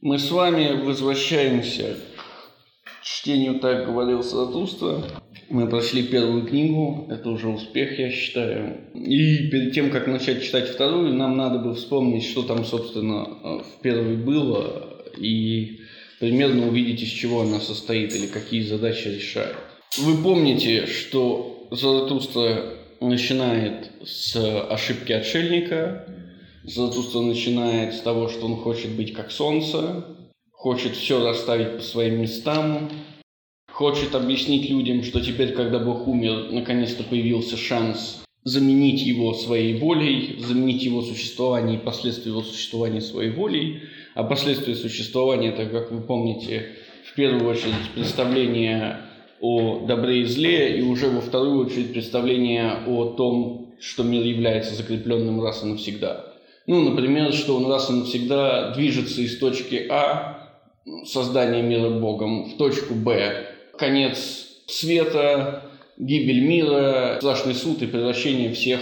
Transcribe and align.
Мы 0.00 0.20
с 0.20 0.30
вами 0.30 0.84
возвращаемся 0.84 1.96
к 2.84 3.04
чтению 3.04 3.58
«Так 3.58 3.84
говорил 3.84 4.22
Заратустра». 4.22 5.02
Мы 5.50 5.68
прошли 5.68 6.04
первую 6.04 6.46
книгу, 6.46 7.08
это 7.10 7.28
уже 7.30 7.48
успех, 7.48 7.98
я 7.98 8.08
считаю. 8.12 8.76
И 8.94 9.48
перед 9.50 9.72
тем, 9.72 9.90
как 9.90 10.06
начать 10.06 10.44
читать 10.44 10.68
вторую, 10.68 11.14
нам 11.14 11.36
надо 11.36 11.58
бы 11.58 11.74
вспомнить, 11.74 12.24
что 12.24 12.44
там, 12.44 12.64
собственно, 12.64 13.24
в 13.24 13.80
первой 13.82 14.16
было, 14.16 15.02
и 15.16 15.80
примерно 16.20 16.68
увидеть, 16.68 17.02
из 17.02 17.08
чего 17.08 17.40
она 17.40 17.58
состоит 17.58 18.14
или 18.14 18.28
какие 18.28 18.62
задачи 18.62 19.08
решает. 19.08 19.56
Вы 19.98 20.22
помните, 20.22 20.86
что 20.86 21.66
Заратустра 21.72 22.74
начинает 23.00 23.90
с 24.04 24.36
ошибки 24.70 25.10
отшельника, 25.10 26.06
Заратустра 26.68 27.20
начинает 27.20 27.94
с 27.94 28.00
того, 28.00 28.28
что 28.28 28.44
он 28.44 28.56
хочет 28.56 28.90
быть 28.90 29.14
как 29.14 29.30
солнце, 29.30 30.04
хочет 30.52 30.94
все 30.96 31.24
расставить 31.24 31.78
по 31.78 31.82
своим 31.82 32.20
местам, 32.20 32.90
хочет 33.72 34.14
объяснить 34.14 34.68
людям, 34.68 35.02
что 35.02 35.20
теперь, 35.20 35.54
когда 35.54 35.78
Бог 35.78 36.06
умер, 36.06 36.52
наконец-то 36.52 37.04
появился 37.04 37.56
шанс 37.56 38.22
заменить 38.44 39.00
его 39.00 39.32
своей 39.32 39.78
волей, 39.78 40.36
заменить 40.40 40.82
его 40.82 41.00
существование 41.00 41.78
и 41.78 41.82
последствия 41.82 42.32
его 42.32 42.42
существования 42.42 43.00
своей 43.00 43.30
волей. 43.30 43.84
А 44.14 44.24
последствия 44.24 44.74
существования, 44.74 45.48
это, 45.48 45.64
как 45.64 45.90
вы 45.90 46.02
помните, 46.02 46.76
в 47.10 47.14
первую 47.14 47.48
очередь 47.48 47.94
представление 47.94 48.98
о 49.40 49.86
добре 49.86 50.20
и 50.20 50.24
зле, 50.24 50.78
и 50.78 50.82
уже 50.82 51.08
во 51.08 51.22
вторую 51.22 51.64
очередь 51.64 51.94
представление 51.94 52.82
о 52.86 53.06
том, 53.14 53.74
что 53.80 54.02
мир 54.02 54.22
является 54.22 54.74
закрепленным 54.74 55.42
раз 55.42 55.62
и 55.62 55.66
навсегда. 55.66 56.27
Ну, 56.68 56.82
например, 56.82 57.32
что 57.32 57.56
он 57.56 57.66
раз 57.66 57.88
и 57.88 57.94
навсегда 57.94 58.74
движется 58.74 59.22
из 59.22 59.38
точки 59.38 59.86
А, 59.88 60.50
создания 61.06 61.62
мира 61.62 61.88
Богом, 61.88 62.44
в 62.44 62.58
точку 62.58 62.94
Б, 62.94 63.46
конец 63.78 64.48
света, 64.66 65.62
гибель 65.96 66.40
мира, 66.40 67.16
страшный 67.20 67.54
суд 67.54 67.80
и 67.80 67.86
превращение 67.86 68.52
всех 68.52 68.80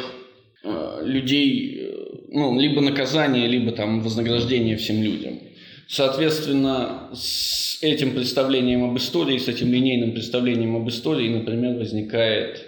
э, 0.64 1.02
людей, 1.04 1.78
э, 1.78 1.94
ну, 2.30 2.58
либо 2.58 2.80
наказание, 2.80 3.46
либо 3.46 3.70
там 3.70 4.00
вознаграждение 4.00 4.76
всем 4.76 5.00
людям. 5.00 5.38
Соответственно, 5.86 7.08
с 7.14 7.78
этим 7.82 8.16
представлением 8.16 8.82
об 8.82 8.96
истории, 8.96 9.38
с 9.38 9.46
этим 9.46 9.72
линейным 9.72 10.10
представлением 10.10 10.74
об 10.74 10.88
истории, 10.88 11.28
например, 11.28 11.76
возникает 11.76 12.66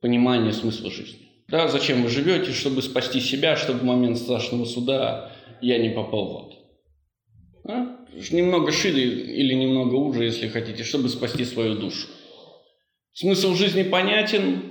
понимание 0.00 0.54
смысла 0.54 0.90
жизни. 0.90 1.27
Да, 1.48 1.66
зачем 1.68 2.02
вы 2.02 2.10
живете, 2.10 2.52
чтобы 2.52 2.82
спасти 2.82 3.20
себя, 3.20 3.56
чтобы 3.56 3.80
в 3.80 3.84
момент 3.84 4.18
страшного 4.18 4.66
суда 4.66 5.32
я 5.62 5.78
не 5.78 5.88
попал 5.88 6.28
в 6.28 6.36
ад. 6.36 6.58
А? 7.64 7.96
Немного 8.30 8.70
шире 8.70 9.04
или 9.04 9.54
немного 9.54 9.94
уже, 9.94 10.24
если 10.24 10.48
хотите, 10.48 10.84
чтобы 10.84 11.08
спасти 11.08 11.44
свою 11.44 11.76
душу. 11.76 12.06
Смысл 13.14 13.54
жизни 13.54 13.82
понятен, 13.82 14.62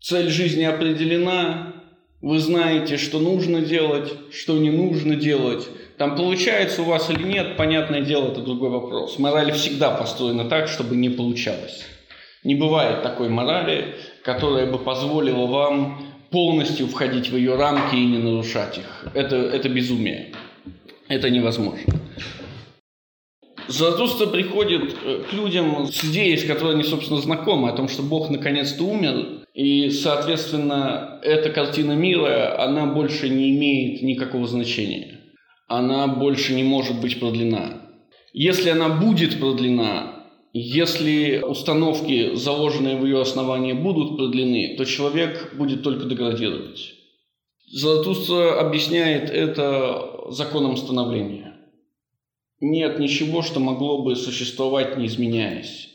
цель 0.00 0.28
жизни 0.28 0.64
определена, 0.64 1.74
вы 2.20 2.38
знаете, 2.38 2.98
что 2.98 3.18
нужно 3.18 3.62
делать, 3.62 4.12
что 4.32 4.58
не 4.58 4.70
нужно 4.70 5.16
делать. 5.16 5.66
Там 5.96 6.14
получается 6.14 6.82
у 6.82 6.84
вас 6.84 7.08
или 7.08 7.22
нет, 7.22 7.56
понятное 7.56 8.02
дело, 8.02 8.30
это 8.30 8.42
другой 8.42 8.68
вопрос. 8.68 9.18
Мораль 9.18 9.52
всегда 9.52 9.90
построена 9.90 10.44
так, 10.44 10.68
чтобы 10.68 10.96
не 10.96 11.08
получалось. 11.08 11.86
Не 12.44 12.54
бывает 12.54 13.02
такой 13.02 13.28
морали, 13.28 13.94
которая 14.24 14.70
бы 14.70 14.78
позволила 14.78 15.46
вам 15.46 16.02
полностью 16.30 16.86
входить 16.86 17.30
в 17.30 17.36
ее 17.36 17.56
рамки 17.56 17.96
и 17.96 18.06
не 18.06 18.18
нарушать 18.18 18.78
их. 18.78 19.06
Это, 19.14 19.36
это 19.36 19.68
безумие. 19.68 20.32
Это 21.08 21.28
невозможно. 21.28 21.92
Заратустра 23.68 24.26
приходит 24.26 24.96
э, 25.04 25.22
к 25.28 25.32
людям 25.32 25.86
с 25.86 26.04
идеей, 26.04 26.36
с 26.36 26.44
которой 26.44 26.74
они, 26.74 26.82
собственно, 26.82 27.20
знакомы, 27.20 27.68
о 27.68 27.72
том, 27.72 27.88
что 27.88 28.02
Бог 28.02 28.30
наконец-то 28.30 28.84
умер, 28.84 29.46
и, 29.54 29.90
соответственно, 29.90 31.20
эта 31.22 31.50
картина 31.50 31.92
мира, 31.92 32.60
она 32.60 32.86
больше 32.86 33.28
не 33.28 33.50
имеет 33.50 34.02
никакого 34.02 34.46
значения. 34.46 35.20
Она 35.68 36.08
больше 36.08 36.54
не 36.54 36.64
может 36.64 37.00
быть 37.00 37.20
продлена. 37.20 37.82
Если 38.32 38.70
она 38.70 38.88
будет 38.88 39.38
продлена, 39.38 40.19
если 40.52 41.42
установки, 41.42 42.34
заложенные 42.34 42.96
в 42.96 43.04
ее 43.04 43.20
основании, 43.20 43.72
будут 43.72 44.16
продлены, 44.16 44.74
то 44.76 44.84
человек 44.84 45.54
будет 45.54 45.82
только 45.82 46.06
деградировать. 46.06 46.94
Заратустра 47.72 48.58
объясняет 48.58 49.30
это 49.30 50.24
законом 50.30 50.76
становления. 50.76 51.56
Нет 52.60 52.98
ничего, 52.98 53.42
что 53.42 53.60
могло 53.60 54.02
бы 54.02 54.16
существовать, 54.16 54.96
не 54.96 55.06
изменяясь. 55.06 55.88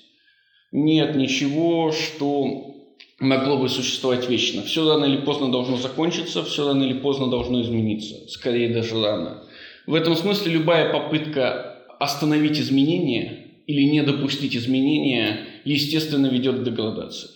Нет 0.72 1.16
ничего, 1.16 1.92
что 1.92 2.76
могло 3.20 3.58
бы 3.58 3.68
существовать 3.68 4.30
вечно. 4.30 4.64
Все 4.64 4.88
рано 4.88 5.04
или 5.04 5.18
поздно 5.18 5.52
должно 5.52 5.76
закончиться, 5.76 6.44
все 6.44 6.66
рано 6.66 6.84
или 6.84 6.98
поздно 7.00 7.28
должно 7.28 7.62
измениться. 7.62 8.16
Скорее 8.30 8.74
даже 8.74 9.02
рано. 9.04 9.44
В 9.86 9.94
этом 9.94 10.16
смысле 10.16 10.54
любая 10.54 10.94
попытка 10.94 11.84
остановить 12.00 12.58
изменения– 12.58 13.42
или 13.68 13.84
не 13.84 14.04
допустить 14.04 14.56
изменения, 14.56 15.62
естественно, 15.64 16.28
ведет 16.28 16.60
к 16.60 16.64
деградации. 16.64 17.30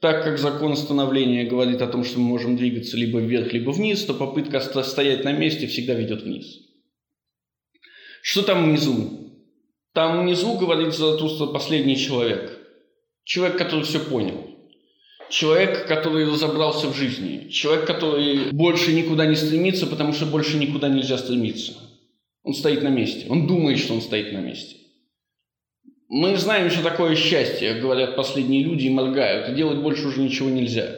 Так 0.00 0.24
как 0.24 0.38
закон 0.38 0.76
становления 0.76 1.44
говорит 1.44 1.80
о 1.80 1.86
том, 1.86 2.04
что 2.04 2.18
мы 2.18 2.26
можем 2.26 2.56
двигаться 2.56 2.96
либо 2.96 3.18
вверх, 3.18 3.52
либо 3.52 3.70
вниз, 3.70 4.04
то 4.04 4.14
попытка 4.14 4.60
стоять 4.60 5.24
на 5.24 5.32
месте 5.32 5.66
всегда 5.66 5.94
ведет 5.94 6.22
вниз. 6.22 6.58
Что 8.22 8.42
там 8.42 8.64
внизу? 8.64 9.26
Там 9.94 10.22
внизу, 10.22 10.58
говорит 10.58 10.94
Заратустра, 10.94 11.46
последний 11.46 11.96
человек. 11.96 12.58
Человек, 13.24 13.56
который 13.56 13.84
все 13.84 14.00
понял. 14.00 14.50
Человек, 15.30 15.88
который 15.88 16.26
разобрался 16.26 16.88
в 16.88 16.96
жизни. 16.96 17.48
Человек, 17.48 17.86
который 17.86 18.52
больше 18.52 18.92
никуда 18.92 19.26
не 19.26 19.34
стремится, 19.34 19.86
потому 19.86 20.12
что 20.12 20.26
больше 20.26 20.58
никуда 20.58 20.88
нельзя 20.88 21.18
стремиться. 21.18 21.72
Он 22.42 22.54
стоит 22.54 22.82
на 22.82 22.88
месте. 22.88 23.26
Он 23.28 23.46
думает, 23.46 23.78
что 23.78 23.94
он 23.94 24.02
стоит 24.02 24.32
на 24.32 24.38
месте. 24.38 24.76
Мы 26.08 26.36
знаем, 26.36 26.70
что 26.70 26.82
такое 26.82 27.16
счастье, 27.16 27.74
говорят 27.74 28.14
последние 28.14 28.62
люди 28.62 28.86
и 28.86 28.90
моргают, 28.90 29.48
и 29.48 29.54
делать 29.54 29.78
больше 29.78 30.06
уже 30.06 30.20
ничего 30.20 30.48
нельзя. 30.48 30.96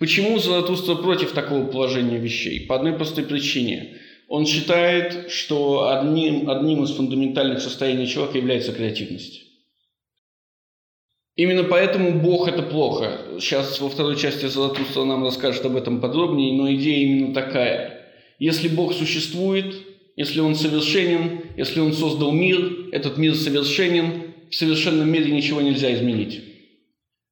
Почему 0.00 0.38
Заратустра 0.38 0.96
против 0.96 1.32
такого 1.32 1.66
положения 1.66 2.18
вещей? 2.18 2.66
По 2.66 2.76
одной 2.76 2.94
простой 2.94 3.24
причине. 3.24 3.98
Он 4.28 4.46
считает, 4.46 5.30
что 5.30 5.88
одним, 5.88 6.48
одним 6.48 6.82
из 6.84 6.90
фундаментальных 6.90 7.60
состояний 7.60 8.06
человека 8.06 8.38
является 8.38 8.72
креативность. 8.72 9.42
Именно 11.36 11.64
поэтому 11.64 12.20
Бог– 12.20 12.48
это 12.48 12.62
плохо. 12.62 13.20
Сейчас 13.38 13.80
во 13.80 13.88
второй 13.88 14.16
части 14.16 14.46
Заратустра 14.46 15.04
нам 15.04 15.24
расскажет 15.24 15.64
об 15.64 15.76
этом 15.76 16.00
подробнее, 16.00 16.54
но 16.54 16.72
идея 16.74 17.06
именно 17.06 17.34
такая. 17.34 18.08
Если 18.38 18.68
Бог 18.68 18.94
существует, 18.94 19.74
если 20.16 20.40
Он 20.40 20.54
совершенен, 20.54 21.42
если 21.56 21.80
Он 21.80 21.92
создал 21.92 22.32
мир, 22.32 22.88
этот 22.92 23.16
мир 23.16 23.34
совершенен, 23.34 24.29
в 24.50 24.54
совершенном 24.54 25.10
мире 25.10 25.30
ничего 25.30 25.60
нельзя 25.60 25.94
изменить. 25.94 26.42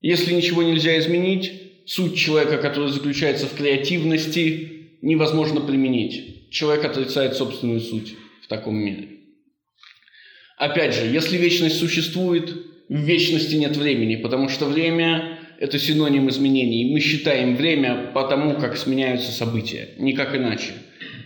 Если 0.01 0.33
ничего 0.33 0.63
нельзя 0.63 0.99
изменить, 0.99 1.53
суть 1.87 2.17
человека, 2.17 2.59
который 2.59 2.91
заключается 2.91 3.47
в 3.47 3.55
креативности, 3.55 4.89
невозможно 5.03 5.61
применить. 5.61 6.51
Человек 6.51 6.85
отрицает 6.85 7.35
собственную 7.35 7.81
суть 7.81 8.15
в 8.43 8.49
таком 8.49 8.77
мире. 8.77 9.09
Опять 10.57 10.95
же, 10.95 11.07
если 11.07 11.37
вечность 11.37 11.79
существует, 11.79 12.51
в 12.89 12.97
вечности 12.97 13.57
нет 13.57 13.77
времени, 13.77 14.17
потому 14.17 14.49
что 14.49 14.67
время– 14.67 15.39
это 15.59 15.79
синоним 15.79 16.29
изменений. 16.31 16.93
Мы 16.93 17.01
считаем 17.01 17.57
время 17.57 18.13
по 18.15 18.25
тому, 18.25 18.55
как 18.55 18.77
сменяются 18.77 19.31
события, 19.33 19.91
никак 19.99 20.35
иначе. 20.35 20.73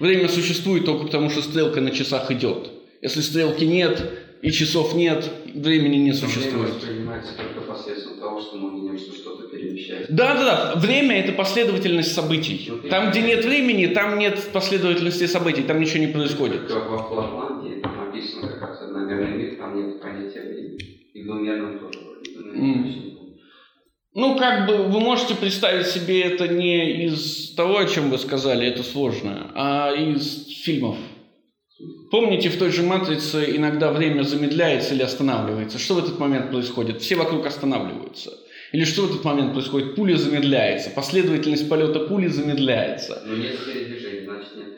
Время 0.01 0.29
существует 0.29 0.85
только 0.85 1.07
потому, 1.07 1.31
что 1.31 1.43
стрелка 1.43 1.81
на 1.81 1.91
часах 1.91 2.31
идет. 2.31 2.71
Если 3.03 3.21
стрелки 3.21 3.65
нет, 3.65 4.03
и 4.43 4.51
часов 4.51 4.95
нет, 4.95 5.31
времени 5.55 5.99
не 5.99 6.13
существует. 6.13 6.53
Время 6.53 6.75
воспринимается 6.75 7.33
только 7.37 7.61
посредством 7.61 8.19
того, 8.19 8.41
что 8.41 8.57
мы 8.57 8.81
видим, 8.81 8.99
что 8.99 9.15
что-то 9.15 9.47
перемещается. 9.47 10.13
Да, 10.13 10.35
да, 10.35 10.45
да. 10.45 10.81
Время 10.81 11.21
это 11.21 11.33
последовательность 11.33 12.13
событий. 12.13 12.67
Ну, 12.69 12.89
там, 12.89 13.11
где 13.11 13.23
нет 13.23 13.45
времени, 13.45 13.87
там 13.87 14.19
нет 14.19 14.51
последовательности 14.53 15.27
событий, 15.27 15.63
там 15.63 15.81
ничего 15.81 16.01
не 16.01 16.09
происходит. 16.09 16.67
Как 16.67 16.91
во 16.91 16.99
Флатландии, 16.99 17.81
там 17.81 18.05
написано 18.05 18.49
как 18.49 18.63
раз 18.63 18.83
одномерный 18.83 19.37
мир, 19.37 19.57
там 19.59 19.77
нет 19.77 20.03
понятия 20.03 20.41
времени. 20.41 20.79
И 21.15 21.23
двумерном 21.23 21.79
тоже. 21.79 22.01
Mm. 22.57 23.13
Ну, 24.15 24.37
как 24.37 24.67
бы 24.67 24.77
вы 24.89 25.01
можете 25.01 25.37
представить 25.37 25.87
себе 25.87 26.21
это 26.23 26.49
не 26.49 27.07
из 27.07 27.55
того, 27.55 27.79
о 27.79 27.87
чем 27.87 28.11
вы 28.11 28.19
сказали, 28.19 28.67
это 28.67 28.83
сложно, 28.83 29.53
а 29.55 29.93
из 29.95 30.49
фильмов. 30.65 30.97
Помните, 32.11 32.51
в 32.51 32.59
той 32.59 32.71
же 32.71 32.83
матрице 32.83 33.57
иногда 33.57 33.91
время 33.91 34.23
замедляется 34.23 34.95
или 34.95 35.03
останавливается. 35.03 35.79
Что 35.79 35.95
в 35.95 35.99
этот 35.99 36.19
момент 36.19 36.51
происходит? 36.51 37.01
Все 37.01 37.17
вокруг 37.17 37.47
останавливаются. 37.47 38.33
Или 38.73 38.85
что 38.85 39.03
в 39.03 39.11
этот 39.11 39.25
момент 39.25 39.53
происходит? 39.53 39.95
Пуля 39.95 40.17
замедляется. 40.17 40.91
Последовательность 40.91 41.69
полета 41.69 42.01
пули 42.01 42.29
замедляется. 42.29 43.23
Но 43.27 43.37
нет 43.37 43.55
передвижения, 43.65 44.25
значит 44.25 44.57
нет 44.57 44.69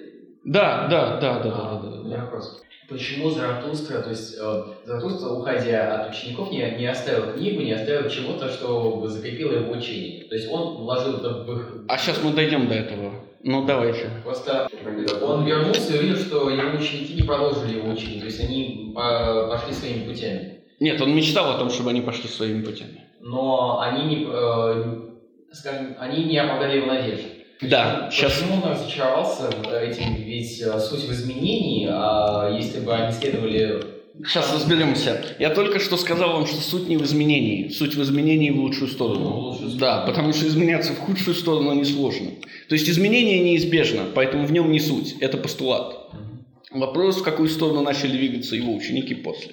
Да, 0.44 0.88
да, 0.88 1.20
да, 1.20 1.38
да, 1.40 1.50
да, 1.50 1.80
да, 1.82 1.90
да, 1.90 2.02
да. 2.02 2.30
Почему 2.88 3.30
Заратустра, 3.30 4.02
то 4.02 4.10
есть 4.10 4.36
э, 4.38 4.62
Заратустра, 4.84 5.30
уходя 5.30 6.02
от 6.02 6.14
учеников, 6.14 6.50
не, 6.50 6.58
не 6.76 6.86
оставил 6.86 7.32
книгу, 7.32 7.62
не 7.62 7.72
оставил 7.72 8.10
чего-то, 8.10 8.48
что 8.48 9.06
закрепило 9.08 9.52
его 9.52 9.72
учение? 9.72 10.24
То 10.24 10.34
есть 10.34 10.48
он 10.50 10.76
вложил 10.76 11.16
это 11.16 11.44
в 11.44 11.58
их... 11.58 11.84
А 11.88 11.96
сейчас 11.96 12.22
мы 12.22 12.32
дойдем 12.32 12.68
до 12.68 12.74
этого. 12.74 13.14
Ну, 13.44 13.64
давайте. 13.66 14.10
Просто 14.24 14.68
он 15.22 15.44
вернулся 15.44 15.94
и 15.94 15.98
увидел, 15.98 16.16
что 16.16 16.48
его 16.48 16.78
ученики 16.78 17.14
не 17.14 17.22
продолжили 17.22 17.76
его 17.76 17.92
учение, 17.92 18.20
то 18.20 18.26
есть 18.26 18.40
они 18.40 18.92
пошли 18.94 19.72
своими 19.72 20.08
путями. 20.08 20.60
Нет, 20.80 21.00
он 21.00 21.14
мечтал 21.14 21.54
о 21.54 21.58
том, 21.58 21.70
чтобы 21.70 21.90
они 21.90 22.00
пошли 22.00 22.28
своими 22.28 22.64
путями. 22.64 23.04
Но 23.20 23.80
они 23.80 24.04
не, 24.04 24.26
э, 24.28 25.00
скажем, 25.52 25.96
они 25.98 26.24
не 26.24 26.38
оправдали 26.38 26.78
его 26.78 26.86
надежды. 26.86 27.44
Да, 27.60 28.06
Почему 28.06 28.30
сейчас... 28.30 28.44
он 28.50 28.70
разочаровался 28.70 29.50
этим? 29.80 30.14
Ведь 30.16 30.60
э, 30.60 30.78
суть 30.78 31.04
в 31.04 31.12
изменении, 31.12 31.88
а 31.90 32.50
если 32.50 32.80
бы 32.80 32.92
они 32.94 33.12
следовали... 33.12 33.82
Сейчас 34.22 34.52
разберемся. 34.54 35.34
Я 35.40 35.50
только 35.50 35.80
что 35.80 35.96
сказал 35.96 36.34
вам, 36.34 36.46
что 36.46 36.60
суть 36.60 36.88
не 36.88 36.96
в 36.96 37.02
изменении. 37.02 37.68
Суть 37.68 37.96
в 37.96 38.02
изменении 38.02 38.50
в 38.50 38.60
лучшую 38.60 38.88
сторону. 38.88 39.20
Ну, 39.20 39.30
в 39.30 39.34
лучшую 39.34 39.70
сторону. 39.70 39.78
Да, 39.80 40.06
потому 40.06 40.32
что 40.32 40.46
изменяться 40.46 40.92
в 40.92 40.98
худшую 40.98 41.34
сторону 41.34 41.72
несложно. 41.72 42.30
То 42.68 42.74
есть 42.76 42.88
изменение 42.88 43.40
неизбежно, 43.40 44.04
поэтому 44.14 44.46
в 44.46 44.52
нем 44.52 44.70
не 44.70 44.78
суть. 44.78 45.16
Это 45.20 45.36
постулат. 45.36 46.12
Вопрос, 46.70 47.16
в 47.16 47.22
какую 47.22 47.48
сторону 47.48 47.82
начали 47.82 48.12
двигаться 48.12 48.54
его 48.54 48.74
ученики 48.74 49.14
после. 49.14 49.52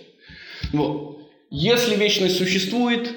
Вот. 0.73 1.21
Если 1.49 1.95
вечность 1.95 2.37
существует, 2.37 3.15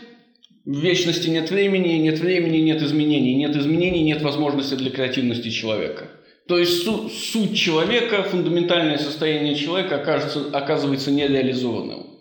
в 0.65 0.81
вечности 0.81 1.29
нет 1.29 1.51
времени, 1.51 1.99
нет 1.99 2.21
времени, 2.21 2.57
нет 2.59 2.81
изменений. 2.81 3.35
Нет 3.35 3.55
изменений, 3.55 4.03
нет 4.03 4.23
возможности 4.23 4.75
для 4.77 4.91
креативности 4.91 5.51
человека. 5.51 6.09
То 6.47 6.59
есть 6.59 6.83
су- 6.85 7.09
суть 7.09 7.57
человека, 7.57 8.23
фундаментальное 8.23 8.99
состояние 8.99 9.55
человека 9.55 9.97
окажется, 9.97 10.51
оказывается 10.53 11.11
нереализованным. 11.11 12.19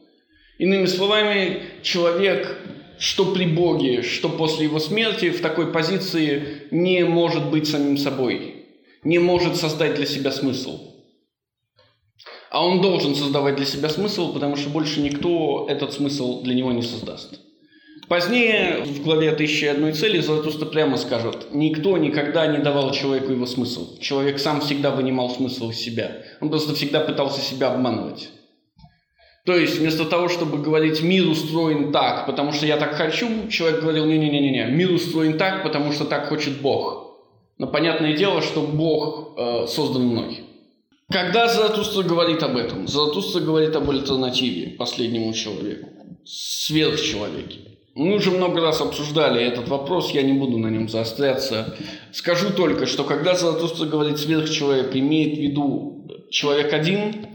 Иными 0.60 0.86
словами, 0.86 1.64
человек, 1.82 2.58
что 3.00 3.34
при 3.34 3.46
Боге, 3.46 4.02
что 4.02 4.30
после 4.30 4.66
его 4.66 4.80
смерти, 4.80 5.30
в 5.30 5.42
такой 5.42 5.74
позиции 5.74 6.68
не 6.72 7.04
может 7.04 7.50
быть 7.50 7.68
самим 7.68 7.98
собой, 7.98 8.66
не 9.04 9.20
может 9.20 9.58
создать 9.58 9.96
для 9.96 10.06
себя 10.06 10.32
смысл. 10.32 10.80
А 12.50 12.66
он 12.66 12.82
должен 12.82 13.16
создавать 13.16 13.56
для 13.58 13.66
себя 13.66 13.90
смысл, 13.90 14.34
потому 14.34 14.56
что 14.56 14.70
больше 14.70 15.02
никто 15.02 15.66
этот 15.68 15.92
смысл 15.92 16.44
для 16.44 16.54
него 16.54 16.72
не 16.72 16.84
создаст. 16.84 17.42
Позднее, 18.08 18.84
в 18.84 19.02
главе 19.04 19.32
«Тысячи 19.32 19.66
одной 19.66 19.94
цели» 19.94 20.20
Заратустра 20.20 20.66
прямо 20.66 20.98
скажет, 20.98 21.48
никто 21.52 21.98
никогда 21.98 22.48
не 22.48 22.58
давал 22.58 22.92
человеку 22.92 23.32
его 23.32 23.46
смысл. 23.46 23.98
Человек 24.00 24.40
сам 24.40 24.62
всегда 24.62 24.92
вынимал 24.92 25.30
смысл 25.30 25.70
из 25.70 25.78
себя. 25.78 26.18
Он 26.42 26.50
просто 26.50 26.74
всегда 26.76 27.00
пытался 27.00 27.42
себя 27.42 27.72
обманывать. 27.72 28.30
То 29.46 29.56
есть, 29.58 29.78
вместо 29.78 30.06
того, 30.06 30.30
чтобы 30.30 30.58
говорить 30.58 31.02
«мир 31.02 31.28
устроен 31.28 31.92
так, 31.92 32.26
потому 32.26 32.54
что 32.54 32.66
я 32.66 32.78
так 32.78 32.94
хочу», 32.94 33.48
человек 33.50 33.82
говорил 33.82 34.06
«не-не-не-не, 34.06 34.66
мир 34.72 34.92
устроен 34.92 35.38
так, 35.38 35.64
потому 35.64 35.92
что 35.92 36.06
так 36.06 36.28
хочет 36.30 36.62
Бог». 36.62 37.04
Но 37.58 37.68
понятное 37.68 38.16
дело, 38.16 38.42
что 38.42 38.62
Бог 38.62 39.38
э, 39.38 39.68
создан 39.68 40.04
мной. 40.04 40.42
Когда 41.12 41.48
Заратустра 41.48 42.04
говорит 42.04 42.42
об 42.42 42.58
этом? 42.58 42.88
Заратустра 42.88 43.42
говорит 43.42 43.76
об 43.76 43.90
альтернативе 43.90 44.72
последнему 44.72 45.34
человеку, 45.34 45.90
сверхчеловеке. 46.26 47.73
Мы 47.96 48.16
уже 48.16 48.32
много 48.32 48.60
раз 48.60 48.82
обсуждали 48.82 49.44
этот 49.44 49.68
вопрос, 49.68 50.12
я 50.12 50.24
не 50.24 50.34
буду 50.34 50.58
на 50.58 50.68
нем 50.68 50.90
заостряться. 50.90 51.78
Скажу 52.12 52.52
только, 52.52 52.88
что 52.88 53.04
когда 53.04 53.36
Заратустра 53.36 53.86
говорит 53.86 54.18
сверхчеловек, 54.18 54.96
имеет 54.96 55.38
в 55.38 55.42
виду 55.42 56.08
человек 56.32 56.74
один, 56.74 57.28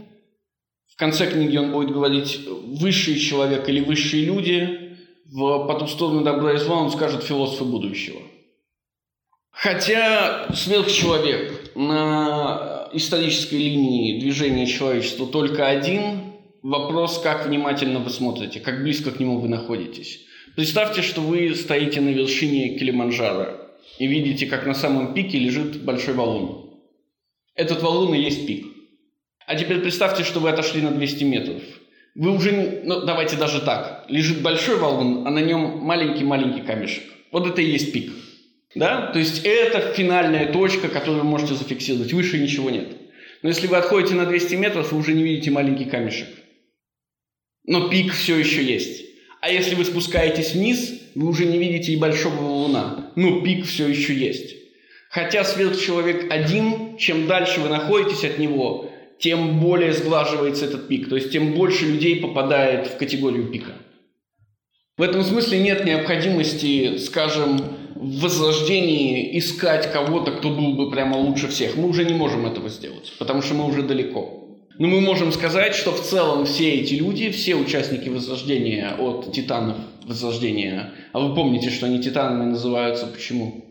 в 0.93 0.97
конце 0.97 1.31
книги 1.31 1.55
он 1.55 1.71
будет 1.71 1.91
говорить 1.91 2.41
высший 2.45 3.17
человек 3.17 3.69
или 3.69 3.79
высшие 3.79 4.25
люди, 4.25 4.97
в 5.31 5.65
по 5.65 5.75
ту 5.75 5.87
сторону 5.87 6.23
добра 6.23 6.53
и 6.53 6.57
зла 6.57 6.81
он 6.81 6.91
скажет 6.91 7.23
философы 7.23 7.63
будущего. 7.63 8.19
Хотя 9.51 10.53
сверхчеловек 10.53 11.73
на 11.75 12.89
исторической 12.91 13.55
линии 13.55 14.19
движения 14.19 14.65
человечества 14.65 15.25
только 15.25 15.67
один, 15.67 16.33
вопрос, 16.63 17.19
как 17.19 17.45
внимательно 17.45 17.99
вы 17.99 18.09
смотрите, 18.09 18.59
как 18.59 18.81
близко 18.81 19.11
к 19.11 19.19
нему 19.21 19.39
вы 19.39 19.47
находитесь. 19.47 20.25
Представьте, 20.59 21.01
что 21.03 21.21
вы 21.21 21.55
стоите 21.55 22.01
на 22.01 22.09
вершине 22.09 22.77
Килиманджаро 22.77 23.61
и 23.97 24.07
видите, 24.07 24.45
как 24.45 24.65
на 24.65 24.73
самом 24.73 25.13
пике 25.13 25.39
лежит 25.39 25.85
большой 25.85 26.15
валун. 26.15 26.81
Этот 27.55 27.81
валун 27.81 28.13
и 28.13 28.19
есть 28.19 28.45
пик. 28.45 28.65
А 29.47 29.55
теперь 29.55 29.79
представьте, 29.79 30.25
что 30.25 30.41
вы 30.41 30.49
отошли 30.49 30.81
на 30.81 30.91
200 30.91 31.23
метров. 31.23 31.61
Вы 32.13 32.35
уже, 32.35 32.81
ну 32.83 33.05
давайте 33.05 33.37
даже 33.37 33.61
так, 33.61 34.03
лежит 34.09 34.41
большой 34.41 34.77
валун, 34.79 35.25
а 35.25 35.31
на 35.31 35.39
нем 35.39 35.77
маленький-маленький 35.77 36.63
камешек. 36.63 37.05
Вот 37.31 37.47
это 37.47 37.61
и 37.61 37.71
есть 37.71 37.93
пик. 37.93 38.11
Да? 38.75 39.13
То 39.13 39.19
есть 39.19 39.45
это 39.45 39.93
финальная 39.93 40.51
точка, 40.51 40.89
которую 40.89 41.23
вы 41.23 41.29
можете 41.29 41.53
зафиксировать. 41.53 42.11
Выше 42.11 42.37
ничего 42.37 42.69
нет. 42.69 42.97
Но 43.43 43.47
если 43.47 43.67
вы 43.67 43.77
отходите 43.77 44.13
на 44.13 44.25
200 44.25 44.55
метров, 44.55 44.91
вы 44.91 44.99
уже 44.99 45.13
не 45.13 45.23
видите 45.23 45.51
маленький 45.51 45.85
камешек. 45.85 46.27
Но 47.63 47.87
пик 47.87 48.11
все 48.11 48.35
еще 48.35 48.61
есть. 48.61 49.08
А 49.41 49.49
если 49.49 49.75
вы 49.75 49.85
спускаетесь 49.85 50.53
вниз, 50.53 50.93
вы 51.15 51.27
уже 51.27 51.45
не 51.45 51.57
видите 51.57 51.93
и 51.93 51.97
большого 51.97 52.35
валуна. 52.35 53.11
Но 53.15 53.41
пик 53.41 53.65
все 53.65 53.87
еще 53.87 54.13
есть. 54.13 54.55
Хотя 55.09 55.43
сверхчеловек 55.43 56.31
один, 56.31 56.97
чем 56.97 57.25
дальше 57.25 57.61
вы 57.61 57.69
находитесь 57.69 58.23
от 58.25 58.37
него, 58.37 58.91
тем 59.17 59.59
более 59.59 59.93
сглаживается 59.93 60.65
этот 60.65 60.87
пик. 60.87 61.09
То 61.09 61.15
есть 61.15 61.31
тем 61.31 61.53
больше 61.53 61.85
людей 61.85 62.17
попадает 62.17 62.87
в 62.87 62.97
категорию 62.97 63.47
пика. 63.47 63.73
В 64.97 65.01
этом 65.01 65.23
смысле 65.23 65.59
нет 65.59 65.85
необходимости, 65.85 66.97
скажем, 66.97 67.61
в 67.95 68.21
возрождении 68.21 69.37
искать 69.37 69.91
кого-то, 69.91 70.31
кто 70.31 70.49
был 70.49 70.73
бы 70.73 70.91
прямо 70.91 71.15
лучше 71.15 71.47
всех. 71.47 71.75
Мы 71.75 71.87
уже 71.87 72.05
не 72.05 72.13
можем 72.13 72.45
этого 72.45 72.69
сделать, 72.69 73.13
потому 73.17 73.41
что 73.41 73.53
мы 73.53 73.65
уже 73.65 73.81
далеко. 73.83 74.38
Но 74.79 74.87
мы 74.87 75.01
можем 75.01 75.33
сказать, 75.33 75.75
что 75.75 75.91
в 75.91 76.01
целом 76.01 76.45
все 76.45 76.75
эти 76.75 76.93
люди, 76.93 77.29
все 77.31 77.55
участники 77.55 78.07
Возрождения 78.07 78.95
от 78.97 79.33
титанов 79.33 79.75
Возрождения, 80.05 80.93
а 81.11 81.19
вы 81.19 81.35
помните, 81.35 81.69
что 81.69 81.85
они 81.85 82.01
титанами 82.01 82.49
называются 82.49 83.05
почему? 83.05 83.65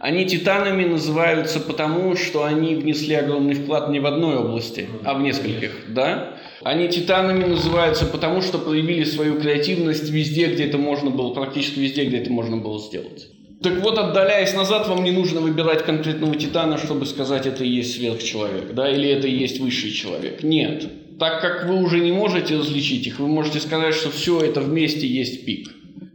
Они 0.00 0.24
титанами 0.24 0.86
называются 0.86 1.60
потому, 1.60 2.16
что 2.16 2.44
они 2.44 2.76
внесли 2.76 3.14
огромный 3.14 3.54
вклад 3.54 3.90
не 3.90 4.00
в 4.00 4.06
одной 4.06 4.36
области, 4.36 4.88
а 5.04 5.14
в 5.14 5.20
нескольких, 5.20 5.84
да? 5.90 6.38
Они 6.62 6.88
титанами 6.88 7.44
называются 7.44 8.06
потому, 8.06 8.40
что 8.40 8.58
проявили 8.58 9.04
свою 9.04 9.38
креативность 9.38 10.10
везде, 10.10 10.46
где 10.46 10.64
это 10.64 10.78
можно 10.78 11.10
было, 11.10 11.34
практически 11.34 11.78
везде, 11.78 12.06
где 12.06 12.18
это 12.18 12.32
можно 12.32 12.56
было 12.56 12.80
сделать. 12.80 13.28
Так 13.62 13.80
вот, 13.80 13.98
отдаляясь 13.98 14.54
назад, 14.54 14.86
вам 14.88 15.02
не 15.02 15.12
нужно 15.12 15.40
выбирать 15.40 15.84
конкретного 15.84 16.36
титана, 16.36 16.76
чтобы 16.76 17.06
сказать, 17.06 17.46
это 17.46 17.64
и 17.64 17.68
есть 17.68 17.94
сверхчеловек, 17.94 18.74
да, 18.74 18.90
или 18.90 19.08
это 19.08 19.26
и 19.26 19.34
есть 19.34 19.60
высший 19.60 19.90
человек. 19.92 20.42
Нет. 20.42 20.88
Так 21.18 21.40
как 21.40 21.66
вы 21.66 21.82
уже 21.82 22.00
не 22.00 22.12
можете 22.12 22.58
различить 22.58 23.06
их, 23.06 23.18
вы 23.18 23.28
можете 23.28 23.60
сказать, 23.60 23.94
что 23.94 24.10
все 24.10 24.40
это 24.40 24.60
вместе 24.60 25.06
есть 25.06 25.46
пик. 25.46 25.70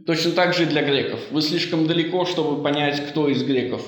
Точно 0.06 0.32
так 0.32 0.54
же 0.54 0.64
и 0.64 0.66
для 0.66 0.82
греков. 0.82 1.20
Вы 1.30 1.42
слишком 1.42 1.86
далеко, 1.86 2.24
чтобы 2.24 2.62
понять, 2.62 3.04
кто 3.08 3.28
из 3.28 3.42
греков 3.42 3.84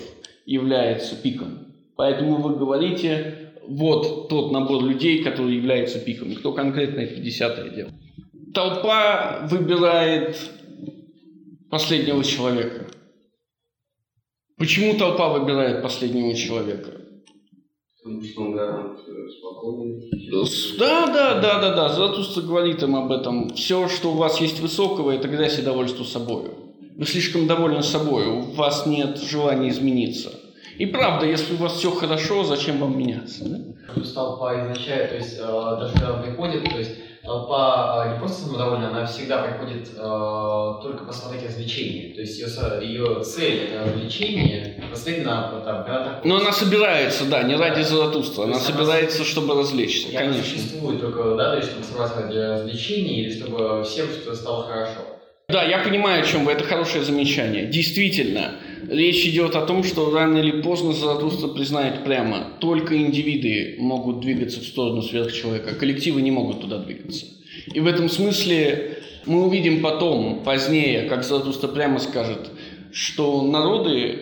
является 0.46 1.14
пиком. 1.14 1.68
Поэтому 1.96 2.36
вы 2.36 2.56
говорите, 2.56 3.52
вот 3.66 4.28
тот 4.28 4.52
набор 4.52 4.82
людей, 4.84 5.22
который 5.22 5.54
является 5.54 5.98
пиком. 5.98 6.34
Кто 6.34 6.52
конкретно 6.52 7.00
это 7.00 7.20
десятое 7.20 7.70
дело. 7.70 7.90
Толпа 8.52 9.46
выбирает 9.50 10.36
последнего 11.70 12.22
человека. 12.22 12.86
Почему 14.56 14.94
толпа 14.94 15.30
выбирает 15.30 15.82
последнего 15.82 16.34
человека? 16.34 16.92
Потому 18.02 18.22
что 18.22 18.42
он 18.42 18.52
гарант 18.52 18.98
спокойный. 19.00 20.10
Да, 20.78 21.06
да, 21.06 21.40
да, 21.40 21.60
да, 21.60 21.74
да. 21.74 21.88
Заратустра 21.88 22.42
говорит 22.42 22.82
им 22.82 22.96
об 22.96 23.10
этом. 23.10 23.54
Все, 23.54 23.88
что 23.88 24.12
у 24.12 24.16
вас 24.16 24.40
есть 24.40 24.60
высокого, 24.60 25.10
это 25.10 25.26
грязь 25.26 25.58
и 25.58 25.62
довольство 25.62 26.04
собою. 26.04 26.52
Вы 26.96 27.06
слишком 27.06 27.46
довольны 27.46 27.82
собой, 27.82 28.26
у 28.26 28.52
вас 28.52 28.86
нет 28.86 29.18
желания 29.18 29.70
измениться. 29.70 30.30
И 30.78 30.86
правда, 30.86 31.26
если 31.26 31.54
у 31.54 31.56
вас 31.56 31.74
все 31.74 31.90
хорошо, 31.90 32.44
зачем 32.44 32.78
вам 32.78 32.98
меняться? 32.98 33.48
Да? 33.48 33.58
Плюс 33.94 34.12
толпа 34.12 34.54
изначально, 34.54 35.08
то 35.08 35.16
есть 35.16 35.36
э, 35.38 35.42
даже 35.42 35.92
когда 35.94 36.14
он 36.14 36.22
приходит, 36.22 36.64
то 36.64 36.78
есть 36.78 36.90
толпа 37.24 38.04
э, 38.06 38.12
не 38.12 38.18
просто 38.18 38.42
самодовольна, 38.42 38.88
она 38.90 39.06
всегда 39.06 39.42
приходит 39.42 39.88
э, 39.96 40.72
только 40.82 41.04
посмотреть 41.06 41.44
развлечения. 41.48 42.14
То 42.14 42.20
есть 42.20 42.38
ее, 42.38 42.46
ее 42.82 43.22
цель 43.24 43.64
это 43.70 43.84
развлечение, 43.84 44.82
последовательно 44.90 45.62
там, 45.64 45.84
когда 45.84 46.20
Но 46.24 46.36
она 46.36 46.52
собирается, 46.52 47.24
да, 47.26 47.42
не 47.42 47.56
ради 47.56 47.82
Заратустра. 47.82 48.44
Она 48.44 48.56
она- 48.56 48.60
собирается, 48.60 49.24
чтобы 49.24 49.54
развлечься, 49.54 50.08
И 50.08 50.16
она 50.16 50.26
конечно. 50.32 50.44
существует 50.58 51.00
только, 51.00 51.34
да, 51.36 51.50
то 51.52 51.56
есть 51.56 51.70
чтобы 51.70 51.84
собраться 51.84 52.20
ради 52.22 52.36
развлечений 52.36 53.22
или 53.22 53.32
чтобы 53.32 53.82
всем 53.84 54.06
что 54.08 54.34
стало 54.34 54.64
хорошо. 54.64 55.00
Да, 55.48 55.62
я 55.62 55.78
понимаю, 55.80 56.22
о 56.22 56.26
чем 56.26 56.44
вы. 56.46 56.52
Это 56.52 56.64
хорошее 56.64 57.04
замечание. 57.04 57.66
Действительно, 57.66 58.52
Речь 58.88 59.26
идет 59.26 59.56
о 59.56 59.64
том, 59.66 59.82
что 59.84 60.10
рано 60.10 60.38
или 60.38 60.60
поздно 60.62 60.92
Заратустра 60.92 61.48
признает 61.48 62.04
прямо, 62.04 62.52
только 62.60 62.96
индивиды 62.96 63.76
могут 63.78 64.20
двигаться 64.20 64.60
в 64.60 64.64
сторону 64.64 65.02
сверхчеловека, 65.02 65.74
коллективы 65.74 66.22
не 66.22 66.30
могут 66.30 66.60
туда 66.60 66.78
двигаться. 66.78 67.26
И 67.72 67.80
в 67.80 67.86
этом 67.86 68.08
смысле 68.08 68.98
мы 69.26 69.46
увидим 69.46 69.80
потом, 69.82 70.42
позднее, 70.44 71.08
как 71.08 71.24
Заратустра 71.24 71.68
прямо 71.68 71.98
скажет, 71.98 72.50
что 72.92 73.42
народы 73.42 74.18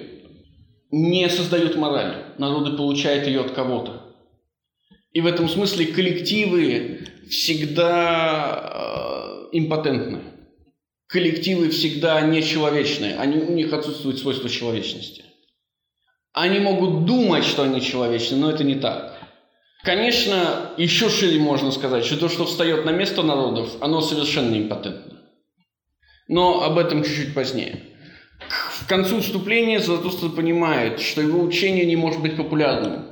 не 0.90 1.28
создают 1.28 1.76
мораль, 1.76 2.26
народы 2.38 2.76
получают 2.76 3.26
ее 3.26 3.40
от 3.40 3.50
кого-то. 3.50 4.14
И 5.12 5.20
в 5.20 5.26
этом 5.26 5.48
смысле 5.48 5.86
коллективы 5.86 7.06
всегда 7.28 8.72
э, 9.52 9.56
импотентны. 9.58 10.20
Коллективы 11.12 11.68
всегда 11.68 12.22
нечеловечные, 12.22 13.16
они, 13.18 13.36
у 13.36 13.52
них 13.52 13.70
отсутствует 13.74 14.18
свойство 14.18 14.48
человечности. 14.48 15.22
Они 16.32 16.58
могут 16.58 17.04
думать, 17.04 17.44
что 17.44 17.64
они 17.64 17.82
человечны, 17.82 18.38
но 18.38 18.50
это 18.50 18.64
не 18.64 18.76
так. 18.76 19.18
Конечно, 19.84 20.72
еще 20.78 21.10
шире 21.10 21.38
можно 21.38 21.70
сказать, 21.70 22.06
что 22.06 22.16
то, 22.16 22.30
что 22.30 22.46
встает 22.46 22.86
на 22.86 22.92
место 22.92 23.22
народов, 23.22 23.76
оно 23.80 24.00
совершенно 24.00 24.56
импотентно. 24.56 25.20
Но 26.28 26.62
об 26.62 26.78
этом 26.78 27.04
чуть-чуть 27.04 27.34
позднее. 27.34 27.82
К 28.80 28.88
концу 28.88 29.20
вступления 29.20 29.80
Златоуст 29.80 30.34
понимает, 30.34 30.98
что 30.98 31.20
его 31.20 31.42
учение 31.42 31.84
не 31.84 31.96
может 31.96 32.22
быть 32.22 32.38
популярным. 32.38 33.08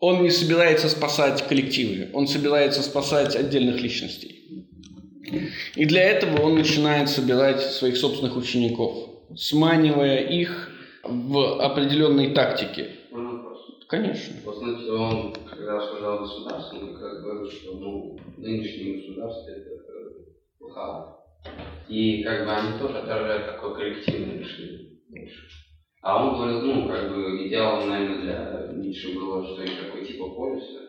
Он 0.00 0.22
не 0.22 0.30
собирается 0.30 0.90
спасать 0.90 1.48
коллективы, 1.48 2.10
он 2.12 2.28
собирается 2.28 2.82
спасать 2.82 3.34
отдельных 3.34 3.80
личностей. 3.80 4.41
И 5.74 5.84
для 5.84 6.02
этого 6.02 6.42
он 6.42 6.54
начинает 6.54 7.08
собирать 7.08 7.60
своих 7.60 7.96
собственных 7.96 8.36
учеников, 8.36 9.08
сманивая 9.36 10.18
их 10.18 10.70
в 11.04 11.62
определенной 11.62 12.34
тактике. 12.34 12.90
Конечно. 13.92 14.34
Вот, 14.46 14.56
знаете, 14.56 14.90
он, 14.90 15.34
когда 15.50 15.76
рассуждал 15.76 16.14
о 16.14 16.18
государстве, 16.20 16.78
он 16.78 16.94
как 16.94 17.22
говорил, 17.22 17.50
что 17.50 17.74
ну, 17.74 18.18
нынешнее 18.38 19.02
государство– 19.02 19.50
это 19.50 20.72
хаос. 20.72 21.08
И 21.88 22.22
как 22.22 22.46
бы 22.46 22.52
они 22.52 22.78
тоже 22.78 22.98
отражают 23.00 23.46
такое 23.46 23.74
коллективное 23.74 24.38
мышление. 24.38 24.92
А 26.00 26.24
он 26.24 26.36
говорил, 26.36 26.60
ну, 26.62 26.88
как 26.88 27.14
бы 27.14 27.46
идеалом, 27.46 27.90
наверное, 27.90 28.22
для 28.22 28.82
Ницше 28.82 29.14
было 29.14 29.44
что-нибудь 29.44 29.86
такое 29.86 30.04
типа 30.04 30.30
полиса. 30.30 30.80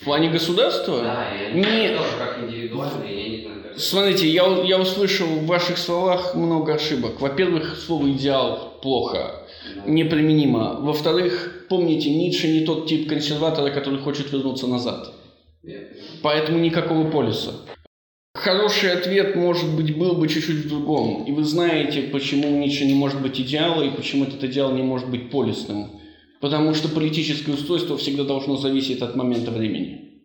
В 0.00 0.04
плане 0.04 0.28
государства? 0.30 1.02
Да, 1.02 1.28
и 1.36 1.54
Не- 1.54 1.96
тоже 1.96 2.16
как 2.18 2.42
индивидуальные, 2.42 3.22
я 3.22 3.28
не 3.28 3.42
знаю, 3.42 3.62
как 3.62 3.78
Смотрите, 3.78 4.28
я, 4.28 4.44
я 4.64 4.80
услышал 4.80 5.26
в 5.26 5.46
ваших 5.46 5.78
словах 5.78 6.34
много 6.34 6.74
ошибок. 6.74 7.20
Во-первых, 7.20 7.76
слово 7.78 8.10
«идеал» 8.10 8.78
плохо, 8.82 9.46
Да. 9.76 9.90
неприменимо. 9.90 10.80
Во-вторых, 10.80 11.66
помните, 11.68 12.10
Ницше 12.10 12.48
не 12.48 12.64
тот 12.64 12.86
тип 12.88 13.08
консерватора, 13.08 13.70
который 13.70 14.00
хочет 14.00 14.32
вернуться 14.32 14.66
назад. 14.66 15.12
Я. 15.62 15.78
Поэтому 16.22 16.58
никакого 16.58 17.08
полиса. 17.10 17.52
Хороший 18.34 18.92
ответ, 18.92 19.36
может 19.36 19.70
быть, 19.76 19.96
был 19.96 20.14
бы 20.16 20.28
чуть-чуть 20.28 20.64
в 20.64 20.68
другом. 20.68 21.24
И 21.24 21.32
вы 21.32 21.44
знаете, 21.44 22.02
почему 22.02 22.48
Ницше 22.58 22.84
не 22.84 22.94
может 22.94 23.22
быть 23.22 23.40
идеала, 23.40 23.82
и 23.82 23.90
почему 23.90 24.24
этот 24.24 24.42
идеал 24.44 24.72
не 24.72 24.82
может 24.82 25.08
быть 25.08 25.30
полисным. 25.30 26.00
Потому 26.44 26.74
что 26.74 26.90
политическое 26.90 27.52
устройство 27.52 27.96
всегда 27.96 28.22
должно 28.22 28.58
зависеть 28.58 29.00
от 29.00 29.16
момента 29.16 29.50
времени. 29.50 30.20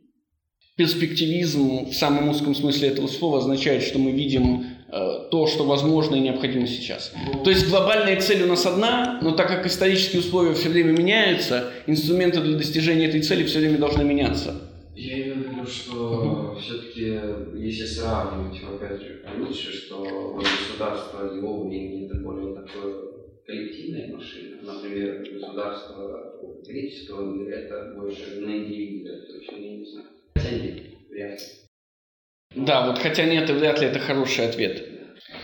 Перспективизм 0.75 1.85
в 1.85 1.93
самом 1.93 2.27
узком 2.27 2.55
смысле 2.55 2.89
этого 2.89 3.07
слова 3.07 3.37
означает, 3.37 3.83
что 3.83 3.99
мы 3.99 4.11
видим 4.11 4.65
э, 4.91 5.29
то, 5.31 5.47
что 5.47 5.63
возможно 5.63 6.15
и 6.15 6.19
необходимо 6.19 6.67
сейчас. 6.67 7.13
То 7.45 7.49
есть 7.49 7.69
глобальная 7.69 8.19
цель 8.19 8.43
у 8.43 8.47
нас 8.47 8.65
одна, 8.65 9.21
но 9.21 9.31
так 9.31 9.47
как 9.47 9.65
исторические 9.65 10.19
условия 10.19 10.53
все 10.55 10.67
время 10.67 10.91
меняются, 10.91 11.71
инструменты 11.87 12.41
для 12.41 12.57
достижения 12.57 13.05
этой 13.05 13.21
цели 13.21 13.45
все 13.45 13.59
время 13.59 13.77
должны 13.77 14.03
меняться. 14.03 14.55
Я 14.97 15.21
имею 15.21 15.35
в 15.35 15.37
виду, 15.37 15.65
что 15.65 16.59
все-таки, 16.61 17.17
если 17.55 17.85
сравнивать, 17.85 18.59
опять 18.61 19.01
же, 19.01 19.23
Ницше, 19.37 19.71
что 19.71 20.37
государство 20.37 21.33
его 21.33 21.63
времени 21.63 22.07
это 22.07 22.15
более 22.15 22.55
такое 22.55 23.18
коллективная 23.49 24.15
машина. 24.15 24.61
Например, 24.61 25.27
государство 25.33 26.39
греческого 26.65 27.33
мира 27.33 27.55
это 27.55 27.93
больше 27.95 28.41
на 28.41 28.49
индивида, 28.51 29.25
то 29.25 29.37
есть 29.37 29.51
я 29.51 29.57
не 29.57 29.85
знаю. 29.85 30.07
Хотя 30.35 30.51
нет, 30.51 30.81
вряд 31.09 31.39
ли. 31.39 32.65
Да, 32.65 32.87
вот 32.87 32.99
хотя 32.99 33.25
нет, 33.25 33.49
и 33.49 33.53
вряд 33.53 33.81
ли 33.81 33.87
это 33.87 33.99
хороший 33.99 34.47
ответ. 34.47 34.87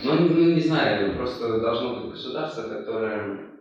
Ну, 0.04 0.14
ну, 0.14 0.54
не 0.54 0.60
знаю, 0.60 1.16
просто 1.16 1.60
должно 1.60 2.00
быть 2.00 2.12
государство, 2.12 2.62
которое 2.62 3.60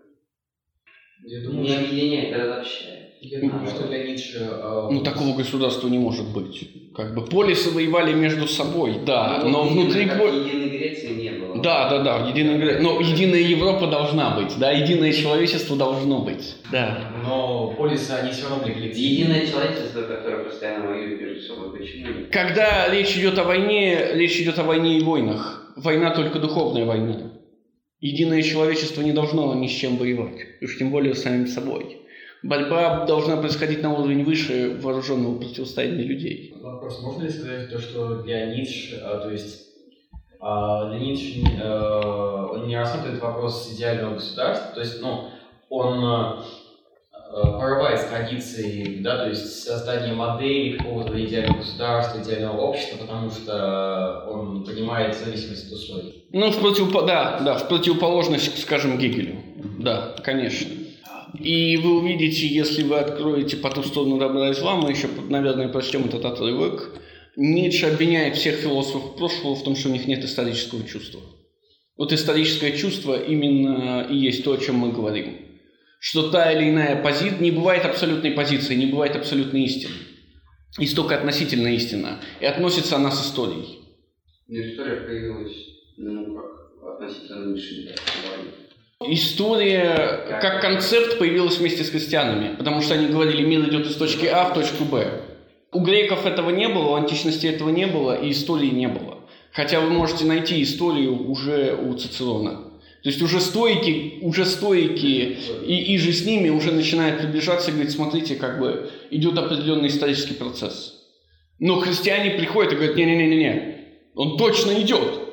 Я 1.23 1.39
не 1.39 1.45
думаю, 1.45 1.67
что, 1.67 1.79
объединяет, 1.79 2.35
а 2.35 2.43
разобщает. 2.43 3.04
Я 3.31 3.39
думаю, 3.39 3.67
что 3.67 3.87
для 3.87 4.03
Ницше... 4.03 4.39
э, 4.51 4.87
Ну, 4.91 5.01
такого 5.03 5.35
государства 5.35 5.87
не 5.87 5.97
может 5.99 6.27
быть. 6.33 6.69
Как 6.95 7.13
бы 7.15 7.25
полисы 7.25 7.71
воевали 7.71 8.13
между 8.13 8.47
собой, 8.47 8.99
да, 9.05 9.41
Ну, 9.43 9.49
но 9.49 9.65
именно 9.67 9.81
внутри... 9.81 10.05
как 10.05 10.21
единой 10.21 10.69
Греции 10.69 11.13
не 11.15 11.29
было. 11.31 11.61
Да, 11.61 11.89
да, 11.89 12.03
да, 12.03 12.27
единая 12.29 12.57
Гре- 12.57 12.79
Но 12.79 12.99
единая 13.01 13.41
Европа 13.41 13.87
должна 13.87 14.31
быть, 14.37 14.57
да, 14.57 14.71
единое 14.71 15.11
человечество 15.11 15.75
должно 15.75 16.19
быть. 16.19 16.55
Да. 16.71 17.11
Но 17.23 17.73
полисы, 17.77 18.11
они 18.11 18.31
все 18.31 18.47
равно 18.49 18.63
были. 18.63 18.87
Единое 18.93 19.45
человечество, 19.45 20.01
которое 20.03 20.43
постоянно 20.45 20.87
воюет 20.87 21.19
между 21.21 21.41
собой. 21.41 21.77
Почему? 21.77 22.05
Когда 22.31 22.87
речь 22.89 23.15
идет 23.17 23.37
о 23.39 23.43
войне, 23.43 24.11
речь 24.13 24.39
идет 24.39 24.57
о 24.59 24.63
войне 24.63 24.97
и 24.97 25.03
войнах. 25.03 25.73
Война 25.75 26.11
только 26.11 26.39
духовная 26.39 26.85
война. 26.85 27.31
Единое 27.99 28.41
человечество 28.41 29.01
не 29.01 29.11
должно 29.13 29.53
ни 29.55 29.67
с 29.67 29.71
чем 29.71 29.97
воевать, 29.97 30.37
уж 30.61 30.77
тем 30.77 30.91
более 30.91 31.15
с 31.15 31.23
самим 31.23 31.47
собой. 31.47 31.97
Борьба 32.45 33.05
должна 33.05 33.37
происходить 33.37 33.81
на 33.81 33.91
уровень 33.91 34.23
выше 34.23 34.77
вооруженного 34.79 35.39
противостояния 35.39 36.03
людей. 36.03 36.53
Вопрос, 36.61 37.01
можно 37.01 37.23
ли 37.23 37.29
сказать 37.29 37.71
то, 37.71 37.79
что 37.79 38.21
для 38.21 38.45
Ницше, 38.55 39.01
а, 39.03 39.17
то 39.17 39.31
есть 39.31 39.65
а, 40.39 40.89
для 40.89 40.99
Ницше 40.99 41.39
э, 41.59 42.45
он 42.51 42.67
не 42.67 42.77
рассматривает 42.77 43.19
вопрос 43.19 43.73
идеального 43.73 44.13
государства, 44.15 44.75
то 44.75 44.79
есть, 44.79 45.01
ну, 45.01 45.29
он 45.69 46.05
э, 46.05 46.41
порывает 47.33 47.99
с 47.99 48.05
традицией, 48.05 49.01
да, 49.01 49.23
то 49.23 49.29
есть 49.29 49.63
создание 49.63 50.13
модели 50.13 50.77
какого-то 50.77 51.19
идеального 51.25 51.57
государства, 51.57 52.21
идеального 52.21 52.61
общества, 52.61 52.97
потому 52.97 53.31
что 53.31 54.27
он 54.29 54.63
понимает 54.63 55.15
зависимость 55.15 55.65
от 55.65 55.73
условий. 55.73 56.27
Ну, 56.31 56.51
в 56.51 56.63
противопо- 56.63 57.07
да, 57.07 57.39
да, 57.39 57.55
в 57.55 57.67
противоположность, 57.67 58.61
скажем, 58.61 58.99
Гегелю. 58.99 59.37
Да, 59.79 60.15
конечно. 60.23 60.84
И 61.39 61.77
вы 61.77 61.97
увидите, 61.97 62.47
если 62.47 62.83
вы 62.83 62.97
откроете 62.97 63.57
по 63.57 63.69
ту 63.69 63.83
сторону 63.83 64.17
добра 64.17 64.49
и 64.49 64.53
зла, 64.53 64.75
мы 64.75 64.91
еще, 64.91 65.07
наверное, 65.29 65.69
прочтем 65.69 66.05
этот 66.05 66.25
отрывок, 66.25 66.99
Ницше 67.35 67.87
обвиняет 67.87 68.35
всех 68.35 68.55
философов 68.55 69.17
прошлого 69.17 69.55
в 69.55 69.63
том, 69.63 69.75
что 69.75 69.89
у 69.89 69.91
них 69.91 70.07
нет 70.07 70.23
исторического 70.23 70.87
чувства. 70.87 71.21
Вот 71.97 72.13
историческое 72.13 72.77
чувство 72.77 73.21
именно 73.21 74.07
и 74.09 74.15
есть 74.15 74.43
то, 74.43 74.53
о 74.53 74.57
чем 74.57 74.75
мы 74.75 74.91
говорим. 74.91 75.37
Что 75.99 76.29
та 76.29 76.51
или 76.51 76.69
иная 76.69 77.01
позиция, 77.01 77.39
не 77.39 77.51
бывает 77.51 77.85
абсолютной 77.85 78.31
позиции, 78.31 78.75
не 78.75 78.85
бывает 78.85 79.15
абсолютной 79.15 79.63
истины. 79.63 79.95
Есть 80.77 80.95
только 80.95 81.15
относительная 81.15 81.73
истина. 81.73 82.19
И 82.41 82.45
относится 82.45 82.97
она 82.97 83.11
с 83.11 83.25
историей. 83.25 83.79
Ну, 84.47 84.59
история 84.59 84.97
появилась, 84.97 85.55
ну, 85.97 86.35
как 86.35 86.95
относительно 86.95 87.45
говорить. 87.45 88.64
История 89.03 90.39
как 90.41 90.61
концепт 90.61 91.19
появилась 91.19 91.57
вместе 91.57 91.83
с 91.83 91.89
христианами, 91.89 92.55
потому 92.55 92.81
что 92.81 92.93
они 92.93 93.07
говорили, 93.07 93.43
мир 93.43 93.67
идет 93.67 93.87
из 93.87 93.95
точки 93.97 94.25
А 94.25 94.45
в 94.45 94.53
точку 94.53 94.85
Б. 94.85 95.21
У 95.73 95.81
греков 95.81 96.25
этого 96.25 96.49
не 96.49 96.69
было, 96.69 96.91
у 96.91 96.95
античности 96.95 97.45
этого 97.45 97.69
не 97.69 97.87
было, 97.87 98.17
и 98.17 98.31
истории 98.31 98.69
не 98.69 98.87
было. 98.87 99.19
Хотя 99.51 99.81
вы 99.81 99.89
можете 99.89 100.23
найти 100.23 100.63
историю 100.63 101.29
уже 101.29 101.75
у 101.75 101.93
Цицерона. 101.95 102.71
То 103.03 103.09
есть 103.09 103.21
уже 103.21 103.41
стойки, 103.41 104.19
уже 104.21 104.45
стойки 104.45 105.37
и, 105.65 105.93
и 105.93 105.97
же 105.97 106.13
с 106.13 106.25
ними 106.25 106.47
уже 106.47 106.71
начинают 106.71 107.19
приближаться 107.19 107.71
и 107.71 107.73
говорить, 107.73 107.93
смотрите, 107.93 108.35
как 108.35 108.59
бы 108.59 108.89
идет 109.11 109.37
определенный 109.37 109.89
исторический 109.89 110.35
процесс. 110.35 111.01
Но 111.59 111.81
христиане 111.81 112.31
приходят 112.31 112.71
и 112.71 112.75
говорят, 112.77 112.95
не-не-не-не, 112.95 113.75
он 114.15 114.37
точно 114.37 114.71
идет. 114.81 115.24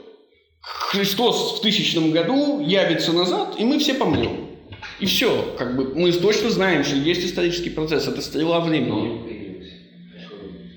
Христос 0.92 1.58
в 1.58 1.62
тысячном 1.62 2.11
году 2.11 2.61
явится 2.61 3.14
назад, 3.14 3.54
и 3.58 3.64
мы 3.64 3.78
все 3.78 3.94
помрем. 3.94 4.49
И 5.00 5.06
все, 5.06 5.54
как 5.56 5.75
бы 5.75 5.94
мы 5.94 6.12
точно 6.12 6.50
знаем, 6.50 6.84
что 6.84 6.96
есть 6.96 7.25
исторический 7.25 7.70
процесс, 7.70 8.06
это 8.08 8.20
стрела 8.20 8.61
времени. 8.61 9.32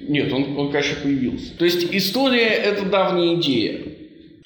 Нет, 0.08 0.32
он, 0.32 0.58
он, 0.58 0.72
конечно, 0.72 0.96
появился. 1.04 1.58
То 1.58 1.66
есть 1.66 1.86
история– 1.92 2.48
это 2.48 2.86
давняя 2.86 3.36
идея. 3.36 3.82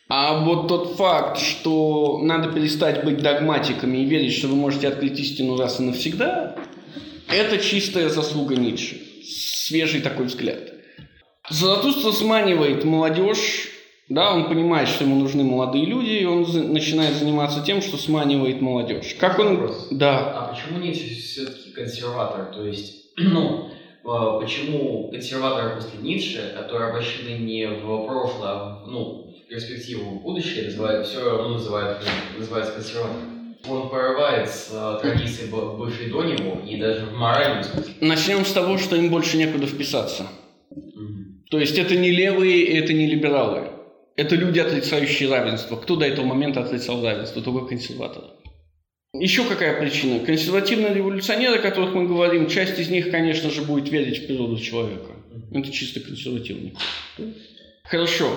А 0.07 0.43
вот 0.43 0.69
тот 0.69 0.95
факт, 0.95 1.39
что 1.39 2.19
надо 2.23 2.51
перестать 2.51 3.03
быть 3.03 3.17
догматиками 3.17 3.99
и 3.99 4.05
верить, 4.05 4.33
что 4.33 4.47
вы 4.47 4.55
можете 4.55 4.87
открыть 4.87 5.19
истину 5.19 5.55
раз 5.55 5.79
и 5.79 5.83
навсегда, 5.83 6.55
это 7.31 7.59
чистая 7.59 8.09
заслуга 8.09 8.55
Ницше. 8.55 8.99
Свежий 9.23 10.01
такой 10.01 10.25
взгляд. 10.25 10.73
Заратустра 11.47 12.11
сманивает 12.11 12.85
молодежь 12.85 13.69
Да, 14.09 14.33
он 14.33 14.49
понимает, 14.49 14.87
что 14.89 15.03
ему 15.03 15.15
нужны 15.17 15.43
молодые 15.43 15.85
люди, 15.85 16.09
и 16.09 16.25
он 16.25 16.45
за- 16.45 16.63
начинает 16.63 17.13
заниматься 17.15 17.63
тем, 17.63 17.81
что 17.81 17.95
сманивает 17.97 18.59
молодежь. 18.59 19.15
Как 19.19 19.37
он... 19.39 19.57
Вопрос. 19.57 19.87
Да. 19.91 20.31
А 20.35 20.51
почему 20.53 20.79
Ницше 20.83 21.05
все-таки 21.15 21.71
консерватор? 21.71 22.45
То 22.53 22.65
есть, 22.65 23.05
ну, 23.17 23.69
а, 24.05 24.39
почему 24.39 25.09
консерваторы 25.11 25.75
после 25.75 25.99
Ницше, 26.01 26.53
которые 26.57 26.89
обращены 26.89 27.37
не 27.37 27.67
в 27.67 28.05
прошлое, 28.07 28.49
а 28.49 28.83
в, 28.83 28.87
ну, 28.87 29.31
в 29.45 29.47
перспективу 29.47 30.09
в 30.19 30.21
будущее, 30.23 30.65
называют, 30.65 31.05
все 31.07 31.23
равно 31.23 31.49
называют, 31.49 31.99
называется 32.37 32.73
консерватором? 32.73 33.55
Он 33.69 33.89
порывает 33.89 34.49
с 34.49 34.69
традицией, 35.01 35.51
б- 35.51 35.75
бывшей 35.77 36.09
до 36.09 36.23
него, 36.23 36.61
и 36.67 36.77
даже 36.77 37.05
в 37.07 37.13
моральном 37.13 37.63
смысле. 37.63 37.93
Начнем 38.01 38.43
с 38.45 38.53
того, 38.53 38.77
что 38.79 38.95
им 38.95 39.09
больше 39.11 39.37
некуда 39.37 39.67
вписаться. 39.67 40.27
Мгм. 40.71 41.43
То 41.51 41.59
есть 41.59 41.77
это 41.77 41.95
не 41.95 42.09
левые, 42.09 42.65
это 42.79 42.93
не 42.93 43.05
либералы. 43.05 43.67
Это 44.19 44.35
люди, 44.35 44.59
отрицающие 44.59 45.29
равенство. 45.29 45.77
Кто 45.77 45.95
до 45.95 46.05
этого 46.05 46.25
момента 46.25 46.59
отрицал 46.59 47.01
равенство? 47.01 47.41
Только 47.41 47.67
консерваторы. 47.67 48.27
Еще 49.13 49.45
какая 49.45 49.79
причина? 49.79 50.19
Консервативные 50.19 50.93
революционеры, 50.93 51.59
о 51.59 51.61
которых 51.61 51.93
мы 51.93 52.05
говорим, 52.05 52.49
часть 52.49 52.77
из 52.77 52.89
них, 52.89 53.11
конечно 53.11 53.49
же, 53.49 53.61
будет 53.61 53.87
верить 53.87 54.23
в 54.23 54.27
природу 54.27 54.59
человека. 54.59 55.13
Это 55.53 55.71
чисто 55.71 56.01
консервативный. 56.01 56.75
Хорошо. 57.85 58.29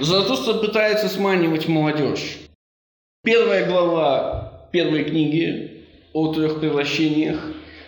Заратустра 0.00 0.54
пытается 0.54 1.10
сманивать 1.10 1.68
молодежь. 1.68 2.38
Первая 3.22 3.66
глава 3.66 4.70
первой 4.72 5.04
книги 5.04 5.84
о 6.14 6.32
трех 6.32 6.58
превращениях 6.58 7.38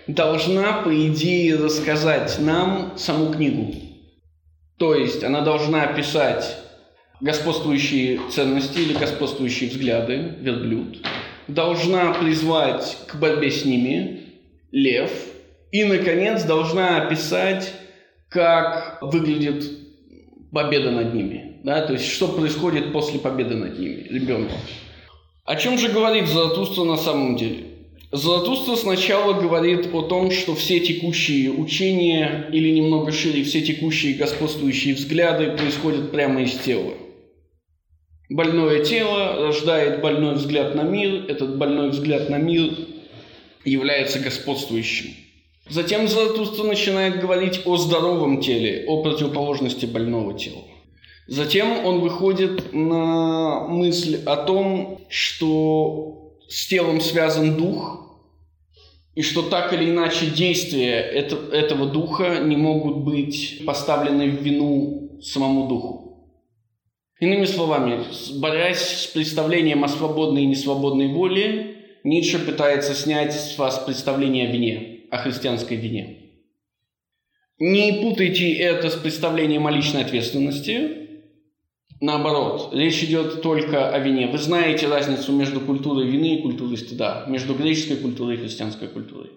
должна, 0.07 0.83
по 0.83 0.91
идее, 1.09 1.57
рассказать 1.57 2.39
нам 2.39 2.99
саму 2.99 3.33
книгу. 3.33 3.75
То 4.77 4.95
есть 4.95 5.25
она 5.25 5.41
должна 5.41 5.85
описать 5.85 6.67
господствующие 7.21 8.21
ценности 8.31 8.79
или 8.79 8.95
господствующие 8.95 9.71
взгляды, 9.71 10.35
верблюд, 10.41 10.99
должна 11.49 12.15
призвать 12.15 12.99
к 13.07 13.17
борьбе 13.17 13.51
с 13.51 13.65
ними 13.65 14.21
лев 14.73 15.11
и, 15.73 15.85
наконец, 15.85 16.45
должна 16.45 17.03
описать, 17.03 17.73
как 18.29 18.99
выглядит 19.01 19.65
победа 20.53 20.91
над 20.91 21.15
ними. 21.15 21.57
Да? 21.65 21.83
То 21.83 21.95
есть, 21.95 22.11
что 22.11 22.29
происходит 22.29 22.93
после 22.93 23.19
победы 23.19 23.55
над 23.55 23.79
ними, 23.79 24.07
ребенком. 24.09 24.57
О 25.45 25.57
чем 25.57 25.79
же 25.79 25.89
говорит 25.89 26.29
Заратустра 26.29 26.85
на 26.85 26.97
самом 26.97 27.37
деле? 27.37 27.65
Заратустра 28.13 28.75
сначала 28.75 29.35
говорит 29.35 29.89
о 29.93 30.03
том, 30.03 30.33
что 30.33 30.57
все 30.57 30.81
текущие 30.81 31.51
учения, 31.53 32.49
или 32.53 32.71
немного 32.71 33.13
шире, 33.13 33.45
все 33.45 33.61
текущие 33.61 34.15
господствующие 34.15 34.95
взгляды 34.95 35.53
происходят 35.53 36.11
прямо 36.11 36.43
из 36.43 36.55
тела. 36.55 36.93
Больное 38.31 38.85
тело 38.85 39.49
рождает 39.49 40.01
больной 40.01 40.37
взгляд 40.37 40.77
на 40.77 40.83
мир, 40.83 41.25
этот 41.29 41.59
больной 41.59 41.91
взгляд 41.91 42.31
на 42.31 42.37
мир 42.37 42.73
является 43.65 44.21
господствующим. 44.21 45.11
Затем 45.69 46.07
Заратустра 46.07 46.63
начинает 46.63 47.21
говорить 47.21 47.63
о 47.65 47.77
здоровом 47.77 48.41
теле, 48.41 48.85
о 48.87 49.03
противоположности 49.03 49.85
больного 49.85 50.39
тела. 50.39 50.63
Затем 51.27 51.85
он 51.85 51.99
выходит 51.99 52.73
на 52.73 53.67
мысль 53.67 54.21
о 54.25 54.37
том, 54.37 55.01
что 55.09 56.37
с 56.49 56.69
телом 56.69 57.01
связан 57.01 57.57
дух, 57.57 58.17
и 59.17 59.23
что 59.23 59.43
так 59.43 59.73
или 59.73 59.91
иначе 59.91 60.27
действия 60.27 61.01
это, 61.01 61.35
этого 61.53 61.87
духа 61.87 62.39
не 62.39 62.57
могут 62.57 62.99
быть 62.99 63.63
поставлены 63.67 64.31
в 64.31 64.41
вину 64.41 65.19
самому 65.21 65.67
духу. 65.67 66.10
Иными 67.21 67.45
словами, 67.45 68.03
борясь 68.37 68.81
с 68.81 69.07
представлением 69.09 69.85
о 69.85 69.89
свободной 69.89 70.45
и 70.45 70.47
несвободной 70.47 71.09
воле, 71.09 71.77
Ницше 72.03 72.39
пытается 72.39 72.95
снять 72.95 73.35
с 73.35 73.59
вас 73.59 73.79
представление 73.81 74.49
о 74.49 74.53
вине, 74.53 75.01
о 75.11 75.19
христианской 75.19 75.77
вине. 75.77 76.17
Не 77.59 78.01
путайте 78.03 78.55
это 78.55 78.89
с 78.89 78.95
представлением 78.95 79.67
о 79.67 79.71
личной 79.71 80.01
ответственности. 80.01 80.97
Наоборот, 82.01 82.71
речь 82.73 83.03
идет 83.05 83.43
только 83.43 83.91
о 83.91 83.99
вине. 83.99 84.29
Вы 84.29 84.39
знаете 84.39 84.89
разницу 84.89 85.31
между 85.33 85.61
культурой 85.61 86.09
вины 86.09 86.37
и 86.37 86.43
культурой 86.43 86.79
стыда, 86.79 87.27
между 87.29 87.55
греческой 87.55 87.99
культурой 87.99 88.37
и 88.37 88.39
христианской 88.39 88.89
культурой. 88.89 89.33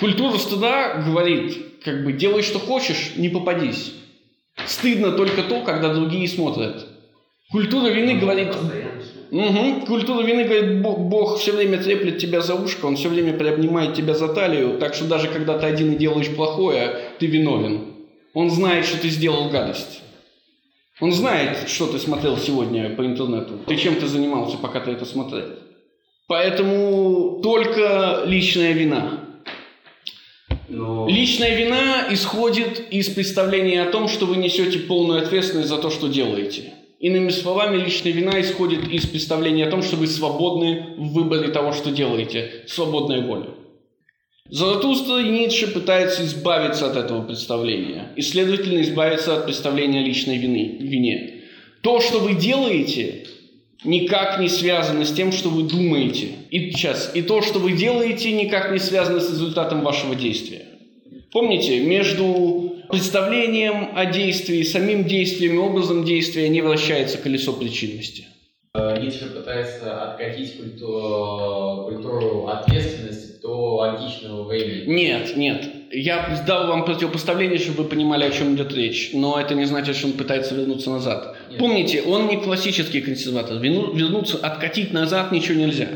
Культура 0.00 0.38
стыда 0.38 1.02
говорит, 1.06 1.82
как 1.84 2.04
бы, 2.04 2.14
делай, 2.14 2.40
что 2.40 2.58
хочешь, 2.58 3.12
не 3.16 3.28
попадись. 3.28 3.92
Стыдно 4.64 5.12
только 5.12 5.42
то, 5.42 5.60
когда 5.60 5.92
другие 5.92 6.26
смотрят. 6.28 6.86
Культура 7.50 7.88
вины 7.88 8.18
говорит, 8.18 8.52
Постоянно. 8.52 8.96
Угу. 9.30 9.86
Культура 9.86 10.22
вины 10.22 10.44
говорит, 10.44 10.82
«Бог- 10.82 10.98
Бог 10.98 11.38
все 11.38 11.52
время 11.52 11.78
треплет 11.78 12.18
тебя 12.18 12.40
за 12.40 12.54
ушко, 12.54 12.86
Он 12.86 12.96
все 12.96 13.08
время 13.08 13.36
приобнимает 13.36 13.94
тебя 13.94 14.14
за 14.14 14.28
талию, 14.28 14.78
так 14.78 14.94
что 14.94 15.04
даже 15.06 15.28
когда 15.28 15.58
ты 15.58 15.66
один 15.66 15.92
и 15.92 15.96
делаешь 15.96 16.28
плохое, 16.28 16.96
ты 17.18 17.26
виновен. 17.26 17.94
Он 18.34 18.50
знает, 18.50 18.84
что 18.84 18.98
ты 19.00 19.08
сделал 19.08 19.50
гадость. 19.50 20.02
Он 21.00 21.12
знает, 21.12 21.68
что 21.68 21.86
ты 21.86 21.98
смотрел 21.98 22.36
сегодня 22.38 22.90
по 22.90 23.04
интернету. 23.04 23.58
Ты 23.66 23.76
чем 23.76 23.96
ты 23.96 24.06
занимался, 24.06 24.56
пока 24.56 24.80
ты 24.80 24.92
это 24.92 25.04
смотрел. 25.04 25.46
Поэтому 26.26 27.40
только 27.42 28.22
личная 28.26 28.72
вина. 28.72 29.25
Но 30.68 31.06
Личная 31.08 31.56
вина 31.56 32.06
исходит 32.10 32.90
из 32.90 33.08
представления 33.08 33.82
о 33.82 33.90
том, 33.90 34.08
что 34.08 34.26
вы 34.26 34.36
несете 34.36 34.80
полную 34.80 35.22
ответственность 35.22 35.68
за 35.68 35.78
то, 35.78 35.90
что 35.90 36.08
делаете. 36.08 36.74
Иными 36.98 37.28
словами, 37.28 37.76
личная 37.76 38.12
вина 38.12 38.40
исходит 38.40 38.88
из 38.88 39.06
представления 39.06 39.66
о 39.66 39.70
том, 39.70 39.82
что 39.82 39.96
вы 39.96 40.06
свободны 40.06 40.94
в 40.96 41.12
выборе 41.12 41.48
того, 41.48 41.72
что 41.72 41.90
делаете. 41.90 42.64
Свободная 42.66 43.20
воля. 43.20 43.50
Заратустра 44.48 45.20
и 45.20 45.28
Ницше 45.28 45.68
пытаются 45.68 46.24
избавиться 46.24 46.86
от 46.90 46.96
этого 46.96 47.22
представления. 47.22 48.12
И, 48.16 48.22
следовательно, 48.22 48.80
избавиться 48.80 49.36
от 49.36 49.44
представления 49.44 50.04
личной 50.04 50.38
вины, 50.38 50.78
вине. 50.80 51.42
То, 51.82 52.00
что 52.00 52.20
вы 52.20 52.34
делаете, 52.34 53.26
никак 53.84 54.38
не 54.40 54.48
связано 54.48 55.04
с 55.04 55.12
тем, 55.12 55.32
что 55.32 55.48
вы 55.48 55.62
думаете. 55.64 56.28
И 56.50 56.70
сейчас, 56.70 57.10
и 57.14 57.22
то, 57.22 57.42
что 57.42 57.58
вы 57.58 57.72
делаете, 57.72 58.32
никак 58.32 58.72
не 58.72 58.78
связано 58.78 59.20
с 59.20 59.30
результатом 59.30 59.82
вашего 59.82 60.14
действия. 60.14 60.62
Помните, 61.32 61.80
между 61.80 62.76
представлением 62.88 63.90
о 63.94 64.06
действии, 64.06 64.62
самим 64.62 65.04
действием 65.04 65.56
и 65.56 65.58
образом 65.58 66.04
действия 66.04 66.48
не 66.48 66.62
вращается 66.62 67.18
колесо 67.18 67.52
причинности. 67.52 68.26
Э, 68.74 69.00
Ницше 69.00 69.26
пытается 69.26 70.12
откатить 70.12 70.56
культуру, 70.56 71.88
культуру 71.88 72.46
ответственности 72.46 73.40
до 73.42 73.80
античного 73.82 74.44
времени. 74.44 74.92
Нет, 74.92 75.36
нет. 75.36 75.68
Я 75.92 76.42
дал 76.46 76.66
вам 76.66 76.84
противопоставление, 76.84 77.58
чтобы 77.58 77.84
вы 77.84 77.88
понимали, 77.88 78.24
о 78.24 78.30
чем 78.30 78.54
идет 78.54 78.72
речь. 78.72 79.10
Но 79.12 79.40
это 79.40 79.54
не 79.54 79.64
значит, 79.64 79.96
что 79.96 80.08
он 80.08 80.14
пытается 80.14 80.54
вернуться 80.54 80.90
назад. 80.90 81.35
Нет. 81.50 81.58
Помните, 81.58 82.02
он 82.02 82.28
не 82.28 82.36
классический 82.36 83.00
консерватор. 83.00 83.56
Верну- 83.58 83.94
Вернуться, 83.94 84.38
откатить 84.38 84.92
назад 84.92 85.32
ничего 85.32 85.58
нельзя. 85.58 85.88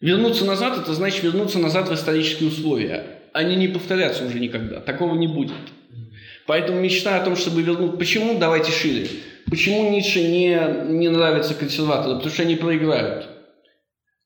Вернуться 0.00 0.44
назад– 0.44 0.78
это 0.80 0.92
значит 0.94 1.22
вернуться 1.22 1.58
назад 1.58 1.88
в 1.88 1.94
исторические 1.94 2.48
условия. 2.48 3.20
Они 3.32 3.56
не 3.56 3.68
повторятся 3.68 4.24
уже 4.24 4.38
никогда. 4.38 4.80
Такого 4.80 5.14
не 5.16 5.26
будет. 5.26 5.56
Поэтому 6.46 6.80
мечта 6.80 7.16
о 7.20 7.24
том, 7.24 7.36
чтобы 7.36 7.62
вернуть... 7.62 7.98
Почему? 7.98 8.38
Давайте 8.38 8.70
шире. 8.72 9.08
Почему 9.50 9.90
Ницше 9.90 10.22
не, 10.22 10.58
не 10.92 11.08
нравятся 11.08 11.54
консерваторы? 11.54 12.14
Потому 12.16 12.32
что 12.32 12.42
они 12.42 12.56
проиграют. 12.56 13.28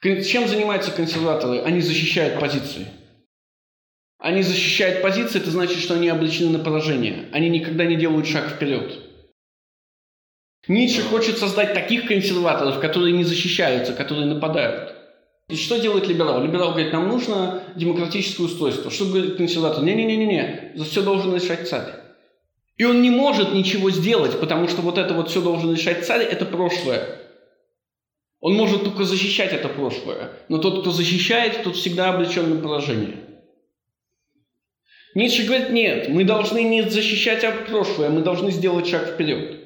Чем 0.03 0.49
занимаются 0.49 0.91
консерваторы? 0.91 1.61
Они 1.61 1.81
защищают 1.81 2.39
позиции. 2.39 2.87
Они 4.19 4.43
защищают 4.43 5.03
позиции, 5.03 5.41
это 5.41 5.51
значит, 5.51 5.79
что 5.79 5.95
они 5.95 6.09
обречены 6.09 6.51
на 6.51 6.59
поражение. 6.61 7.29
Они 7.33 7.49
никогда 7.49 7.85
не 7.85 7.97
делают 7.97 8.29
шаг 8.29 8.51
вперед. 8.51 8.99
Ницше 10.69 11.03
хочет 11.03 11.39
создать 11.39 11.75
таких 11.75 12.07
консерваторов, 12.07 12.79
которые 12.81 13.13
не 13.13 13.25
защищаются, 13.25 13.93
которые 13.93 14.27
нападают. 14.27 14.95
И 15.49 15.57
что 15.57 15.79
делает 15.79 16.07
либерал? 16.07 16.43
Либерал 16.43 16.71
говорит, 16.71 16.93
нам 16.93 17.09
нужно 17.09 17.63
демократическое 17.75 18.45
устройство. 18.45 18.91
Что 18.91 19.07
говорит 19.07 19.37
консерватор? 19.37 19.83
Не-не-не-не, 19.83 20.73
за 20.77 20.85
все 20.85 21.03
должен 21.03 21.35
решать 21.35 21.69
царь. 21.69 21.93
И 22.79 22.85
он 22.85 23.03
не 23.03 23.11
может 23.11 23.53
ничего 23.53 23.91
сделать, 23.91 24.39
потому 24.41 24.69
что 24.69 24.83
вот 24.83 24.99
это 24.99 25.15
вот 25.15 25.31
все 25.31 25.43
должен 25.43 25.75
решать 25.75 26.07
царь, 26.07 26.23
это 26.23 26.45
прошлое. 26.47 27.19
Он 28.41 28.55
может 28.55 28.85
только 28.85 29.05
защищать 29.05 29.53
это 29.53 29.69
прошлое. 29.69 30.31
Но 30.49 30.59
тот, 30.59 30.81
кто 30.81 30.91
защищает, 30.91 31.63
тот 31.65 31.77
всегда 31.77 32.11
обречен 32.11 32.49
на 32.49 32.61
поражение. 32.61 33.19
Ницше 35.15 35.45
говорит, 35.45 35.71
нет, 35.71 36.09
мы 36.09 36.25
должны 36.25 36.63
не 36.63 36.83
защищать 36.83 37.45
от 37.45 37.67
прошлое, 37.67 38.09
мы 38.09 38.23
должны 38.23 38.51
сделать 38.51 38.89
шаг 38.89 39.09
вперед. 39.09 39.62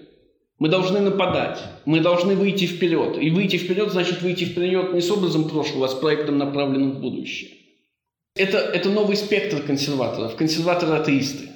Мы 0.58 0.68
должны 0.68 1.00
нападать, 1.00 1.60
мы 1.84 2.00
должны 2.00 2.34
выйти 2.34 2.64
вперед. 2.64 3.18
И 3.20 3.30
выйти 3.30 3.56
вперед 3.56 3.90
значит 3.90 4.22
выйти 4.22 4.44
вперед 4.44 4.94
не 4.94 5.02
с 5.02 5.10
образом 5.10 5.48
прошлого, 5.48 5.86
а 5.86 5.88
с 5.88 5.94
проектом, 5.94 6.38
направленным 6.38 6.92
в 6.92 7.00
будущее. 7.00 7.50
Это, 8.34 8.58
это 8.58 8.88
новый 8.88 9.16
спектр 9.16 9.62
консерваторов, 9.62 10.36
консерваторы-атеисты. 10.36 11.50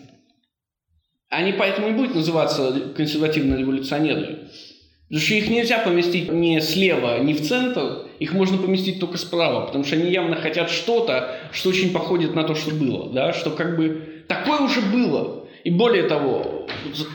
Они 1.31 1.53
поэтому 1.53 1.89
и 1.89 1.93
будут 1.93 2.15
называться 2.15 2.93
консервативные 2.97 3.59
революционеры. 3.59 4.49
Потому 5.09 5.27
что 5.27 5.35
их 5.35 5.49
нельзя 5.49 5.79
поместить 5.79 6.31
ни 6.31 6.59
слева, 6.61 7.19
ни 7.21 7.33
в 7.33 7.47
центр, 7.47 8.07
их 8.19 8.33
можно 8.33 8.59
поместить 8.59 9.01
только 9.01 9.19
справа, 9.19 9.67
потому 9.67 9.83
что 9.85 9.97
они 9.97 10.11
явно 10.11 10.37
хотят 10.37 10.71
что-то, 10.71 11.37
что 11.53 11.71
очень 11.71 11.93
походит 11.93 12.35
на 12.35 12.45
то, 12.45 12.55
что 12.55 12.75
было, 12.75 13.13
да, 13.13 13.33
что 13.33 13.51
как 13.51 13.77
бы 13.77 14.25
такое 14.29 14.61
уже 14.61 14.81
было. 14.83 15.40
И 15.65 15.71
более 15.71 16.05
того, 16.05 16.67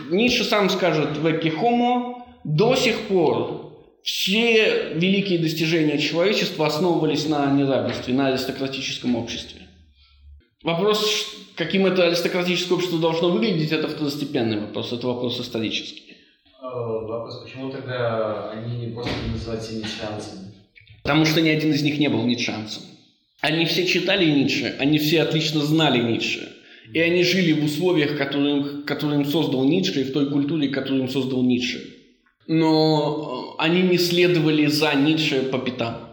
Ницше 0.09 0.43
сам 0.43 0.69
скажет 0.69 1.17
в 1.17 1.25
«Эке 1.25 1.49
Homo», 1.49 2.15
до 2.43 2.75
сих 2.75 3.07
пор 3.07 3.73
все 4.03 4.93
великие 4.93 5.39
достижения 5.39 5.97
человечества 5.97 6.67
основывались 6.67 7.27
на 7.27 7.51
неравенстве, 7.51 8.13
на 8.13 8.27
аристократическом 8.27 9.15
обществе. 9.15 9.61
Вопрос, 10.63 11.35
каким 11.55 11.87
это 11.87 12.05
аристократическое 12.05 12.75
общество 12.75 12.99
должно 12.99 13.29
выглядеть, 13.29 13.71
это 13.71 13.87
второстепенный 13.87 14.59
вопрос, 14.59 14.93
это 14.93 15.07
вопрос 15.07 15.39
исторический. 15.39 16.17
Э, 16.61 16.65
вопрос, 16.65 17.43
почему 17.43 17.71
тогда 17.71 18.51
они 18.51 18.77
не 18.77 18.93
просто 18.93 19.13
называют 19.31 19.63
себя 19.63 19.79
ницшанцами? 19.79 20.53
Потому 21.01 21.25
что 21.25 21.41
ни 21.41 21.49
один 21.49 21.71
из 21.71 21.81
них 21.81 21.97
не 21.99 22.07
был 22.07 22.23
ницшанцем. 22.25 22.83
Они 23.41 23.65
все 23.65 23.85
читали 23.85 24.25
Ницше, 24.25 24.75
они 24.79 24.97
все 24.97 25.21
отлично 25.21 25.61
знали 25.61 26.01
Ницше. 26.01 26.54
И 26.93 26.99
они 26.99 27.23
жили 27.23 27.53
в 27.53 27.65
условиях, 27.65 28.17
которые, 28.17 28.83
которые 28.85 29.21
им 29.21 29.25
создал 29.25 29.63
Ницше, 29.65 30.01
и 30.01 30.03
в 30.03 30.13
той 30.13 30.29
культуре, 30.29 30.69
которую 30.69 31.03
им 31.03 31.09
создал 31.09 31.43
Ницше. 31.43 31.81
Но 32.47 33.55
э, 33.59 33.63
они 33.63 33.81
не 33.81 33.97
следовали 33.97 34.67
за 34.67 34.93
Ницше 34.93 35.43
по 35.51 35.57
пятам. 35.57 36.05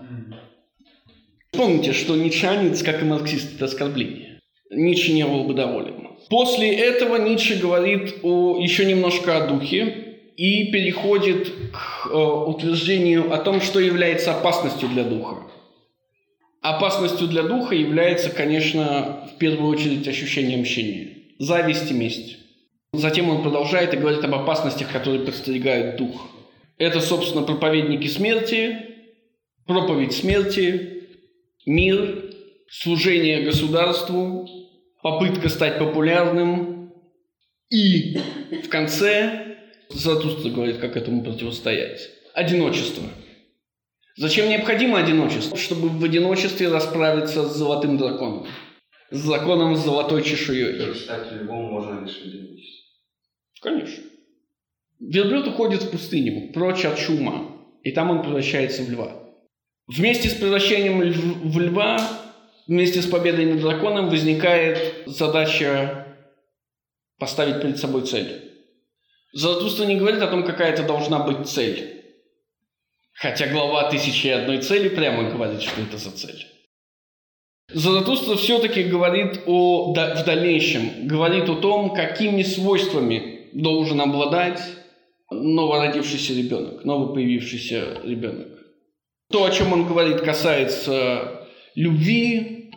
Помните, 1.53 1.93
что 1.93 2.17
ницшанец, 2.17 2.83
как 2.83 3.03
и 3.03 3.05
марксист, 3.05 3.57
это 3.57 3.67
оскорбление. 3.67 4.41
Ницше 4.71 5.13
не 5.13 5.27
был 5.27 5.45
бы 5.45 5.53
доволен. 5.53 6.09
После 6.31 6.75
этого 6.75 7.17
Ницше 7.17 7.57
говорит 7.61 8.15
о, 8.23 8.59
еще 8.59 8.87
немножко 8.87 9.37
о 9.37 9.47
духе 9.47 10.19
и 10.37 10.73
переходит 10.73 11.53
к 11.73 12.09
э, 12.11 12.17
утверждению 12.17 13.35
о 13.35 13.37
том, 13.37 13.61
что 13.61 13.81
является 13.81 14.33
опасностью 14.33 14.89
для 14.89 15.05
духа. 15.05 15.43
Опасностью 16.63 17.29
для 17.29 17.43
духа 17.43 17.75
является, 17.75 18.31
конечно, 18.31 19.29
в 19.35 19.39
первую 19.39 19.71
очередь 19.71 20.09
ощущение 20.09 20.57
мщения. 20.57 21.09
Зависть 21.39 21.91
и 21.91 21.95
месть. 21.95 22.39
Затем 22.95 23.29
он 23.29 23.43
продолжает 23.43 23.93
и 23.93 23.97
говорит 23.97 24.25
об 24.25 24.35
опасностях, 24.35 24.91
которые 24.91 25.25
подстерегают 25.25 25.97
дух. 25.97 26.31
Это, 26.79 27.01
собственно, 27.01 27.43
проповедники 27.43 28.07
смерти, 28.07 28.79
проповедь 29.67 30.13
смерти, 30.13 31.05
мир, 31.67 32.33
служение 32.71 33.43
государству, 33.43 34.49
попытка 35.03 35.49
стать 35.49 35.79
популярным 35.79 36.93
и 37.71 38.19
в 38.65 38.69
конце 38.69 39.53
Заратустра 39.95 40.51
говорит, 40.51 40.79
как 40.79 40.97
этому 40.97 41.23
противостоять. 41.23 42.11
Одиночество. 42.35 43.05
Зачем 44.17 44.49
необходимо 44.49 44.99
одиночество? 44.99 45.57
Чтобы 45.57 45.89
в 45.89 46.05
одиночестве 46.05 46.69
расправиться 46.69 47.49
с 47.49 47.57
золотым 47.57 47.97
драконом. 47.97 48.47
С 49.11 49.21
законом 49.21 49.77
с 49.77 49.85
золотой 49.85 50.23
чешуей. 50.23 50.95
Стать 50.95 51.33
львом 51.33 51.73
можно 51.73 52.05
лишь 52.05 52.17
в 52.17 52.25
одиночестве. 52.27 52.83
Конечно. 53.61 54.05
Верблюд 55.01 55.49
уходит 55.49 55.83
в 55.83 55.91
пустыню, 55.91 56.53
прочь 56.53 56.85
от 56.85 56.99
шума, 56.99 57.57
и 57.83 57.91
там 57.91 58.11
он 58.11 58.23
превращается 58.23 58.83
в 58.83 58.91
льва. 58.91 59.23
Вместе 59.89 60.29
с 60.29 60.35
превращением 60.35 61.01
в 61.01 61.59
льва, 61.59 61.99
вместе 62.69 63.03
с 63.03 63.07
победой 63.07 63.47
над 63.47 63.61
драконом 63.61 64.11
возникает 64.11 65.03
задача 65.07 66.07
поставить 67.19 67.61
перед 67.61 67.79
собой 67.79 68.03
цель. 68.03 68.53
Заратустра 69.33 69.85
не 69.87 69.97
говорит 69.97 70.23
о 70.23 70.29
том, 70.29 70.45
какая 70.45 70.73
это 70.73 70.85
должна 70.85 71.21
быть 71.21 71.49
цель. 71.49 72.02
Хотя 73.23 73.47
глава 73.47 73.89
«Тысячи 73.89 74.27
и 74.27 74.31
одной 74.31 74.59
цели» 74.59 74.89
прямо 74.89 75.31
говорит, 75.31 75.63
что 75.63 75.81
это 75.81 75.97
за 75.97 76.11
цель. 76.11 76.45
Заратустра 77.73 78.35
все-таки 78.35 78.83
говорит 78.83 79.43
о, 79.47 79.93
в 79.93 80.25
дальнейшем, 80.25 81.07
говорит 81.07 81.49
о 81.49 81.55
том, 81.55 81.95
какими 81.95 82.43
свойствами 82.43 83.49
должен 83.53 84.01
обладать 84.01 84.61
новородившийся 85.31 86.35
ребенок, 86.35 86.85
новопоявившийся 86.85 88.01
ребенок. 88.03 88.49
То, 89.31 89.45
о 89.45 89.53
чем 89.53 89.73
он 89.73 89.87
говорит, 89.87 90.23
касается 90.23 91.47
любви, 91.77 92.73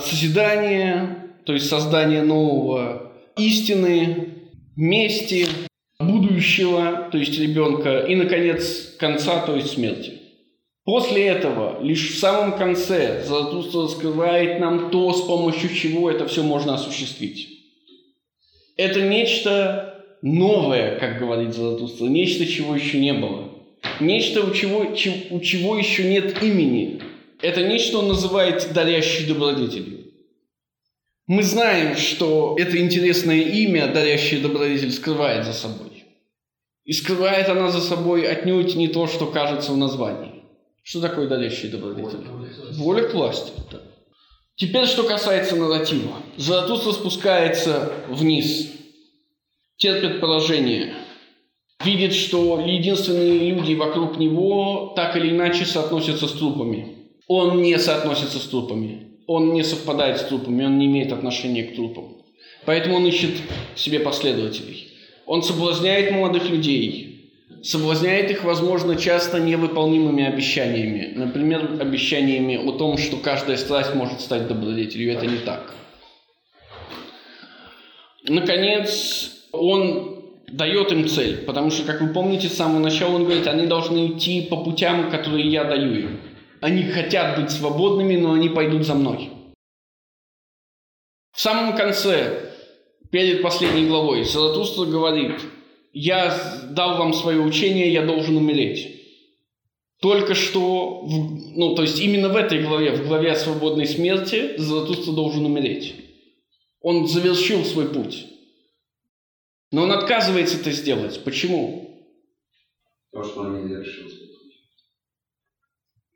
созидания, 0.00 1.36
то 1.46 1.52
есть 1.52 1.68
создания 1.68 2.22
нового 2.22 3.12
истины, 3.36 4.38
мести, 4.74 5.46
будущего, 6.42 7.08
то 7.10 7.18
есть 7.18 7.38
ребенка, 7.38 8.00
и, 8.00 8.16
наконец, 8.16 8.94
конца, 8.98 9.40
то 9.40 9.54
есть 9.54 9.72
смерти. 9.74 10.18
После 10.84 11.26
этого, 11.26 11.80
лишь 11.82 12.10
в 12.10 12.18
самом 12.18 12.58
конце, 12.58 13.22
Заратустра 13.24 13.82
раскрывает 13.82 14.58
нам 14.58 14.90
то, 14.90 15.12
с 15.12 15.22
помощью 15.22 15.72
чего 15.72 16.10
это 16.10 16.26
все 16.26 16.42
можно 16.42 16.74
осуществить. 16.74 17.48
Это 18.76 19.02
нечто 19.02 20.04
новое, 20.22 20.98
как 20.98 21.20
говорит 21.20 21.54
Заратустра, 21.54 22.06
нечто, 22.06 22.44
чего 22.46 22.74
еще 22.74 22.98
не 22.98 23.12
было. 23.12 23.50
Нечто, 24.00 24.44
у 24.44 24.52
чего, 24.52 24.80
у 24.80 25.40
чего 25.40 25.76
еще 25.76 26.04
нет 26.04 26.42
имени. 26.42 27.00
Это 27.40 27.64
нечто 27.64 27.98
он 27.98 28.08
называет 28.08 28.72
дарящей 28.72 29.26
добродетелью. 29.26 30.00
Мы 31.28 31.44
знаем, 31.44 31.96
что 31.96 32.56
это 32.58 32.76
интересное 32.78 33.40
имя, 33.40 33.86
дарящее 33.86 34.40
добродетель, 34.40 34.90
скрывает 34.90 35.44
за 35.44 35.52
собой. 35.52 35.91
И 36.84 36.92
скрывает 36.92 37.48
она 37.48 37.70
за 37.70 37.80
собой 37.80 38.26
отнюдь 38.26 38.74
не 38.74 38.88
то, 38.88 39.06
что 39.06 39.26
кажется 39.26 39.72
в 39.72 39.76
названии. 39.76 40.42
Что 40.82 41.00
такое 41.00 41.28
дарящий 41.28 41.68
добродетель? 41.68 42.26
Воля 42.72 43.08
к 43.08 43.14
власти. 43.14 43.52
Да. 43.70 43.80
Теперь, 44.56 44.86
что 44.86 45.04
касается 45.04 45.56
нарратива. 45.56 46.12
Заратустра 46.36 46.92
спускается 46.92 47.92
вниз, 48.08 48.70
терпит 49.76 50.20
поражение, 50.20 50.94
видит, 51.84 52.12
что 52.12 52.60
единственные 52.60 53.50
люди 53.50 53.74
вокруг 53.74 54.18
него 54.18 54.92
так 54.96 55.16
или 55.16 55.30
иначе 55.30 55.64
соотносятся 55.64 56.26
с 56.26 56.32
трупами. 56.32 56.96
Он 57.28 57.62
не 57.62 57.78
соотносится 57.78 58.38
с 58.38 58.42
трупами 58.42 59.12
он 59.26 59.52
не 59.52 59.62
совпадает 59.62 60.18
с 60.18 60.24
трупами, 60.24 60.64
он 60.64 60.78
не 60.78 60.86
имеет 60.86 61.12
отношения 61.12 61.64
к 61.64 61.74
трупам. 61.74 62.16
Поэтому 62.64 62.96
он 62.96 63.06
ищет 63.06 63.30
себе 63.74 64.00
последователей. 64.00 64.91
Он 65.26 65.42
соблазняет 65.42 66.12
молодых 66.12 66.48
людей, 66.48 67.32
соблазняет 67.62 68.30
их, 68.30 68.44
возможно, 68.44 68.96
часто 68.96 69.38
невыполнимыми 69.38 70.24
обещаниями. 70.24 71.12
Например, 71.14 71.78
обещаниями 71.80 72.56
о 72.56 72.72
том, 72.72 72.98
что 72.98 73.16
каждая 73.16 73.56
страсть 73.56 73.94
может 73.94 74.20
стать 74.20 74.48
добродетелью. 74.48 75.12
Это 75.12 75.26
не 75.26 75.38
так. 75.38 75.74
Наконец, 78.24 79.48
он 79.52 80.22
дает 80.48 80.92
им 80.92 81.08
цель, 81.08 81.38
потому 81.38 81.70
что, 81.70 81.84
как 81.84 82.00
вы 82.00 82.12
помните, 82.12 82.48
с 82.48 82.56
самого 82.56 82.78
начала 82.78 83.16
он 83.16 83.24
говорит, 83.24 83.46
они 83.46 83.66
должны 83.66 84.08
идти 84.08 84.42
по 84.42 84.56
путям, 84.56 85.10
которые 85.10 85.48
я 85.48 85.64
даю 85.64 85.94
им. 85.94 86.20
Они 86.60 86.84
хотят 86.84 87.40
быть 87.40 87.50
свободными, 87.50 88.16
но 88.16 88.34
они 88.34 88.48
пойдут 88.48 88.84
за 88.84 88.94
мной. 88.94 89.30
В 91.32 91.40
самом 91.40 91.76
конце, 91.76 92.51
перед 93.12 93.42
последней 93.42 93.86
главой, 93.86 94.24
Заратустра 94.24 94.86
говорит, 94.86 95.38
я 95.92 96.36
дал 96.70 96.98
вам 96.98 97.12
свое 97.12 97.40
учение, 97.40 97.92
я 97.92 98.04
должен 98.04 98.36
умереть. 98.36 99.00
Только 100.00 100.34
что, 100.34 101.06
ну, 101.06 101.76
то 101.76 101.82
есть 101.82 102.00
именно 102.00 102.28
в 102.30 102.36
этой 102.36 102.60
главе, 102.60 102.90
в 102.96 103.06
главе 103.06 103.30
о 103.30 103.36
свободной 103.36 103.86
смерти, 103.86 104.56
Заратустра 104.56 105.12
должен 105.12 105.46
умереть. 105.46 105.94
Он 106.80 107.06
завершил 107.06 107.64
свой 107.64 107.88
путь. 107.88 108.26
Но 109.70 109.82
он 109.82 109.92
отказывается 109.92 110.58
это 110.58 110.72
сделать. 110.72 111.22
Почему? 111.22 112.10
Потому 113.12 113.30
что 113.30 113.40
он 113.42 113.62
не 113.62 113.68
завершил 113.68 114.08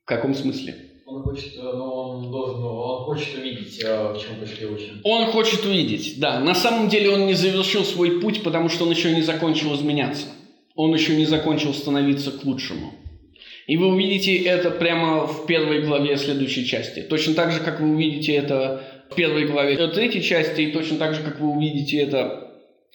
в 0.07 0.09
каком 0.09 0.37
смысле? 0.37 0.86
Он 1.07 1.23
хочет, 1.23 1.57
э, 1.57 1.63
но 1.63 2.19
он 2.19 2.33
должен, 2.33 2.65
он 2.65 3.05
хочет 3.05 3.39
увидеть, 3.39 3.81
э, 3.81 4.13
в 4.13 4.21
чем 4.21 4.41
пошли 4.41 4.67
очень. 4.67 5.01
Он 5.05 5.27
хочет 5.27 5.65
увидеть, 5.65 6.19
да. 6.19 6.41
На 6.41 6.55
самом 6.55 6.89
деле 6.89 7.11
он 7.11 7.27
не 7.27 7.35
завершил 7.35 7.85
свой 7.85 8.21
путь, 8.21 8.43
потому 8.43 8.69
что 8.69 8.85
он 8.85 8.91
еще 8.91 9.15
не 9.15 9.23
закончил 9.23 9.73
изменяться. 9.77 10.27
Он 10.75 10.93
еще 10.93 11.15
не 11.15 11.25
закончил 11.25 11.73
становиться 11.75 12.33
к 12.33 12.45
лучшему. 12.45 12.93
И 13.69 13.77
вы 13.77 13.87
увидите 13.87 14.37
это 14.37 14.73
прямо 14.73 15.29
в 15.29 15.47
первой 15.47 15.83
главе 15.83 16.17
следующей 16.17 16.67
части. 16.67 17.03
Точно 17.03 17.35
так 17.35 17.53
же, 17.53 17.61
как 17.61 17.81
вы 17.81 17.95
увидите 17.95 18.33
это 18.33 18.83
в 19.09 19.15
первой 19.15 19.47
главе 19.47 19.77
третьей 19.89 20.23
части, 20.23 20.63
и 20.63 20.73
точно 20.73 20.99
так 20.99 21.15
же, 21.15 21.23
как 21.23 21.39
вы 21.39 21.51
увидите 21.51 21.99
это 21.99 22.51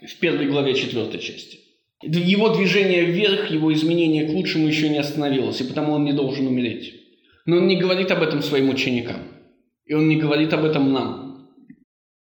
в 0.06 0.16
первой 0.18 0.48
главе 0.48 0.76
четвертой 0.76 1.22
части. 1.22 1.60
Его 2.02 2.50
движение 2.50 3.06
вверх, 3.06 3.52
его 3.52 3.72
изменение 3.72 4.26
к 4.26 4.32
лучшему 4.32 4.68
еще 4.68 4.90
не 4.90 4.98
остановилось, 4.98 5.62
и 5.62 5.64
потому 5.64 5.94
он 5.94 6.04
не 6.04 6.12
должен 6.12 6.48
умереть. 6.48 7.01
Но 7.46 7.58
он 7.58 7.68
не 7.68 7.78
говорит 7.78 8.12
об 8.12 8.22
этом 8.22 8.42
своим 8.42 8.70
ученикам. 8.70 9.24
И 9.86 9.94
он 9.94 10.08
не 10.08 10.18
говорит 10.18 10.54
об 10.54 10.64
этом 10.64 10.92
нам. 10.94 11.50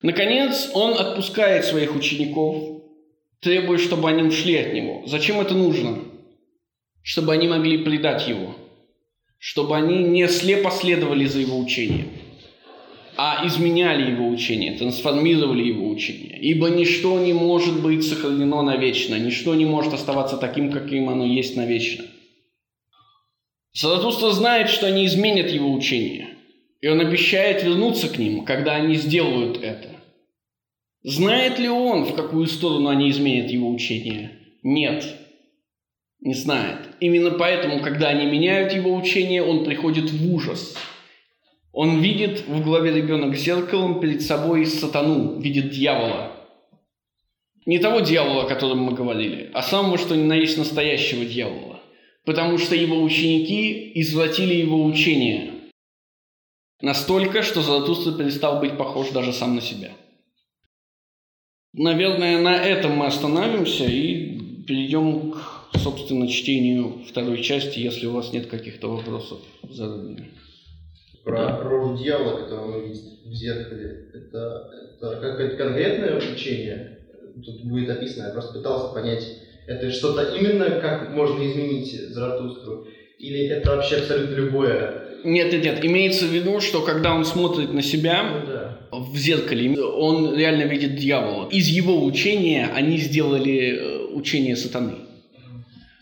Наконец, 0.02 0.71
он 0.73 0.93
отпускает 0.93 1.65
своих 1.65 1.95
учеников 1.95 2.73
требует, 3.43 3.82
чтобы 3.82 4.10
они 4.10 4.23
ушли 4.23 4.56
от 4.56 4.73
него. 4.73 5.04
Зачем 5.06 5.39
это 5.39 5.54
нужно? 5.54 5.99
Чтобы 7.04 7.34
они 7.34 7.47
могли 7.47 7.78
предать 7.84 8.28
его. 8.28 8.56
Чтобы 9.38 9.76
они 9.76 10.04
не 10.04 10.28
слепо 10.30 10.71
следовали 10.71 11.26
за 11.26 11.39
его 11.39 11.60
учением, 11.60 12.08
а 13.17 13.45
изменяли 13.45 14.12
его 14.12 14.30
учение, 14.30 14.71
трансформировали 14.71 15.63
его 15.63 15.89
учение. 15.89 16.39
Ибо 16.39 16.69
ничто 16.69 17.19
не 17.19 17.34
может 17.34 17.82
быть 17.82 18.08
сохранено 18.08 18.62
навечно, 18.62 19.19
ничто 19.19 19.54
не 19.54 19.65
может 19.65 19.93
оставаться 19.93 20.38
таким, 20.38 20.71
каким 20.71 21.10
оно 21.10 21.26
есть 21.26 21.58
навечно. 21.58 22.06
Заратустра 23.73 24.29
знает, 24.29 24.69
что 24.69 24.86
они 24.86 25.05
изменят 25.05 25.49
его 25.49 25.73
учение, 25.73 26.29
и 26.81 26.88
он 26.88 27.01
обещает 27.01 27.63
вернуться 27.63 28.07
к 28.07 28.19
ним, 28.19 28.45
когда 28.45 28.75
они 28.75 28.95
сделают 28.95 29.63
это. 29.63 29.89
Знает 31.01 31.57
ли 31.57 31.67
он, 31.67 32.05
в 32.05 32.15
какую 32.15 32.45
сторону 32.45 32.89
они 32.89 33.09
изменят 33.09 33.49
его 33.49 33.69
учение? 33.69 34.31
Нет, 34.62 35.05
не 36.21 36.36
знает. 36.36 36.79
Именно 36.99 37.31
поэтому, 37.31 37.81
когда 37.81 38.09
они 38.09 38.25
меняют 38.25 38.73
его 38.73 38.95
учение, 38.95 39.43
он 39.43 39.65
приходит 39.65 40.12
в 40.12 40.33
ужас. 40.33 40.77
Он 41.73 41.99
видит 41.99 42.47
в 42.47 42.63
главе 42.63 42.93
ребенок 42.93 43.36
зеркалом 43.36 43.99
перед 43.99 44.21
собой 44.21 44.67
сатану, 44.67 45.39
видит 45.39 45.71
дьявола. 45.71 46.31
Не 47.65 47.79
того 47.79 48.01
дьявола, 48.01 48.43
о 48.43 48.47
котором 48.47 48.79
мы 48.79 48.93
говорили, 48.93 49.49
а 49.53 49.63
самого, 49.63 49.97
что 49.97 50.15
ни 50.15 50.23
на 50.23 50.33
есть 50.33 50.57
настоящего 50.57 51.25
дьявола. 51.25 51.72
Потому 52.25 52.57
что 52.57 52.75
его 52.75 53.01
ученики 53.01 53.91
извратили 53.95 54.53
его 54.53 54.83
учение 54.86 55.51
настолько, 56.81 57.43
что 57.43 57.62
Заратустра 57.62 58.13
перестал 58.13 58.59
быть 58.59 58.77
похож 58.77 59.09
даже 59.12 59.33
сам 59.33 59.55
на 59.55 59.62
себя– 59.62 59.91
Наверное, 61.73 62.39
на 62.39 62.55
этом 62.55 62.91
мы 62.91 63.07
остановимся 63.07 63.86
и 63.86 64.62
перейдем 64.67 65.31
к, 65.31 65.79
собственно, 65.79 66.27
чтению 66.27 67.03
второй 67.09 67.41
части, 67.41 67.79
если 67.79 68.05
у 68.05 68.13
вас 68.13 68.31
нет 68.31 68.45
каких-то 68.45 68.89
вопросов 68.89 69.39
заранее. 69.67 70.29
Про 71.23 71.63
рожу 71.63 71.97
дьявола, 71.97 72.43
которую 72.43 72.67
мы 72.67 72.88
видим 72.89 73.01
в 73.25 73.33
зеркале, 73.33 74.12
это, 74.13 74.69
это 74.95 75.19
какое-то 75.19 75.57
конкретное 75.57 76.17
учение? 76.17 76.99
Тут 77.43 77.63
будет 77.63 77.89
описано, 77.89 78.27
я 78.27 78.33
просто 78.33 78.53
пытался 78.53 78.93
понять, 78.93 79.23
это 79.67 79.91
что-то 79.91 80.36
именно, 80.36 80.69
как 80.82 81.12
можно 81.12 81.43
изменить 81.45 81.91
Заратустру, 82.10 82.88
или 83.19 83.47
это 83.47 83.76
вообще 83.76 83.97
абсолютно 83.97 84.36
любое? 84.36 85.04
Нет, 85.23 85.54
нет, 85.54 85.63
нет. 85.63 85.86
Имеется 85.86 86.26
в 86.26 86.30
виду, 86.30 86.60
что 86.60 86.82
когда 86.82 87.13
он 87.13 87.23
смотрит 87.23 87.73
на 87.73 87.82
себя, 87.82 88.23
ну, 88.23 88.47
да 88.47 88.73
в 88.99 89.17
зеркале, 89.17 89.80
он 89.80 90.36
реально 90.36 90.63
видит 90.63 90.95
дьявола. 90.95 91.49
Из 91.49 91.67
его 91.67 92.04
учения 92.06 92.69
они 92.73 92.97
сделали 92.97 93.78
э, 93.78 94.06
учение 94.13 94.56
сатаны. 94.56 94.95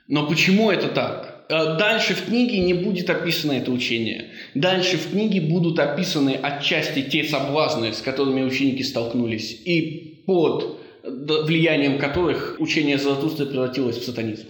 Но 0.07 0.27
почему 0.27 0.71
это 0.71 0.87
так? 0.89 1.45
Э, 1.49 1.77
дальше 1.77 2.13
в 2.13 2.25
книге 2.25 2.59
не 2.59 2.73
будет 2.73 3.09
описано 3.09 3.53
это 3.53 3.71
учение. 3.71 4.25
Дальше 4.55 4.97
в 4.97 5.11
книге 5.11 5.41
будут 5.41 5.79
описаны 5.79 6.37
отчасти 6.41 7.01
те 7.01 7.23
соблазны, 7.23 7.93
с 7.93 8.01
которыми 8.01 8.43
ученики 8.43 8.83
столкнулись, 8.83 9.59
и 9.65 10.23
под 10.25 10.80
влиянием 11.03 11.97
которых 11.97 12.55
учение 12.59 12.97
Заратустры 12.97 13.45
превратилось 13.45 13.97
в 13.97 14.05
сатанизм. 14.05 14.47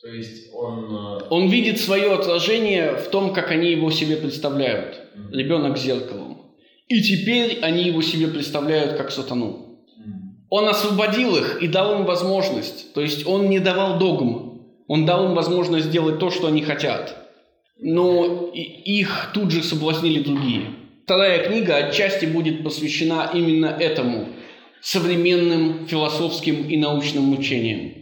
То 0.00 0.08
есть 0.08 0.52
он... 0.54 0.94
Э, 0.94 1.26
он 1.30 1.48
видит 1.48 1.80
свое 1.80 2.12
отражение 2.12 2.96
в 2.96 3.08
том, 3.08 3.32
как 3.32 3.50
они 3.50 3.70
его 3.70 3.90
себе 3.90 4.16
представляют. 4.16 5.00
Ребенок 5.32 5.78
зеркалом. 5.78 6.52
И 6.88 7.02
теперь 7.02 7.58
они 7.62 7.84
его 7.84 8.02
себе 8.02 8.28
представляют 8.28 8.96
как 8.96 9.10
сатану. 9.10 9.80
Он 10.48 10.68
освободил 10.68 11.36
их 11.36 11.60
и 11.60 11.66
дал 11.66 11.98
им 11.98 12.04
возможность. 12.04 12.92
То 12.94 13.00
есть 13.00 13.26
он 13.26 13.50
не 13.50 13.58
давал 13.58 13.98
догм. 13.98 14.62
Он 14.86 15.04
дал 15.04 15.26
им 15.26 15.34
возможность 15.34 15.86
сделать 15.86 16.20
то, 16.20 16.30
что 16.30 16.46
они 16.46 16.62
хотят. 16.62 17.16
Но 17.80 18.50
их 18.54 19.30
тут 19.34 19.50
же 19.50 19.62
соблазнили 19.62 20.22
другие. 20.22 20.70
Вторая 21.04 21.48
книга 21.48 21.76
отчасти 21.76 22.26
будет 22.26 22.62
посвящена 22.62 23.30
именно 23.34 23.66
этому 23.66 24.28
современным 24.82 25.86
философским 25.86 26.68
и 26.68 26.76
научным 26.76 27.38
учениям. 27.38 27.92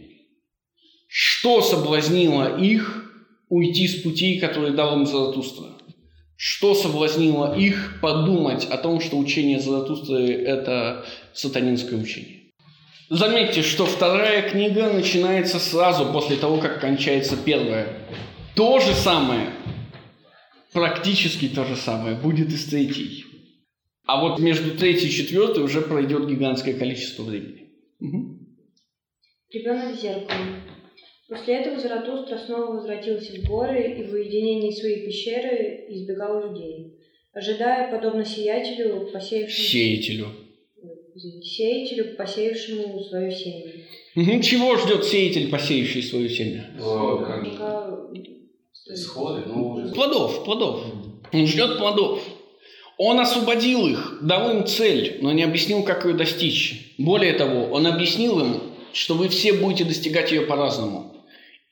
Что 1.07 1.61
соблазнило 1.61 2.59
их 2.59 3.11
уйти 3.49 3.87
с 3.87 4.01
путей, 4.01 4.39
которые 4.39 4.73
дал 4.73 4.97
им 4.97 5.05
Заратустра? 5.05 5.67
Что 6.37 6.75
соблазнило 6.75 7.57
их 7.57 7.99
подумать 8.01 8.65
о 8.65 8.77
том, 8.77 8.99
что 8.99 9.17
учение 9.17 9.59
Заратустры– 9.59 10.33
это 10.45 11.05
сатанинское 11.33 11.97
учение? 11.97 12.41
Заметьте, 13.09 13.61
что 13.61 13.85
вторая 13.85 14.49
книга 14.49 14.91
начинается 14.91 15.59
сразу 15.59 16.07
после 16.07 16.37
того, 16.37 16.57
как 16.57 16.81
кончается 16.81 17.37
первая. 17.37 17.87
То 18.55 18.79
же 18.79 18.93
самое, 18.95 19.51
практически 20.73 21.47
то 21.47 21.65
же 21.65 21.75
самое, 21.75 22.15
будет 22.15 22.51
и 22.51 22.57
с 22.57 22.65
третьей. 22.65 23.24
А 24.05 24.21
вот 24.21 24.39
между 24.39 24.77
третьей 24.77 25.09
и 25.09 25.11
четвертой 25.11 25.63
уже 25.63 25.81
пройдет 25.81 26.27
гигантское 26.27 26.77
количество 26.77 27.23
времени. 27.23 27.69
Угу. 27.99 28.39
Ребенок 29.51 29.95
зеркало. 29.99 30.37
После 31.27 31.55
этого 31.55 31.79
Заратустра 31.79 32.37
снова 32.37 32.73
возвратился 32.73 33.33
в 33.33 33.45
горы 33.47 33.95
и 33.99 34.03
в 34.03 34.13
уединении 34.13 34.71
своей 34.71 35.07
пещеры 35.07 35.85
избегал 35.89 36.47
людей, 36.47 36.99
ожидая, 37.33 37.89
подобно 37.89 38.23
сиятелю, 38.23 39.09
посеявшему... 39.11 39.67
Сеятелю. 39.67 40.27
Сеятелю, 41.41 42.15
посеявшему 42.15 43.03
свою 43.05 43.31
семя. 43.31 44.41
Чего 44.41 44.77
ждет 44.77 45.03
сеятель, 45.03 45.49
посеявший 45.49 46.03
свою 46.03 46.29
семя? 46.29 46.69
Исходы, 48.87 49.45
ну... 49.47 49.91
Плодов, 49.95 50.45
плодов. 50.45 50.85
Он 51.33 51.47
ждет 51.47 51.79
плодов. 51.79 52.21
Он 52.97 53.19
освободил 53.19 53.87
их, 53.87 54.19
дал 54.21 54.55
им 54.55 54.65
цель, 54.65 55.17
но 55.21 55.33
не 55.33 55.43
объяснил, 55.43 55.83
как 55.83 56.05
ее 56.05 56.13
достичь. 56.13 56.95
Более 56.97 57.33
того, 57.33 57.65
он 57.65 57.87
объяснил 57.87 58.39
им, 58.39 58.61
что 58.93 59.15
вы 59.15 59.27
все 59.27 59.53
будете 59.53 59.83
достигать 59.83 60.31
ее 60.31 60.41
по-разному. 60.43 61.13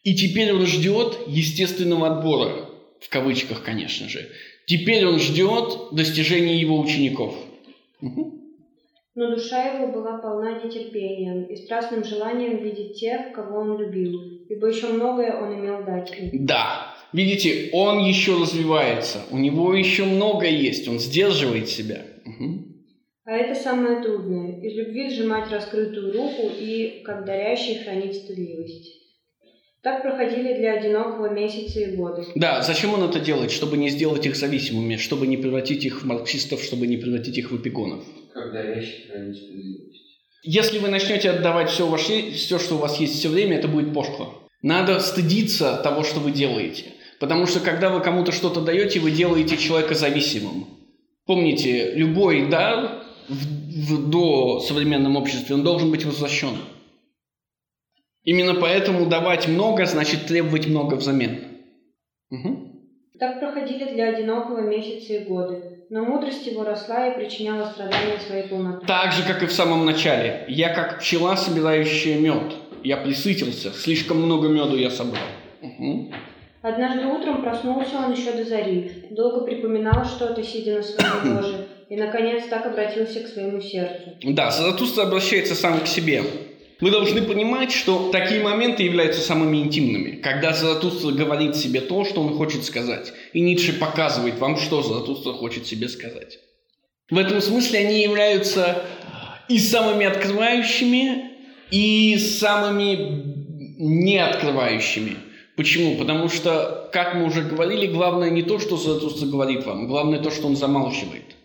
И 0.03 0.15
теперь 0.15 0.51
он 0.51 0.65
ждет 0.65 1.17
естественного 1.27 2.17
отбора, 2.17 2.69
в 2.99 3.09
кавычках, 3.09 3.63
конечно 3.63 4.09
же. 4.09 4.29
Теперь 4.67 5.05
он 5.05 5.19
ждет 5.19 5.93
достижения 5.93 6.59
его 6.59 6.79
учеников. 6.79 7.35
Угу. 8.01 8.43
Но 9.15 9.35
душа 9.35 9.63
его 9.63 9.93
была 9.93 10.17
полна 10.17 10.59
нетерпением 10.59 11.43
и 11.43 11.55
страстным 11.55 12.03
желанием 12.03 12.63
видеть 12.63 12.99
тех, 12.99 13.31
кого 13.33 13.59
он 13.59 13.79
любил, 13.79 14.19
ибо 14.49 14.67
еще 14.67 14.87
многое 14.87 15.39
он 15.39 15.53
имел 15.59 15.85
дать 15.85 16.11
им. 16.17 16.45
Да, 16.45 16.92
видите, 17.13 17.69
он 17.71 17.99
еще 17.99 18.41
развивается, 18.41 19.19
у 19.31 19.37
него 19.37 19.73
еще 19.73 20.05
многое 20.05 20.51
есть, 20.51 20.87
он 20.87 20.99
сдерживает 20.99 21.69
себя. 21.69 22.05
Угу. 22.25 22.73
А 23.25 23.31
это 23.31 23.55
самое 23.55 24.01
трудное– 24.01 24.59
из 24.61 24.75
любви 24.75 25.09
сжимать 25.09 25.49
раскрытую 25.49 26.11
руку 26.11 26.51
и, 26.59 27.03
как 27.05 27.25
дарящий, 27.25 27.83
хранить 27.83 28.15
стыдливость. 28.15 29.03
Так 29.81 30.01
проходили 30.01 30.53
для 30.57 30.73
одинокого 30.75 31.29
месяца 31.33 31.81
и 31.81 31.95
годы. 31.95 32.25
Да, 32.35 32.61
зачем 32.61 32.93
он 32.93 33.03
это 33.03 33.19
делает? 33.19 33.51
Чтобы 33.51 33.75
не 33.75 33.89
сделать 33.89 34.25
их 34.25 34.35
зависимыми, 34.37 34.95
чтобы 34.95 35.27
не 35.27 35.35
превратить 35.35 35.83
их 35.83 36.01
в 36.01 36.05
марксистов, 36.05 36.61
чтобы 36.63 36.87
не 36.87 36.95
превратить 36.95 37.37
их 37.37 37.51
в 37.51 37.61
эпигонов. 37.61 38.03
Когда 38.33 38.61
вещи 38.61 39.07
хранить 39.09 39.37
справедливость. 39.37 40.03
Если 40.43 40.79
вы 40.79 40.87
начнете 40.87 41.31
отдавать 41.31 41.69
все, 41.69 41.85
ваше, 41.87 42.31
все, 42.31 42.59
что 42.59 42.75
у 42.75 42.77
вас 42.77 42.97
есть 42.99 43.19
все 43.19 43.27
время, 43.27 43.57
это 43.57 43.67
будет 43.67 43.93
пошло. 43.93 44.47
Надо 44.61 44.99
стыдиться 44.99 45.75
того, 45.83 46.03
что 46.03 46.21
вы 46.21 46.31
делаете. 46.31 46.92
Потому 47.23 47.47
что 47.47 47.61
когда 47.61 47.89
вы 47.89 48.01
кому-то 48.01 48.33
что-то 48.33 48.59
даете, 48.59 48.99
вы 48.99 49.09
делаете 49.09 49.55
человека 49.55 49.95
зависимым. 49.95 50.65
Помните, 51.25 51.93
любой 51.93 52.49
дар 52.49 53.01
в, 53.29 53.93
в 53.93 54.09
до 54.09 54.59
современном 54.59 55.15
обществе, 55.15 55.55
он 55.55 55.63
должен 55.63 55.89
быть 55.89 56.03
возвращен. 56.03 56.57
Именно 58.25 58.55
поэтому 58.55 59.05
давать 59.05 59.47
много 59.47 59.85
значит 59.85 60.25
требовать 60.25 60.67
много 60.67 60.95
взамен. 60.95 61.45
Угу. 62.29 62.57
Так 63.17 63.39
проходили 63.39 63.93
для 63.93 64.09
одинокого 64.09 64.59
месяцы 64.59 65.21
и 65.21 65.23
годы, 65.23 65.85
но 65.89 66.03
мудрость 66.03 66.45
его 66.45 66.65
росла 66.65 67.07
и 67.07 67.15
причиняла 67.17 67.67
страдания 67.67 68.19
своей 68.19 68.49
полноты. 68.49 68.85
Так 68.85 69.13
же, 69.13 69.23
как 69.23 69.41
и 69.43 69.45
в 69.45 69.53
самом 69.53 69.85
начале. 69.85 70.43
Я 70.49 70.73
как 70.75 70.99
пчела, 70.99 71.37
собирающая 71.37 72.19
мед. 72.19 72.53
Я 72.83 72.97
присытился, 72.97 73.71
слишком 73.71 74.17
много 74.17 74.49
меду 74.49 74.75
я 74.75 74.89
собрал. 74.89 75.23
Угу. 75.61 76.11
Однажды 76.63 77.05
утром 77.07 77.41
проснулся 77.41 77.97
он 77.97 78.13
еще 78.13 78.31
до 78.31 78.45
зари, 78.45 78.89
долго 79.11 79.41
припоминал 79.41 80.05
что-то, 80.05 80.41
сидя 80.41 80.77
на 80.77 80.83
своем 80.83 81.35
ложе, 81.35 81.67
и, 81.89 81.97
наконец, 81.97 82.45
так 82.49 82.65
обратился 82.65 83.19
к 83.19 83.27
своему 83.27 83.59
сердцу. 83.59 84.17
Да, 84.23 84.49
Заратустра 84.49 85.03
обращается 85.03 85.55
сам 85.55 85.81
к 85.81 85.87
себе. 85.87 86.23
Мы 86.79 86.89
должны 86.89 87.21
понимать, 87.21 87.73
что 87.73 88.11
такие 88.13 88.41
моменты 88.41 88.83
являются 88.83 89.19
самыми 89.19 89.57
интимными, 89.57 90.21
когда 90.21 90.53
Заратустра 90.53 91.11
говорит 91.11 91.57
себе 91.57 91.81
то, 91.81 92.05
что 92.05 92.21
он 92.21 92.37
хочет 92.37 92.63
сказать, 92.63 93.11
и 93.33 93.41
Ницше 93.41 93.73
показывает 93.73 94.39
вам, 94.39 94.55
что 94.55 94.81
Заратустра 94.81 95.33
хочет 95.33 95.67
себе 95.67 95.89
сказать. 95.89 96.39
В 97.09 97.17
этом 97.17 97.41
смысле 97.41 97.79
они 97.79 98.01
являются 98.03 98.83
и 99.49 99.59
самыми 99.59 100.05
открывающими, 100.05 101.25
и 101.71 102.17
самыми 102.17 103.35
неоткрывающими. 103.79 105.17
Почему? 105.55 105.97
Потому 105.97 106.29
что, 106.29 106.89
как 106.91 107.13
мы 107.13 107.25
уже 107.25 107.43
говорили, 107.43 107.87
главное 107.87 108.31
не 108.31 108.41
то, 108.41 108.59
что 108.59 108.75
Заратустра 108.75 109.27
говорит 109.27 109.65
вам, 109.65 109.87
главное 109.87 110.19
то, 110.19 110.31
что 110.31 110.47
он 110.47 110.55
замалчивает. 110.55 111.35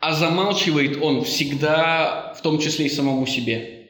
А 0.00 0.12
замалчивает 0.12 1.00
он 1.00 1.22
всегда, 1.22 2.34
в 2.36 2.42
том 2.42 2.58
числе 2.58 2.86
и 2.86 2.90
самому 2.90 3.26
себе. 3.26 3.88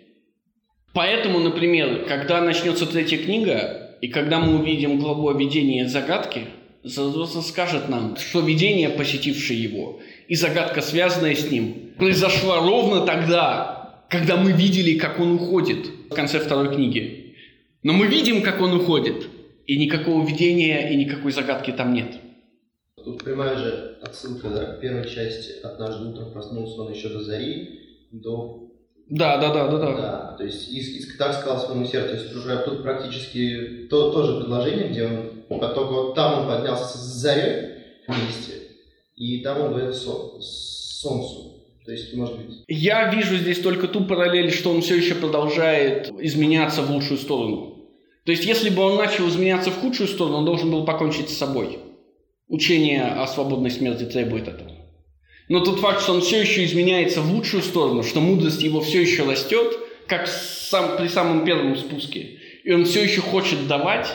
Поэтому, 0.93 1.41
например, 1.41 2.05
когда 2.07 2.41
начнется 2.41 2.87
третья 2.87 3.19
книга, 3.19 3.97
и 4.01 4.09
когда 4.09 4.41
мы 4.41 4.59
увидим 4.59 4.99
главу 4.99 5.29
о 5.29 5.35
видении 5.35 5.85
загадки, 5.85 6.47
Заратустра 6.83 7.41
скажет 7.41 7.89
нам, 7.89 8.17
что 8.17 8.41
видение, 8.41 8.91
посетившее 8.91 9.61
его, 9.61 10.01
и 10.29 10.37
загадка, 10.37 10.83
связанная 10.83 11.35
с 11.35 11.51
ним, 11.51 11.93
произошла 11.99 12.61
ровно 12.61 13.01
тогда, 13.01 14.05
когда 14.09 14.37
мы 14.37 14.53
видели, 14.53 14.99
как 14.99 15.19
он 15.19 15.33
уходит 15.33 15.91
в 16.11 16.15
конце 16.15 16.39
второй 16.39 16.73
книги. 16.75 17.35
Но 17.83 17.93
мы 17.93 18.07
видим, 18.07 18.43
как 18.43 18.61
он 18.61 18.75
уходит, 18.75 19.29
и 19.67 19.77
никакого 19.79 20.27
видения, 20.27 20.91
и 20.91 20.97
никакой 20.97 21.33
загадки 21.33 21.71
там 21.71 21.93
нет. 21.93 22.15
Тут 22.97 23.23
прямая 23.23 23.57
же 23.57 23.99
отсылка 24.03 24.49
да, 24.49 24.65
к 24.65 24.81
первой 24.81 25.09
части 25.09 25.61
«Однажды 25.63 26.09
утром 26.09 26.33
проснулся 26.33 26.83
он 26.83 26.93
еще 26.93 27.09
до 27.09 27.21
зари», 27.21 28.09
до... 28.11 28.71
Да, 29.09 29.37
да, 29.39 29.53
да, 29.53 29.69
да, 29.69 29.79
да. 29.79 29.97
Да, 29.97 30.35
то 30.37 30.45
есть 30.45 30.69
из, 30.69 30.89
из, 30.89 31.17
так 31.17 31.35
сказал 31.35 31.59
своему 31.59 31.85
сердцу. 31.85 32.17
То 32.17 32.23
есть 32.23 32.35
уже 32.35 32.57
тут 32.65 32.83
практически 32.83 33.87
то, 33.89 34.11
то 34.11 34.25
же 34.25 34.41
предложение, 34.41 34.89
где 34.89 35.07
он, 35.07 35.61
только 35.61 35.93
вот 35.93 36.15
там 36.17 36.41
он 36.41 36.49
поднялся 36.49 36.99
с 36.99 37.01
зарей 37.01 37.77
вместе, 38.09 38.55
и 39.15 39.43
там 39.43 39.61
он 39.61 39.71
говорит 39.71 39.95
сон, 39.95 40.41
солнцу. 40.41 41.53
То 41.85 41.93
есть, 41.93 42.13
может 42.15 42.37
быть... 42.37 42.65
Я 42.67 43.15
вижу 43.15 43.37
здесь 43.37 43.61
только 43.61 43.87
ту 43.87 44.05
параллель, 44.05 44.51
что 44.51 44.71
он 44.71 44.83
все 44.83 44.97
еще 44.97 45.15
продолжает 45.15 46.11
изменяться 46.21 46.83
в 46.83 46.91
лучшую 46.91 47.19
сторону. 47.19 47.76
То 48.27 48.33
есть, 48.33 48.45
если 48.45 48.71
бы 48.71 48.83
он 48.83 48.97
начал 48.97 49.29
изменяться 49.29 49.71
в 49.71 49.79
худшую 49.79 50.09
сторону, 50.09 50.39
он 50.39 50.45
должен 50.45 50.69
был 50.69 50.85
покончить 50.85 51.31
с 51.31 51.37
собой. 51.39 51.79
Учение 52.49 53.05
о 53.05 53.27
свободной 53.29 53.71
смерти 53.71 54.03
требует 54.03 54.49
этого. 54.49 54.73
Но 55.49 55.61
тот 55.61 55.79
факт, 55.79 56.03
что 56.03 56.13
он 56.13 56.23
все 56.23 56.41
еще 56.41 56.65
изменяется 56.65 57.21
в 57.21 57.33
лучшую 57.33 57.63
сторону, 57.63 58.03
что 58.03 58.21
мудрость 58.21 58.63
его 58.63 58.81
все 58.81 59.01
еще 59.01 59.25
растет, 59.25 59.79
как 60.09 60.27
сам, 60.27 60.97
при 60.97 61.07
самом 61.07 61.45
первом 61.45 61.77
спуске, 61.77 62.41
и 62.65 62.73
он 62.73 62.85
все 62.85 63.05
еще 63.05 63.21
хочет 63.21 63.69
давать, 63.69 64.09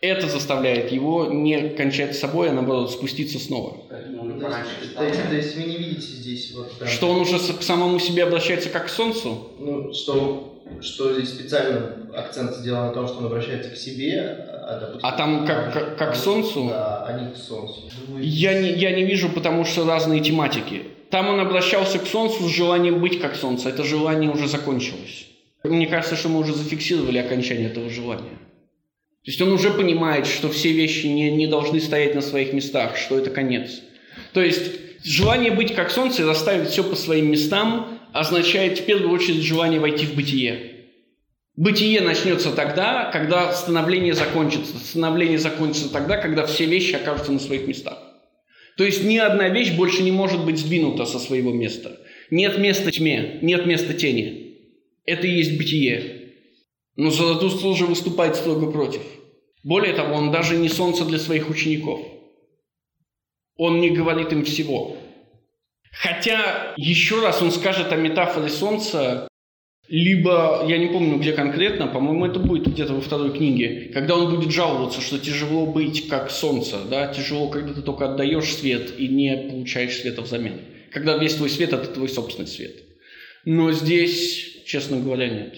это 0.00 0.26
заставляет 0.26 0.90
его 0.90 1.26
не 1.26 1.70
кончать 1.70 2.16
с 2.16 2.20
собой, 2.20 2.48
а 2.48 2.52
наоборот 2.52 2.90
спуститься 2.90 3.38
снова. 3.38 3.76
То, 3.88 5.04
есть, 5.04 5.28
то, 5.28 5.34
есть, 5.34 5.56
вы 5.56 5.64
не 5.64 5.76
видите 5.76 6.00
здесь 6.00 6.52
вот 6.54 6.72
прям... 6.78 6.88
Что 6.88 7.10
он 7.10 7.20
уже 7.20 7.38
к 7.38 7.62
самому 7.62 7.98
себе 7.98 8.22
обращается 8.22 8.70
как 8.70 8.86
к 8.86 8.88
солнцу? 8.88 9.48
Ну, 9.58 9.92
что 9.92 10.57
что 10.80 11.14
здесь 11.14 11.30
специально 11.30 11.96
акцент 12.14 12.54
сделан 12.56 12.88
на 12.88 12.92
том, 12.92 13.06
что 13.06 13.18
он 13.18 13.26
обращается 13.26 13.70
к 13.70 13.76
себе, 13.76 14.46
а, 14.68 14.78
допустим, 14.80 15.08
а 15.08 15.12
там 15.12 15.46
как, 15.46 15.72
как, 15.72 15.98
как 15.98 16.12
к 16.12 16.16
Солнцу? 16.16 16.68
Да, 16.68 17.04
а 17.06 17.20
не 17.20 17.32
к 17.32 17.36
Солнцу. 17.36 17.90
Я 18.18 18.60
не, 18.60 18.70
я 18.72 18.94
не 18.94 19.04
вижу, 19.04 19.28
потому 19.30 19.64
что 19.64 19.86
разные 19.86 20.20
тематики. 20.20 20.82
Там 21.10 21.28
он 21.28 21.40
обращался 21.40 21.98
к 21.98 22.06
Солнцу 22.06 22.48
с 22.48 22.52
желанием 22.54 23.00
быть 23.00 23.20
как 23.20 23.34
Солнце. 23.34 23.70
Это 23.70 23.82
желание 23.82 24.30
уже 24.30 24.46
закончилось. 24.46 25.26
Мне 25.64 25.86
кажется, 25.86 26.16
что 26.16 26.28
мы 26.28 26.40
уже 26.40 26.54
зафиксировали 26.54 27.18
окончание 27.18 27.68
этого 27.68 27.88
желания. 27.90 28.38
То 29.24 29.30
есть 29.30 29.42
он 29.42 29.52
уже 29.52 29.70
понимает, 29.70 30.26
что 30.26 30.48
все 30.48 30.72
вещи 30.72 31.06
не, 31.06 31.30
не 31.30 31.46
должны 31.46 31.80
стоять 31.80 32.14
на 32.14 32.22
своих 32.22 32.52
местах, 32.52 32.96
что 32.96 33.18
это 33.18 33.30
конец. 33.30 33.80
То 34.32 34.40
есть 34.40 34.70
желание 35.04 35.50
быть 35.50 35.74
как 35.74 35.90
Солнце 35.90 36.22
и 36.22 36.24
расставить 36.24 36.68
все 36.68 36.84
по 36.84 36.96
своим 36.96 37.30
местам 37.30 37.97
означает 38.12 38.78
в 38.78 38.84
первую 38.84 39.10
очередь 39.10 39.42
желание 39.42 39.80
войти 39.80 40.06
в 40.06 40.14
бытие. 40.14 40.78
Бытие 41.56 42.00
начнется 42.00 42.52
тогда, 42.52 43.10
когда 43.12 43.52
становление 43.52 44.14
закончится. 44.14 44.78
Становление 44.78 45.38
закончится 45.38 45.92
тогда, 45.92 46.16
когда 46.16 46.46
все 46.46 46.66
вещи 46.66 46.94
окажутся 46.94 47.32
на 47.32 47.40
своих 47.40 47.66
местах. 47.66 47.98
То 48.76 48.84
есть 48.84 49.02
ни 49.02 49.16
одна 49.16 49.48
вещь 49.48 49.72
больше 49.72 50.04
не 50.04 50.12
может 50.12 50.44
быть 50.44 50.58
сдвинута 50.58 51.04
со 51.04 51.18
своего 51.18 51.52
места. 51.52 52.00
Нет 52.30 52.58
места 52.58 52.92
тьме, 52.92 53.40
нет 53.42 53.66
места 53.66 53.92
тени. 53.92 54.56
Это 55.04 55.26
и 55.26 55.36
есть 55.36 55.58
бытие. 55.58 56.34
Но 56.94 57.10
Заратустра 57.10 57.66
уже 57.66 57.86
выступает 57.86 58.36
строго 58.36 58.70
против. 58.70 59.02
Более 59.64 59.94
того, 59.94 60.14
он 60.14 60.30
даже 60.30 60.56
не 60.56 60.68
солнце 60.68 61.04
для 61.04 61.18
своих 61.18 61.50
учеников. 61.50 62.00
Он 63.56 63.80
не 63.80 63.90
говорит 63.90 64.32
им 64.32 64.44
всего. 64.44 64.96
Хотя 66.00 66.74
еще 66.76 67.20
раз 67.20 67.42
он 67.42 67.50
скажет 67.50 67.90
о 67.90 67.96
метафоре 67.96 68.48
Солнца, 68.48 69.26
либо, 69.88 70.64
я 70.68 70.78
не 70.78 70.88
помню 70.88 71.18
где 71.18 71.32
конкретно, 71.32 71.88
по-моему, 71.88 72.26
это 72.26 72.38
будет 72.38 72.68
где-то 72.68 72.94
во 72.94 73.00
второй 73.00 73.32
книге, 73.32 73.90
когда 73.92 74.16
он 74.16 74.32
будет 74.32 74.52
жаловаться, 74.52 75.00
что 75.00 75.18
тяжело 75.18 75.66
быть 75.66 76.08
как 76.08 76.30
Солнце, 76.30 76.76
да, 76.88 77.12
тяжело, 77.12 77.48
когда 77.48 77.74
ты 77.74 77.82
только 77.82 78.12
отдаешь 78.12 78.54
свет 78.54 78.98
и 78.98 79.08
не 79.08 79.48
получаешь 79.50 79.96
света 79.96 80.22
взамен. 80.22 80.60
Когда 80.92 81.16
весь 81.16 81.34
твой 81.34 81.50
свет– 81.50 81.72
это 81.72 81.88
твой 81.88 82.08
собственный 82.08 82.46
свет. 82.46 82.76
Но 83.44 83.72
здесь, 83.72 84.62
честно 84.66 85.00
говоря, 85.00 85.28
нет. 85.28 85.54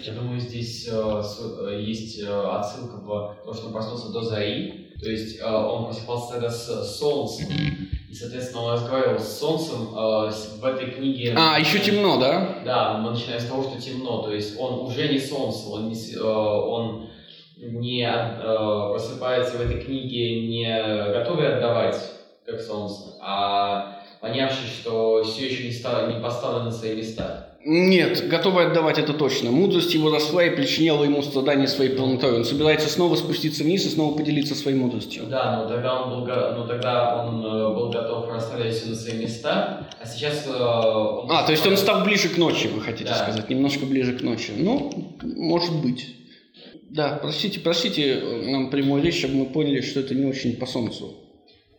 Я 0.00 0.14
думаю, 0.14 0.40
здесь 0.40 0.88
э, 0.90 0.92
э 0.92 1.82
есть 1.82 2.20
э, 2.20 2.26
отсылка 2.26 2.96
в 2.96 3.36
то, 3.44 3.54
что 3.54 3.66
он 3.66 3.72
проснулся 3.72 4.12
до 4.12 4.22
зари, 4.22 4.92
то 5.00 5.10
есть 5.10 5.38
э, 5.38 5.44
он 5.44 5.86
просыпался 5.86 6.32
тогда 6.32 6.50
с 6.50 6.98
солнцем, 6.98 7.48
и, 8.12 8.14
соответственно, 8.14 8.64
он 8.64 8.72
разговаривал 8.74 9.18
с 9.18 9.38
солнцем 9.38 9.88
э, 9.88 10.30
в 10.60 10.64
этой 10.66 10.90
книге. 10.90 11.34
А, 11.34 11.58
еще 11.58 11.78
темно, 11.78 12.20
да? 12.20 12.58
Да, 12.62 12.98
мы 12.98 13.12
начинаем 13.12 13.40
с 13.40 13.46
того, 13.46 13.62
что 13.62 13.80
темно, 13.80 14.20
то 14.20 14.34
есть 14.34 14.60
он 14.60 14.80
уже 14.80 15.08
не 15.08 15.18
солнце, 15.18 15.70
он 15.70 15.88
не, 15.88 16.14
э, 16.14 16.22
он 16.22 17.08
не 17.56 18.04
э, 18.04 18.90
просыпается 18.90 19.56
в 19.56 19.62
этой 19.62 19.80
книге 19.80 20.46
не 20.46 20.66
готовый 21.10 21.56
отдавать, 21.56 21.96
как 22.44 22.60
солнце, 22.60 23.14
а 23.22 24.02
понявший, 24.20 24.68
что 24.68 25.22
все 25.24 25.46
еще 25.46 25.64
не, 25.64 25.72
стало, 25.72 26.12
не 26.12 26.20
поставлено 26.20 26.64
на 26.66 26.70
свои 26.70 26.94
места. 26.94 27.51
Нет, 27.64 28.28
готовы 28.28 28.64
отдавать 28.64 28.98
это 28.98 29.12
точно. 29.12 29.52
Мудрость 29.52 29.94
его 29.94 30.10
росла 30.10 30.44
и 30.44 30.50
причиняла 30.50 31.04
ему 31.04 31.22
страдания 31.22 31.68
своей 31.68 31.90
полнотой. 31.90 32.34
Он 32.34 32.44
собирается 32.44 32.88
снова 32.88 33.14
спуститься 33.14 33.62
вниз 33.62 33.86
и 33.86 33.88
снова 33.88 34.16
поделиться 34.16 34.54
своей 34.56 34.76
мудростью. 34.76 35.24
Да, 35.28 35.62
но 35.62 35.68
тогда 35.68 36.02
он 36.02 36.10
был, 36.10 36.26
но 36.26 36.66
тогда 36.66 37.24
он 37.24 37.44
э, 37.44 37.74
был 37.74 37.90
готов 37.90 38.28
расставлять 38.28 38.74
все 38.74 38.90
на 38.90 38.96
свои 38.96 39.14
места, 39.14 39.86
а 40.00 40.06
сейчас 40.06 40.44
э, 40.46 40.50
он... 40.50 41.30
А, 41.30 41.44
то 41.44 41.52
есть 41.52 41.64
он 41.66 41.76
стал 41.76 42.04
ближе 42.04 42.30
к 42.30 42.36
ночи, 42.36 42.66
вы 42.66 42.80
хотите 42.80 43.10
да. 43.10 43.14
сказать, 43.16 43.48
немножко 43.48 43.86
ближе 43.86 44.18
к 44.18 44.22
ночи. 44.22 44.52
Ну, 44.56 44.90
может 45.22 45.74
быть. 45.80 46.16
Да, 46.90 47.18
простите, 47.22 47.60
простите 47.60 48.20
нам 48.48 48.70
прямую 48.70 49.02
речь, 49.02 49.18
чтобы 49.18 49.34
мы 49.34 49.46
поняли, 49.46 49.80
что 49.82 50.00
это 50.00 50.14
не 50.14 50.26
очень 50.26 50.56
по 50.56 50.66
солнцу. 50.66 51.21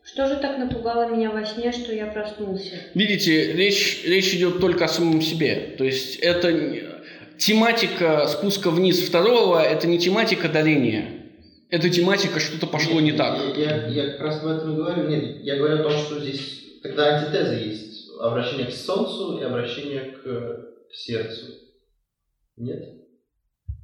Что 0.04 0.28
же 0.28 0.36
так 0.36 0.58
напугало 0.58 1.10
меня 1.10 1.32
во 1.32 1.46
сне, 1.46 1.72
что 1.72 1.94
я 1.94 2.08
проснулся? 2.08 2.76
Видите, 2.94 3.54
речь, 3.54 4.04
речь 4.06 4.34
идет 4.34 4.60
только 4.60 4.86
о 4.86 4.88
самом 4.90 5.22
себе. 5.22 5.76
То 5.78 5.86
есть 5.86 6.18
это 6.18 6.52
тематика 7.38 8.28
спуска 8.28 8.70
вниз 8.70 9.00
второго, 9.00 9.64
это 9.64 9.88
не 9.88 9.98
тематика 9.98 10.50
дарения. 10.50 11.24
Это 11.70 11.90
тематика, 11.90 12.40
что-то 12.40 12.68
пошло 12.68 13.00
нет, 13.00 13.14
не 13.14 13.18
так. 13.18 13.58
Я, 13.58 13.88
я, 13.88 13.88
я 13.88 14.12
как 14.12 14.22
раз 14.22 14.44
об 14.44 14.48
этом 14.48 14.74
и 14.74 14.76
говорю. 14.76 15.08
Нет, 15.08 15.44
я 15.44 15.56
говорю 15.56 15.80
о 15.80 15.84
том, 15.84 15.94
что 15.94 16.20
здесь 16.20 16.82
тогда 16.84 17.18
антитеза 17.18 17.56
есть. 17.56 18.10
Обращение 18.20 18.68
к 18.68 18.72
солнцу 18.72 19.40
и 19.40 19.44
обращение 19.44 20.12
к, 20.12 20.24
к 20.24 20.94
сердцу. 20.94 21.46
Нет? 22.58 23.03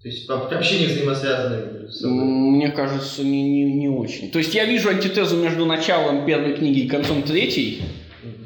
То 0.01 0.07
есть 0.07 0.29
общение 0.29 0.87
взаимосвязанное 0.87 1.65
между 1.73 1.91
собой? 1.91 2.23
Мне 2.23 2.69
кажется, 2.69 3.23
не, 3.23 3.43
не, 3.43 3.65
не 3.65 3.89
очень. 3.89 4.31
То 4.31 4.39
есть 4.39 4.55
я 4.55 4.63
вижу 4.65 4.89
антитезу 4.89 5.35
между 5.35 5.65
началом 5.65 6.25
первой 6.25 6.53
книги 6.53 6.79
и 6.81 6.87
концом 6.87 7.23
третьей, 7.23 7.81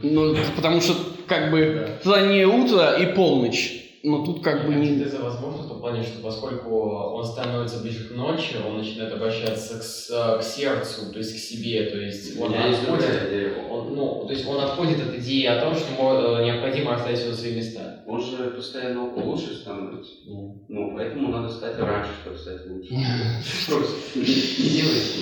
ну, 0.01 0.35
потому 0.55 0.81
что 0.81 0.95
как 1.27 1.51
бы 1.51 1.87
да. 2.03 2.11
раннее 2.11 2.47
утро 2.47 2.93
и 2.93 3.05
полночь 3.13 3.82
но 4.05 4.25
тут 4.25 4.43
как 4.43 4.67
бы 4.67 4.75
не... 4.75 4.99
Это 4.99 5.23
возможно 5.23 5.63
в 5.63 5.67
том 5.69 5.79
плане, 5.79 6.03
что 6.03 6.21
поскольку 6.21 6.89
он 6.89 7.23
становится 7.23 7.79
ближе 7.79 8.09
к 8.09 8.11
ночи, 8.11 8.57
он 8.67 8.79
начинает 8.79 9.13
обращаться 9.13 9.79
к, 9.79 10.39
к 10.39 10.43
сердцу, 10.43 11.11
то 11.13 11.19
есть 11.19 11.33
к 11.33 11.39
себе, 11.39 11.83
то 11.83 11.97
есть 11.97 12.37
он 12.37 12.51
Я 12.51 12.69
отходит, 12.69 13.53
он, 13.69 13.95
ну, 13.95 14.25
то 14.27 14.33
есть 14.33 14.45
он 14.45 14.59
отходит 14.59 14.99
от 15.07 15.15
идеи 15.15 15.45
о 15.45 15.61
том, 15.61 15.73
что 15.73 16.39
э, 16.39 16.45
необходимо 16.45 16.95
оставить 16.95 17.19
все 17.19 17.29
на 17.29 17.35
свои 17.35 17.55
места. 17.55 18.03
Он 18.05 18.21
же 18.21 18.51
постоянно 18.51 19.09
лучше 19.15 19.55
становится. 19.55 20.11
Mm. 20.27 20.51
Ну, 20.67 20.93
поэтому 20.95 21.29
надо 21.29 21.49
стать 21.49 21.79
раньше, 21.79 22.11
чтобы 22.21 22.37
стать 22.37 22.67
лучше. 22.67 22.93
Просто 23.67 24.19
не 24.19 24.25
делайте, 24.25 25.19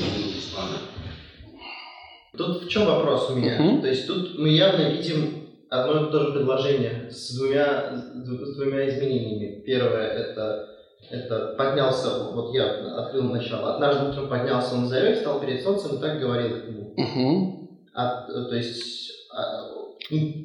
Тут 2.36 2.64
в 2.64 2.70
чем 2.70 2.86
вопрос 2.86 3.30
у 3.30 3.36
меня? 3.36 3.80
То 3.80 3.88
есть 3.88 4.08
тут 4.08 4.40
мы 4.40 4.50
явно 4.50 4.90
видим 4.90 5.41
одно 5.72 6.08
и 6.08 6.12
то 6.12 6.20
же 6.20 6.34
предложение 6.34 7.10
с 7.10 7.34
двумя, 7.36 7.96
с 7.96 8.56
двумя 8.56 8.90
изменениями. 8.90 9.62
Первое 9.62 10.08
это, 10.08 10.68
это 11.10 11.56
поднялся, 11.58 12.32
вот 12.34 12.54
я 12.54 12.98
открыл 12.98 13.24
начало, 13.24 13.76
однажды 13.76 14.10
утром 14.10 14.30
поднялся 14.30 14.76
на 14.76 14.88
заре, 14.88 15.16
стал 15.16 15.40
перед 15.40 15.64
солнцем 15.64 15.98
и 15.98 16.02
так 16.02 16.20
говорил 16.20 16.58
ему. 16.58 16.94
Угу. 16.98 17.70
А, 17.94 18.28
то 18.28 18.56
есть... 18.56 19.21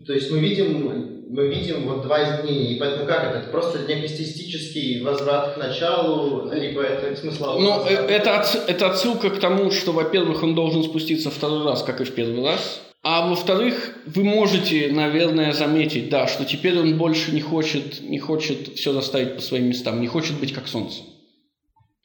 То 0.06 0.12
есть 0.12 0.30
мы 0.30 0.38
видим, 0.38 1.26
мы 1.28 1.48
видим 1.48 1.88
вот 1.88 2.02
два 2.02 2.22
изменения, 2.22 2.74
и 2.74 2.78
поэтому 2.78 3.06
как 3.06 3.24
это? 3.24 3.38
Это 3.38 3.48
просто 3.50 3.80
некий 3.88 4.08
статистический 4.08 5.02
возврат 5.02 5.54
к 5.54 5.56
началу, 5.56 6.50
либо 6.52 6.82
это 6.82 7.16
смысловой 7.16 7.62
Ну, 7.62 7.84
это, 7.84 8.38
отс- 8.40 8.64
это 8.68 8.90
отсылка 8.90 9.30
к 9.30 9.40
тому, 9.40 9.70
что, 9.70 9.92
во-первых, 9.92 10.42
он 10.42 10.54
должен 10.54 10.84
спуститься 10.84 11.30
второй 11.30 11.64
раз, 11.64 11.82
как 11.82 12.00
и 12.00 12.04
в 12.04 12.14
первый 12.14 12.44
раз. 12.44 12.80
А 13.02 13.28
во-вторых, 13.28 13.96
вы 14.06 14.24
можете, 14.24 14.88
наверное, 14.92 15.52
заметить, 15.52 16.08
да, 16.10 16.26
что 16.26 16.44
теперь 16.44 16.78
он 16.78 16.96
больше 16.98 17.32
не 17.32 17.40
хочет, 17.40 18.00
не 18.00 18.18
хочет 18.18 18.76
все 18.76 18.92
расставить 18.92 19.36
по 19.36 19.42
своим 19.42 19.66
местам, 19.68 20.00
не 20.00 20.08
хочет 20.08 20.38
быть 20.40 20.52
как 20.52 20.66
солнце. 20.66 21.02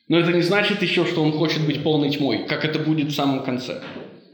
Но 0.07 0.19
это 0.19 0.31
не 0.33 0.41
значит 0.41 0.81
еще, 0.81 1.05
что 1.05 1.23
он 1.23 1.31
хочет 1.31 1.65
быть 1.65 1.83
полной 1.83 2.11
тьмой, 2.11 2.45
как 2.47 2.65
это 2.65 2.79
будет 2.79 3.07
в 3.11 3.15
самом 3.15 3.43
конце. 3.43 3.81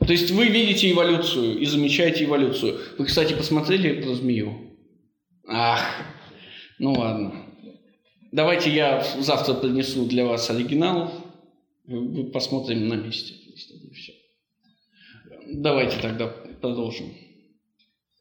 То 0.08 0.14
есть 0.14 0.32
вы 0.32 0.48
видите 0.48 0.90
эволюцию 0.90 1.60
и 1.60 1.66
замечаете 1.66 2.24
эволюцию. 2.24 2.80
Вы, 2.98 3.06
кстати, 3.06 3.34
посмотрели 3.34 4.02
про 4.02 4.14
змею? 4.14 4.78
Ах, 5.46 5.82
ну 6.80 6.94
ладно. 6.94 7.46
Давайте 8.32 8.70
я 8.70 9.04
завтра 9.20 9.54
принесу 9.54 10.06
для 10.06 10.26
вас 10.26 10.50
оригинал. 10.50 11.12
Посмотрим 12.34 12.88
на 12.88 12.94
месте. 12.94 13.34
Все. 13.94 14.14
Давайте 15.54 15.98
тогда 16.02 16.28
продолжим. 16.28 17.08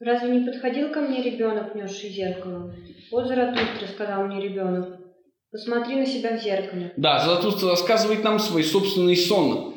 Разве 0.01 0.41
не 0.41 0.45
подходил 0.45 0.91
ко 0.91 1.01
мне 1.01 1.23
ребенок, 1.23 1.75
несший 1.75 2.11
зеркало? 2.11 2.75
Вот 3.13 3.29
Заратустра, 3.29 3.87
сказал 3.87 4.27
мне 4.27 4.43
ребенок. 4.43 5.01
Посмотри 5.53 5.95
на 5.97 6.07
себя 6.07 6.37
в 6.37 6.43
зеркале. 6.43 6.93
Да, 6.97 7.25
Заратустра 7.25 7.71
рассказывает 7.71 8.25
нам 8.25 8.39
свой 8.41 8.65
собственный 8.65 9.17
сон. 9.17 9.76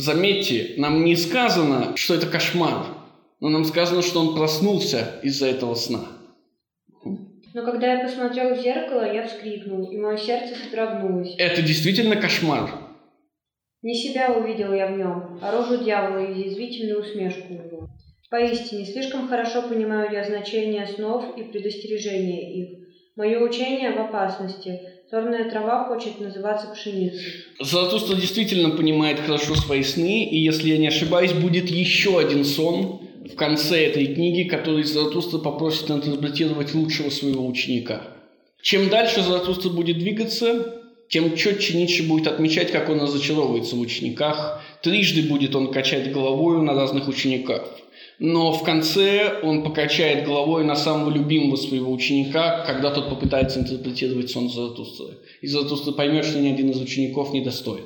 Заметьте, 0.00 0.74
нам 0.76 1.04
не 1.04 1.16
сказано, 1.16 1.96
что 1.96 2.14
это 2.14 2.28
кошмар, 2.28 2.86
но 3.40 3.48
нам 3.48 3.64
сказано, 3.64 4.00
что 4.02 4.20
он 4.20 4.36
проснулся 4.36 5.18
из-за 5.24 5.48
этого 5.48 5.74
сна. 5.74 6.06
Но 7.02 7.64
когда 7.64 7.94
я 7.94 8.04
посмотрел 8.04 8.54
в 8.54 8.62
зеркало, 8.62 9.12
я 9.12 9.26
вскрикнул, 9.26 9.90
и 9.90 9.96
мое 9.96 10.16
сердце 10.16 10.54
содрогнулось. 10.54 11.34
Это 11.36 11.62
действительно 11.62 12.14
кошмар. 12.14 12.70
Не 13.82 13.92
себя 13.92 14.30
увидел 14.34 14.72
я 14.72 14.86
в 14.86 14.96
нем, 14.96 15.40
а 15.42 15.50
рожу 15.50 15.82
дьявола 15.82 16.24
и 16.24 16.44
язвительную 16.44 17.00
усмешку 17.00 17.54
его. 17.54 17.88
Поистине, 18.30 18.84
слишком 18.84 19.26
хорошо 19.26 19.62
понимаю 19.62 20.12
я 20.12 20.22
значение 20.22 20.86
снов 20.86 21.36
и 21.36 21.42
предостережения 21.42 22.54
их. 22.62 22.88
Мое 23.16 23.40
учение 23.40 23.90
в 23.90 23.98
опасности. 23.98 24.78
Сорная 25.10 25.50
трава 25.50 25.84
хочет 25.84 26.20
называться 26.20 26.66
пшеницей. 26.68 27.46
Заратустра 27.58 28.14
действительно 28.14 28.76
понимает 28.76 29.20
хорошо 29.20 29.54
свои 29.54 29.82
сны, 29.82 30.24
и 30.24 30.38
если 30.38 30.68
я 30.68 30.76
не 30.76 30.88
ошибаюсь, 30.88 31.32
будет 31.32 31.70
еще 31.70 32.18
один 32.18 32.44
сон 32.44 33.00
в 33.24 33.34
конце 33.34 33.86
этой 33.86 34.04
книги, 34.14 34.46
который 34.46 34.82
Заратустра 34.82 35.38
попросит 35.38 35.90
интерпретировать 35.90 36.74
лучшего 36.74 37.08
своего 37.08 37.46
ученика. 37.46 38.02
Чем 38.60 38.90
дальше 38.90 39.22
Заратустра 39.22 39.70
будет 39.70 39.98
двигаться, 39.98 40.82
тем 41.08 41.34
четче 41.36 41.78
Ницше 41.78 42.02
будет 42.02 42.26
отмечать, 42.26 42.70
как 42.70 42.90
он 42.90 43.00
разочаровывается 43.00 43.76
в 43.76 43.80
учениках. 43.80 44.62
Трижды 44.82 45.22
будет 45.22 45.56
он 45.56 45.72
качать 45.72 46.12
головою 46.12 46.60
на 46.60 46.74
разных 46.74 47.08
учениках. 47.08 47.77
Но 48.18 48.52
в 48.52 48.64
конце 48.64 49.40
он 49.42 49.62
покачает 49.62 50.26
головой 50.26 50.64
на 50.64 50.74
самого 50.74 51.10
любимого 51.10 51.56
своего 51.56 51.92
ученика, 51.92 52.64
когда 52.66 52.90
тот 52.90 53.08
попытается 53.08 53.60
интерпретировать 53.60 54.30
сон 54.30 54.50
Заратустры. 54.50 55.18
И 55.40 55.46
Заратустра 55.46 55.92
поймет, 55.92 56.24
что 56.24 56.40
ни 56.40 56.48
один 56.48 56.70
из 56.70 56.80
учеников 56.80 57.32
не 57.32 57.42
достоин. 57.42 57.84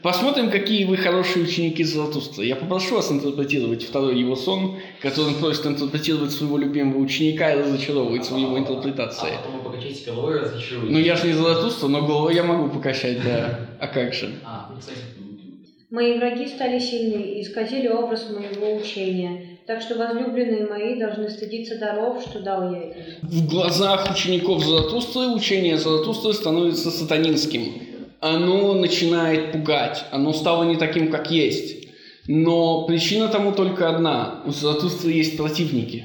Посмотрим, 0.00 0.50
какие 0.50 0.84
вы 0.84 0.96
хорошие 0.96 1.44
ученики 1.44 1.82
Заратустры. 1.82 2.44
Я 2.44 2.56
попрошу 2.56 2.96
вас 2.96 3.10
интерпретировать 3.10 3.82
второй 3.82 4.18
его 4.18 4.36
сон, 4.36 4.76
который 5.00 5.28
он 5.28 5.34
просит 5.40 5.66
интерпретировать 5.66 6.30
своего 6.30 6.58
любимого 6.58 6.98
ученика 6.98 7.52
и 7.52 7.58
разочаровывается 7.58 8.34
в 8.34 8.36
его 8.36 8.58
интерпретации. 8.58 9.30
А 9.32 9.38
потом 9.38 9.58
вы 9.58 9.70
покачаете 9.70 10.10
головой 10.10 10.36
и 10.36 10.40
разочаруете. 10.40 10.92
Ну, 10.92 10.98
я 10.98 11.16
же 11.16 11.26
не 11.26 11.32
Заратустра, 11.32 11.88
но 11.88 12.06
голову 12.06 12.28
я 12.28 12.44
могу 12.44 12.68
покачать, 12.68 13.24
да. 13.24 13.60
А 13.80 13.86
как 13.88 14.12
же? 14.12 14.34
А, 14.44 14.70
ну, 14.72 14.80
Мои 15.90 16.18
враги 16.18 16.48
стали 16.48 16.78
сильны 16.78 17.22
и 17.22 17.42
исказили 17.42 17.88
образ 17.88 18.28
моего 18.28 18.76
учения, 18.76 19.53
так 19.66 19.80
что 19.80 19.94
возлюбленные 19.94 20.66
мои 20.66 20.98
должны 20.98 21.30
стыдиться 21.30 21.78
даров, 21.78 22.22
что 22.22 22.40
дал 22.40 22.72
я 22.72 22.82
им. 22.82 22.92
В 23.22 23.48
глазах 23.48 24.10
учеников 24.10 24.64
Заратустры 24.64 25.28
учение 25.28 25.78
Заратустры 25.78 26.34
становится 26.34 26.90
сатанинским. 26.90 27.72
Оно 28.20 28.74
начинает 28.74 29.52
пугать, 29.52 30.04
оно 30.10 30.32
стало 30.32 30.64
не 30.64 30.76
таким, 30.76 31.10
как 31.10 31.30
есть. 31.30 31.88
Но 32.26 32.86
причина 32.86 33.28
тому 33.28 33.52
только 33.52 33.88
одна. 33.88 34.42
У 34.46 34.50
Заратустры 34.50 35.12
есть 35.12 35.36
противники. 35.36 36.04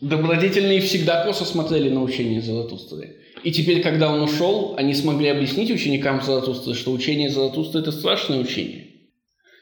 Добродетельные 0.00 0.80
всегда 0.80 1.24
косо 1.24 1.44
смотрели 1.44 1.90
на 1.90 2.02
учение 2.02 2.40
Заратустры. 2.40 3.16
И 3.42 3.52
теперь, 3.52 3.82
когда 3.82 4.12
он 4.12 4.22
ушел, 4.22 4.74
они 4.76 4.94
смогли 4.94 5.28
объяснить 5.28 5.70
ученикам 5.70 6.22
Заратустры, 6.22 6.74
что 6.74 6.92
учение 6.92 7.30
Заратустры– 7.30 7.80
это 7.82 7.92
страшное 7.92 8.38
учение. 8.38 8.79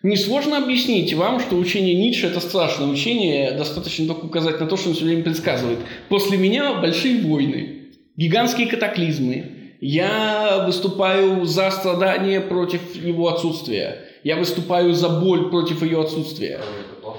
Несложно 0.02 0.58
объяснить 0.58 1.12
вам, 1.14 1.40
что 1.40 1.56
учение 1.56 1.94
Ницше– 1.94 2.26
это 2.28 2.38
страшное 2.38 2.86
учение, 2.86 3.52
достаточно 3.52 4.06
только 4.06 4.26
указать 4.26 4.60
на 4.60 4.66
то, 4.66 4.76
что 4.76 4.90
он 4.90 4.94
все 4.94 5.04
время 5.04 5.24
предсказывает. 5.24 5.80
После 6.08 6.38
меня 6.38 6.74
большие 6.74 7.20
войны, 7.26 7.88
гигантские 8.16 8.68
катаклизмы. 8.68 9.54
Я 9.80 10.64
выступаю 10.66 11.44
за 11.44 11.70
страдания 11.70 12.40
против 12.40 12.94
его 12.94 13.28
отсутствия. 13.28 14.04
Я 14.24 14.36
выступаю 14.36 14.92
за 14.92 15.08
боль 15.08 15.50
против 15.50 15.82
ее 15.82 16.00
отсутствия. 16.00 16.60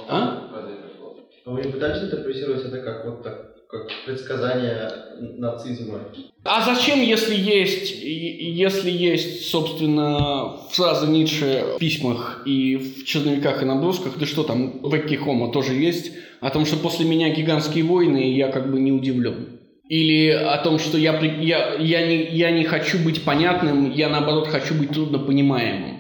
А? 0.09 0.45
Вы 1.45 1.63
не 1.63 1.69
пытались 1.69 2.03
интерпретировать 2.03 2.65
это 2.65 2.81
как 2.81 3.05
вот 3.05 3.23
так, 3.23 3.48
как 3.69 3.87
предсказание 4.05 4.91
нацизма? 5.37 5.99
А 6.43 6.65
зачем, 6.65 7.01
если 7.01 7.35
есть, 7.35 8.01
если 8.01 8.89
есть, 8.89 9.49
собственно, 9.49 10.57
фраза 10.71 11.05
Ницше 11.05 11.75
в 11.75 11.77
письмах 11.77 12.41
и 12.45 12.77
в 12.77 13.05
черновиках 13.05 13.61
и 13.61 13.65
набросках, 13.65 14.17
да 14.17 14.25
что 14.25 14.43
там, 14.43 14.79
в 14.81 14.97
Экки 14.97 15.15
Хомо 15.15 15.51
тоже 15.51 15.75
есть, 15.75 16.11
о 16.41 16.49
том, 16.49 16.65
что 16.65 16.77
после 16.77 17.05
меня 17.05 17.29
гигантские 17.29 17.83
войны, 17.83 18.31
и 18.31 18.35
я 18.35 18.47
как 18.47 18.71
бы 18.71 18.79
не 18.79 18.91
удивлен. 18.91 19.59
Или 19.87 20.29
о 20.29 20.57
том, 20.57 20.79
что 20.79 20.97
я, 20.97 21.19
я, 21.19 21.75
я, 21.75 22.07
не, 22.07 22.23
я 22.35 22.51
не 22.51 22.63
хочу 22.63 22.97
быть 22.99 23.23
понятным, 23.23 23.91
я 23.91 24.09
наоборот 24.09 24.47
хочу 24.47 24.73
быть 24.73 24.91
трудно 24.91 25.19
понимаемым. 25.19 25.99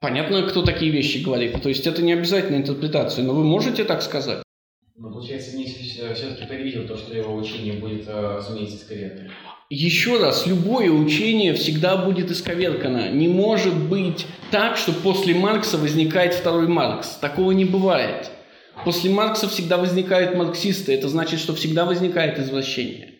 Понятно, 0.00 0.42
кто 0.42 0.62
такие 0.62 0.90
вещи 0.92 1.24
говорит. 1.24 1.60
То 1.62 1.68
есть 1.68 1.86
это 1.86 2.02
не 2.02 2.12
обязательно 2.12 2.56
интерпретация, 2.56 3.24
но 3.24 3.32
вы 3.32 3.44
можете 3.44 3.84
так 3.84 4.02
сказать. 4.02 4.42
Ну, 5.00 5.12
получается, 5.12 5.56
Ницше 5.56 6.12
все-таки 6.14 6.46
предвидел 6.46 6.84
то, 6.86 6.96
что 6.96 7.16
его 7.16 7.36
учение 7.36 7.74
будет, 7.74 8.04
э, 8.08 8.40
искорректно. 8.60 9.30
Еще 9.70 10.18
раз, 10.18 10.46
любое 10.46 10.90
учение 10.90 11.54
всегда 11.54 11.96
будет 11.96 12.32
исковеркано. 12.32 13.10
Не 13.10 13.28
может 13.28 13.76
быть 13.76 14.26
так, 14.50 14.76
что 14.76 14.92
после 14.92 15.34
Маркса 15.34 15.78
возникает 15.78 16.34
второй 16.34 16.66
Маркс. 16.66 17.16
Такого 17.20 17.52
не 17.52 17.64
бывает. 17.64 18.30
После 18.84 19.10
Маркса 19.10 19.48
всегда 19.48 19.76
возникают 19.76 20.34
марксисты. 20.34 20.94
Это 20.94 21.08
значит, 21.08 21.38
что 21.38 21.54
всегда 21.54 21.84
возникает 21.84 22.38
извращение. 22.38 23.14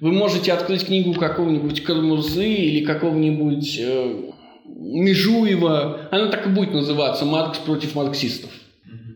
Вы 0.00 0.10
можете 0.10 0.52
открыть 0.52 0.86
книгу 0.86 1.14
какого-нибудь 1.14 1.84
Кармузы 1.84 2.48
или 2.48 2.84
какого-нибудь 2.84 3.78
э, 3.78 4.30
Межуева. 4.64 6.08
Она 6.10 6.28
так 6.28 6.46
и 6.46 6.50
будет 6.50 6.72
называться 6.72 7.24
«Маркс 7.24 7.58
против 7.58 7.94
марксистов». 7.94 8.50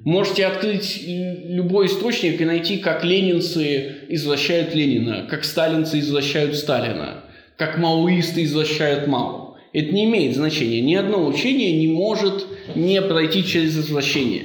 Можете 0.05 0.46
открыть 0.46 1.03
любой 1.05 1.86
источник 1.86 2.40
и 2.40 2.44
найти, 2.44 2.78
как 2.78 3.05
ленинцы 3.05 3.96
извращают 4.09 4.74
Ленина, 4.74 5.26
как 5.28 5.44
сталинцы 5.44 5.99
извращают 5.99 6.57
Сталина, 6.57 7.24
как 7.57 7.78
маоисты 7.78 8.44
извращают 8.44 9.07
Мао. 9.07 9.57
Это 9.72 9.92
не 9.92 10.05
имеет 10.05 10.34
значения. 10.34 10.80
Ни 10.80 10.94
одно 10.94 11.26
учение 11.26 11.72
не 11.78 11.88
может 11.88 12.46
не 12.74 13.03
пройти 13.03 13.44
через 13.44 13.76
извращение. 13.76 14.44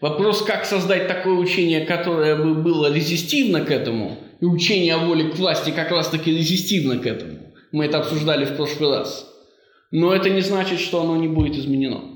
Вопрос, 0.00 0.42
как 0.42 0.64
создать 0.64 1.08
такое 1.08 1.34
учение, 1.34 1.80
которое 1.84 2.36
бы 2.36 2.54
было 2.54 2.92
резистивно 2.92 3.64
к 3.64 3.70
этому, 3.70 4.18
и 4.40 4.44
учение 4.44 4.94
о 4.94 4.98
воле 4.98 5.30
к 5.30 5.36
власти 5.36 5.70
как 5.70 5.90
раз-таки 5.90 6.36
резистивно 6.36 6.98
к 6.98 7.06
этому. 7.06 7.38
Мы 7.70 7.86
это 7.86 7.98
обсуждали 7.98 8.44
в 8.44 8.56
прошлый 8.56 8.90
раз. 8.90 9.26
Но 9.90 10.14
это 10.14 10.28
не 10.28 10.40
значит, 10.40 10.80
что 10.80 11.02
оно 11.02 11.16
не 11.16 11.28
будет 11.28 11.56
изменено. 11.56 12.11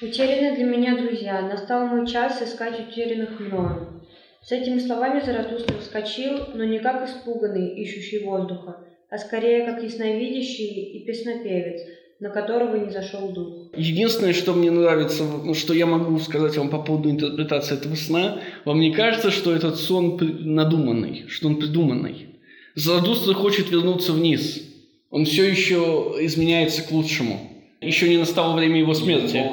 Утеряны 0.00 0.54
для 0.54 0.64
меня 0.64 0.96
друзья, 0.96 1.42
настал 1.42 1.86
мой 1.88 2.06
час 2.06 2.40
искать 2.40 2.78
утерянных 2.78 3.40
мною. 3.40 4.00
С 4.44 4.52
этими 4.52 4.78
словами 4.78 5.20
Заратустра 5.20 5.76
вскочил, 5.78 6.38
но 6.54 6.62
не 6.62 6.78
как 6.78 7.08
испуганный, 7.08 7.74
ищущий 7.82 8.20
воздуха, 8.20 8.76
а 9.10 9.18
скорее 9.18 9.66
как 9.66 9.82
ясновидящий 9.82 10.68
и 10.68 11.04
песнопевец, 11.04 11.80
на 12.20 12.30
которого 12.30 12.76
не 12.76 12.92
зашел 12.92 13.30
дух. 13.30 13.72
Единственное, 13.76 14.34
что 14.34 14.52
мне 14.52 14.70
нравится, 14.70 15.24
ну, 15.24 15.52
что 15.54 15.74
я 15.74 15.86
могу 15.86 16.16
сказать 16.20 16.56
вам 16.56 16.70
по 16.70 16.78
поводу 16.78 17.10
интерпретации 17.10 17.76
этого 17.76 17.96
сна, 17.96 18.40
вам 18.64 18.78
не 18.78 18.92
кажется, 18.92 19.32
что 19.32 19.52
этот 19.52 19.80
сон 19.80 20.16
надуманный, 20.20 21.24
что 21.26 21.48
он 21.48 21.56
придуманный? 21.56 22.36
Зарадустра 22.76 23.34
хочет 23.34 23.72
вернуться 23.72 24.12
вниз. 24.12 24.62
Он 25.10 25.24
все 25.24 25.42
еще 25.42 26.14
изменяется 26.20 26.86
к 26.86 26.92
лучшему. 26.92 27.40
Еще 27.80 28.08
не 28.08 28.18
настало 28.18 28.54
время 28.54 28.78
его 28.78 28.94
смерти. 28.94 29.44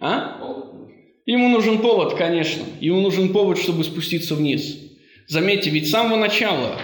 А? 0.00 0.40
Ему 1.26 1.48
нужен 1.48 1.78
повод, 1.78 2.14
конечно. 2.14 2.62
Ему 2.80 3.00
нужен 3.00 3.32
повод, 3.32 3.58
чтобы 3.58 3.84
спуститься 3.84 4.34
вниз. 4.34 4.78
Заметьте, 5.26 5.70
ведь 5.70 5.88
с 5.88 5.90
самого 5.90 6.16
начала. 6.16 6.76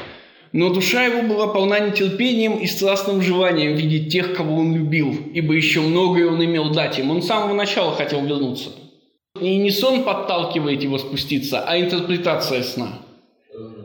Но 0.53 0.73
душа 0.73 1.05
его 1.05 1.23
была 1.23 1.49
полна 1.49 1.81
нетерпением 1.81 2.59
и 2.59 2.67
страстным 2.67 3.23
желанием 3.23 3.75
видеть 3.75 4.13
тех, 4.13 4.37
кого 4.37 4.57
он 4.57 4.77
любил, 4.77 5.13
ибо 5.33 5.55
еще 5.55 5.81
многое 5.81 6.29
он 6.29 6.45
имел 6.45 6.71
дать 6.71 6.99
им. 6.99 7.11
Он 7.11 7.23
с 7.23 7.27
самого 7.27 7.55
начала 7.55 7.93
хотел 7.93 8.25
вернуться. 8.25 8.71
И 9.41 9.57
не 9.57 9.71
сон 9.71 10.05
подталкивает 10.05 10.83
его 10.83 10.99
спуститься, 10.99 11.65
а 11.67 11.81
интерпретация 11.81 12.63
сна. 12.63 13.01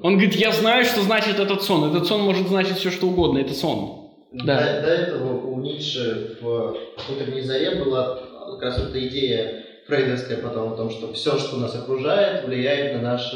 Он 0.04 0.14
говорит, 0.14 0.36
я 0.36 0.52
знаю, 0.52 0.86
что 0.86 1.02
значит 1.02 1.40
этот 1.40 1.64
сон. 1.64 1.90
Этот 1.90 2.06
сон 2.06 2.22
может 2.22 2.48
значить 2.48 2.78
все, 2.78 2.92
что 2.92 3.08
угодно. 3.08 3.40
Это 3.40 3.54
сон. 3.54 4.12
Да. 4.32 4.58
До, 4.58 4.82
до 4.82 4.94
этого 4.94 5.42
у 5.48 5.60
Ницше 5.62 6.38
в 6.40 6.78
«Утренней 7.10 7.42
заре» 7.42 7.84
была 7.84 8.29
как 8.54 8.62
раз 8.62 8.80
эта 8.80 9.08
идея 9.08 9.66
фрейдовская 9.88 10.38
потом 10.38 10.74
о 10.74 10.76
том, 10.78 10.90
что 10.90 11.14
все, 11.14 11.38
что 11.38 11.58
нас 11.58 11.76
окружает, 11.76 12.46
влияет 12.46 12.96
на 12.96 13.02
наше, 13.02 13.36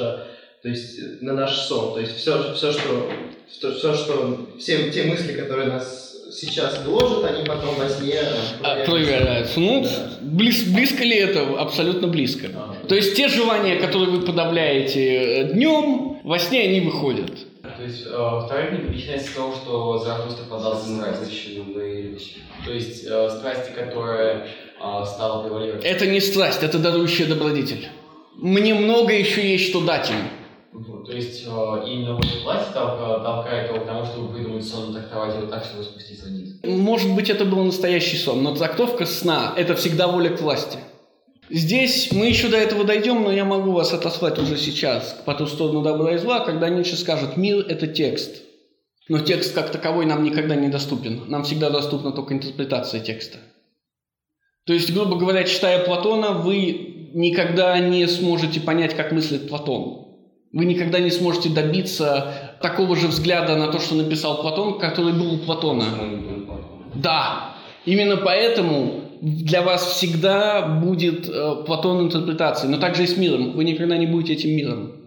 то 0.62 0.70
есть 0.70 1.22
на 1.22 1.34
наш 1.34 1.56
сон. 1.56 1.94
То 1.94 2.00
есть 2.00 2.16
все, 2.18 2.54
все, 2.54 2.72
что, 2.72 3.10
все, 3.50 3.94
что 3.94 4.48
все 4.60 4.92
те 4.92 5.04
мысли, 5.04 5.34
которые 5.34 5.70
нас 5.70 6.14
сейчас 6.32 6.84
гложат, 6.84 7.26
они 7.26 7.46
потом 7.46 7.76
во 7.76 7.90
сне 7.90 8.20
а, 8.64 8.84
проявляются. 8.86 9.60
Ну, 9.60 9.84
да. 9.84 10.18
близ, 10.22 10.64
близко 10.64 11.04
ли 11.04 11.18
это? 11.18 11.60
Абсолютно 11.60 12.08
близко. 12.08 12.48
А, 12.56 12.76
То 12.88 12.96
есть 12.96 13.16
те 13.16 13.28
желания, 13.28 13.76
которые 13.76 14.10
вы 14.10 14.26
подавляете 14.26 15.42
э, 15.42 15.54
днем, 15.54 16.20
во 16.24 16.40
сне 16.40 16.62
они 16.64 16.82
выходят. 16.82 17.32
То 17.78 17.84
есть 17.84 18.06
э, 18.06 18.42
вторая 18.46 18.68
книга 18.70 18.92
начинается 18.92 19.32
с 19.32 19.34
того, 19.34 19.54
что 19.54 20.00
Заратустра 20.00 20.46
подался 20.46 20.96
страсти. 20.96 21.62
То 22.66 22.72
есть 22.72 23.06
э, 23.06 23.30
страсти, 23.30 23.72
которые 23.72 24.48
стала 25.06 25.44
превалировать. 25.44 25.84
Это 25.84 26.06
не 26.08 26.20
страсть, 26.20 26.64
это 26.64 26.80
дарующая 26.80 27.28
добродетель. 27.28 27.88
Мне 28.36 28.74
много 28.74 29.14
еще 29.14 29.48
есть 29.52 29.70
что 29.70 29.82
дать 29.82 30.10
им. 30.10 30.18
То 31.06 31.12
есть 31.12 31.44
э, 31.46 31.84
именно 31.88 32.16
вот 32.16 32.26
власть 32.44 32.74
толкает 32.74 33.70
его 33.70 33.84
к 33.84 33.86
тому, 33.86 34.06
чтобы 34.06 34.30
выдумать 34.30 34.66
сон, 34.66 34.94
трактовать 34.94 35.36
его 35.36 35.48
так, 35.48 35.64
чтобы 35.66 35.84
спуститься 35.84 36.26
вниз. 36.26 36.56
Может 36.64 37.14
быть, 37.14 37.30
это 37.30 37.46
был 37.46 37.64
настоящий 37.64 38.18
сон, 38.18 38.42
но 38.42 38.56
трактовка 38.56 39.06
сна– 39.06 39.54
это 39.58 39.76
всегда 39.76 40.08
воля 40.08 40.36
к 40.36 40.42
власти. 40.42 40.80
Здесь 41.50 42.12
мы 42.12 42.28
еще 42.28 42.48
до 42.48 42.58
этого 42.58 42.86
дойдем, 42.86 43.22
но 43.24 43.32
я 43.32 43.46
могу 43.46 43.74
вас 43.74 43.94
отослать 43.94 44.40
уже 44.40 44.58
сейчас 44.58 45.22
по 45.26 45.36
ту 45.36 45.46
сторону 45.46 45.84
добра 45.84 46.16
и 46.16 46.18
зла, 46.18 46.40
когда 46.40 46.70
Ницше 46.70 46.96
скажет 46.96 47.38
«мир– 47.38 47.66
это 47.70 47.86
текст». 47.86 48.42
Но 49.10 49.20
текст 49.20 49.54
как 49.54 49.70
таковой 49.70 50.06
нам 50.06 50.24
никогда 50.24 50.56
не 50.56 50.70
доступен. 50.70 51.24
Нам 51.28 51.44
всегда 51.44 51.70
доступна 51.70 52.14
только 52.14 52.34
интерпретация 52.34 53.02
текста. 53.02 53.38
То 54.66 54.74
есть, 54.74 54.94
грубо 54.94 55.18
говоря, 55.18 55.44
читая 55.44 55.84
Платона, 55.84 56.32
вы 56.32 57.10
никогда 57.14 57.78
не 57.80 58.08
сможете 58.08 58.62
понять, 58.62 58.96
как 58.96 59.12
мыслит 59.12 59.50
Платон. 59.50 60.04
Вы 60.54 60.66
никогда 60.66 61.00
не 61.00 61.10
сможете 61.10 61.50
добиться 61.50 62.58
такого 62.62 62.96
же 62.96 63.08
взгляда 63.08 63.56
на 63.58 63.72
то, 63.72 63.80
что 63.80 63.96
написал 63.96 64.42
Платон, 64.42 64.80
который 64.80 65.14
был 65.14 65.34
у 65.34 65.38
Платона. 65.40 65.86
Да, 66.96 67.56
именно 67.86 68.18
поэтому 68.18 69.02
для 69.22 69.62
вас 69.62 69.94
всегда 69.94 70.62
будет 70.62 71.28
э, 71.28 71.64
Платон 71.66 72.02
интерпретацией, 72.02 72.72
но 72.72 72.80
также 72.80 73.04
и 73.04 73.08
с 73.08 73.18
миром. 73.18 73.54
Вы 73.54 73.64
никогда 73.64 73.98
не 73.98 74.06
будете 74.06 74.34
этим 74.34 74.52
миром. 74.56 75.04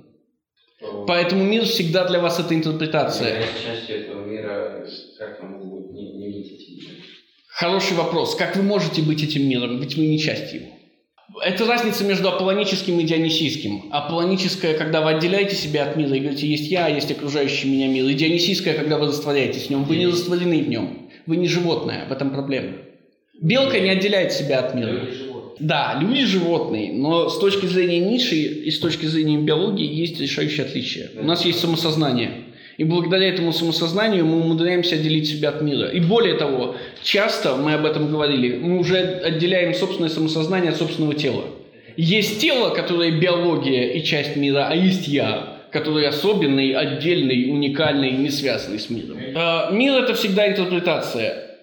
Поэтому 1.07 1.45
мир 1.45 1.65
всегда 1.65 2.07
для 2.07 2.21
вас 2.21 2.41
это 2.41 2.55
интерпретация. 2.55 3.43
частью 3.65 4.01
этого 4.01 4.25
мира, 4.25 4.87
как 5.19 5.43
вы 5.43 5.49
могут 5.49 5.93
не, 5.93 6.13
не 6.15 6.29
миром? 6.29 6.96
Хороший 7.57 7.97
вопрос. 7.97 8.35
Как 8.35 8.55
вы 8.55 8.63
можете 8.63 9.01
быть 9.01 9.23
этим 9.23 9.49
миром? 9.49 9.81
Ведь 9.81 9.97
вы 9.97 10.05
не 10.05 10.19
часть 10.19 10.53
его. 10.53 10.67
Это 11.43 11.65
разница 11.65 12.05
между 12.05 12.29
аполлоническим 12.29 13.01
и 13.01 13.05
дионисийским. 13.05 13.85
Аполлоническое, 13.93 14.75
когда 14.75 15.01
вы 15.01 15.13
отделяете 15.13 15.57
себя 15.57 15.87
от 15.87 15.97
мира 15.97 16.15
и 16.15 16.21
говорите, 16.21 16.47
есть 16.47 16.71
я, 16.71 16.89
есть 16.89 17.11
окружающий 17.11 17.71
меня 17.71 17.89
мир. 17.89 18.05
И 18.05 18.13
дионисийское, 18.13 18.75
когда 18.75 18.99
вы 18.99 19.07
растворяетесь 19.07 19.69
в 19.69 19.71
нем. 19.71 19.85
Вы 19.85 19.97
не 19.97 20.07
растворены 20.07 20.63
в 20.63 20.69
нем. 20.69 21.09
Вы 21.25 21.39
не 21.39 21.49
животное, 21.49 22.07
в 22.07 22.13
этом 22.13 22.31
проблема. 22.31 22.75
Белка 23.41 23.81
не 23.81 23.89
отделяет 23.89 24.35
себя 24.35 24.59
от 24.59 24.75
мира. 24.75 25.07
Да, 25.59 25.99
люди 25.99 26.27
животные, 26.27 26.93
но 26.93 27.31
с 27.31 27.39
точки 27.39 27.65
зрения 27.65 28.01
ниши 28.01 28.37
и 28.37 28.71
с 28.71 28.79
точки 28.81 29.07
зрения 29.07 29.39
биологии 29.39 29.91
есть 29.91 30.21
решающее 30.21 30.67
отличие. 30.67 31.09
У 31.19 31.25
нас 31.25 31.47
есть 31.47 31.61
самосознание. 31.61 32.46
И 32.77 32.85
благодаря 32.85 33.29
этому 33.29 33.53
самосознанию 33.53 34.27
мы 34.27 34.41
умудряемся 34.41 34.97
отделить 34.97 35.29
себя 35.29 35.49
от 35.49 35.63
мира. 35.63 35.89
И 35.89 36.01
более 36.01 36.35
того, 36.35 36.77
часто, 37.03 37.57
мы 37.57 37.73
об 37.73 37.87
этом 37.87 38.11
говорили, 38.11 38.59
мы 38.59 38.79
уже 38.79 38.99
отделяем 38.99 39.73
собственное 39.73 40.11
самосознание 40.11 40.73
от 40.73 40.77
собственного 40.77 41.15
тела. 41.15 41.45
Есть 41.97 42.41
тело, 42.41 42.75
которое 42.75 43.13
биология 43.13 43.93
и 43.93 44.03
часть 44.05 44.37
мира, 44.37 44.67
а 44.69 44.75
есть 44.75 45.09
я, 45.09 45.61
который 45.73 46.07
особенный, 46.07 46.73
отдельный, 46.73 47.51
уникальный, 47.51 48.11
не 48.11 48.29
связанный 48.29 48.79
с 48.79 48.91
миром. 48.91 49.19
А, 49.35 49.71
мир– 49.71 49.95
это 50.05 50.13
всегда 50.13 50.47
интерпретация. 50.47 51.57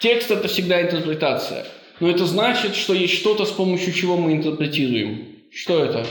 Текст– 0.00 0.30
это 0.30 0.48
всегда 0.48 0.82
интерпретация. 0.82 1.64
Но 2.00 2.10
это 2.10 2.26
значит, 2.26 2.74
что 2.76 2.92
есть 2.92 3.14
что-то, 3.14 3.46
с 3.46 3.50
помощью 3.50 3.94
чего 3.94 4.18
мы 4.18 4.32
интерпретируем. 4.32 5.28
Что 5.50 5.82
это? 5.82 6.06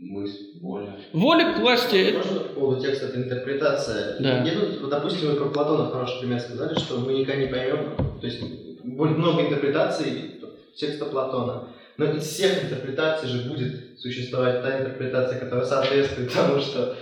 Мысль. 0.00 0.58
Воля. 0.62 0.96
Воля 1.12 1.52
к 1.52 1.58
власти. 1.58 2.14
Можно 2.16 2.40
по 2.40 2.48
поводу 2.54 2.80
текста 2.80 3.06
это 3.06 3.18
интерпретация? 3.18 4.18
Да. 4.18 4.42
Я, 4.42 4.52
ну, 4.80 4.88
допустим, 4.88 5.28
вы 5.28 5.36
про 5.36 5.50
Платона 5.50 5.90
хороший 5.90 6.20
пример 6.20 6.40
сказали, 6.40 6.78
что 6.78 6.98
мы 6.98 7.12
никогда 7.12 7.42
не 7.42 7.48
поймем, 7.48 7.94
то 8.18 8.26
есть 8.26 8.40
будет 8.82 9.18
много 9.18 9.42
интерпретаций 9.42 10.40
текста 10.74 11.04
Платона. 11.04 11.68
Но 11.98 12.06
из 12.06 12.22
всех 12.22 12.64
интерпретаций 12.64 13.28
же 13.28 13.50
будет 13.50 14.00
существовать 14.00 14.62
та 14.62 14.80
интерпретация, 14.80 15.38
которая 15.38 15.66
соответствует 15.66 16.32
тому, 16.32 16.60
что... 16.60 16.96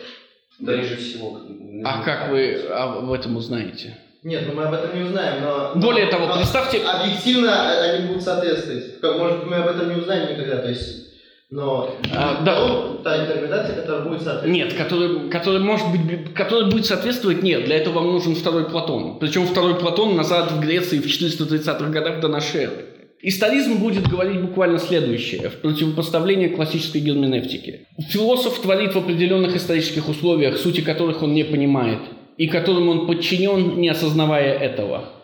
Прежде 0.64 0.96
всего. 0.96 1.40
А 1.84 2.02
как 2.02 2.30
вы 2.30 2.54
об 2.68 3.12
этом 3.12 3.36
узнаете? 3.36 3.96
Нет, 4.24 4.42
ну 4.48 4.54
мы 4.54 4.64
об 4.64 4.74
этом 4.74 4.98
не 4.98 5.04
узнаем, 5.04 5.40
но... 5.40 5.72
Более 5.76 6.06
но, 6.06 6.10
того, 6.10 6.26
но 6.26 6.34
представьте... 6.34 6.82
Объективно 6.82 7.70
они 7.70 8.08
будут 8.08 8.24
соответствовать. 8.24 9.00
Может, 9.00 9.46
мы 9.46 9.54
об 9.54 9.68
этом 9.68 9.88
не 9.88 10.00
узнаем 10.00 10.32
никогда, 10.32 10.58
то 10.58 10.68
есть... 10.68 11.07
Но 11.50 11.94
а, 12.14 12.42
да. 12.44 12.68
Ну, 12.68 12.98
та 13.02 13.24
интерпретация, 13.24 13.76
которая 13.76 14.04
будет 14.04 14.20
соответствовать. 14.20 14.54
Нет, 14.54 14.74
которая, 14.74 15.30
которая 15.30 15.60
может 15.60 15.86
быть, 15.90 16.34
которая 16.34 16.70
будет 16.70 16.84
соответствовать, 16.84 17.42
нет. 17.42 17.64
Для 17.64 17.76
этого 17.76 18.00
вам 18.00 18.08
нужен 18.08 18.34
второй 18.34 18.68
Платон. 18.68 19.18
Причем 19.18 19.46
второй 19.46 19.76
Платон 19.76 20.14
назад 20.14 20.52
в 20.52 20.60
Греции 20.60 20.98
в 20.98 21.06
430-х 21.06 21.88
годах 21.88 22.20
до 22.20 22.28
нашей 22.28 22.64
эры. 22.64 22.86
Историзм 23.20 23.78
будет 23.78 24.06
говорить 24.06 24.40
буквально 24.40 24.78
следующее, 24.78 25.48
в 25.48 25.60
противопоставление 25.60 26.50
классической 26.50 27.00
герменевтике. 27.00 27.86
Философ 28.10 28.60
творит 28.60 28.94
в 28.94 28.98
определенных 28.98 29.56
исторических 29.56 30.08
условиях, 30.08 30.56
сути 30.56 30.82
которых 30.82 31.22
он 31.22 31.34
не 31.34 31.44
понимает, 31.44 31.98
и 32.36 32.46
которым 32.46 32.88
он 32.88 33.06
подчинен, 33.08 33.80
не 33.80 33.88
осознавая 33.88 34.56
этого. 34.56 35.17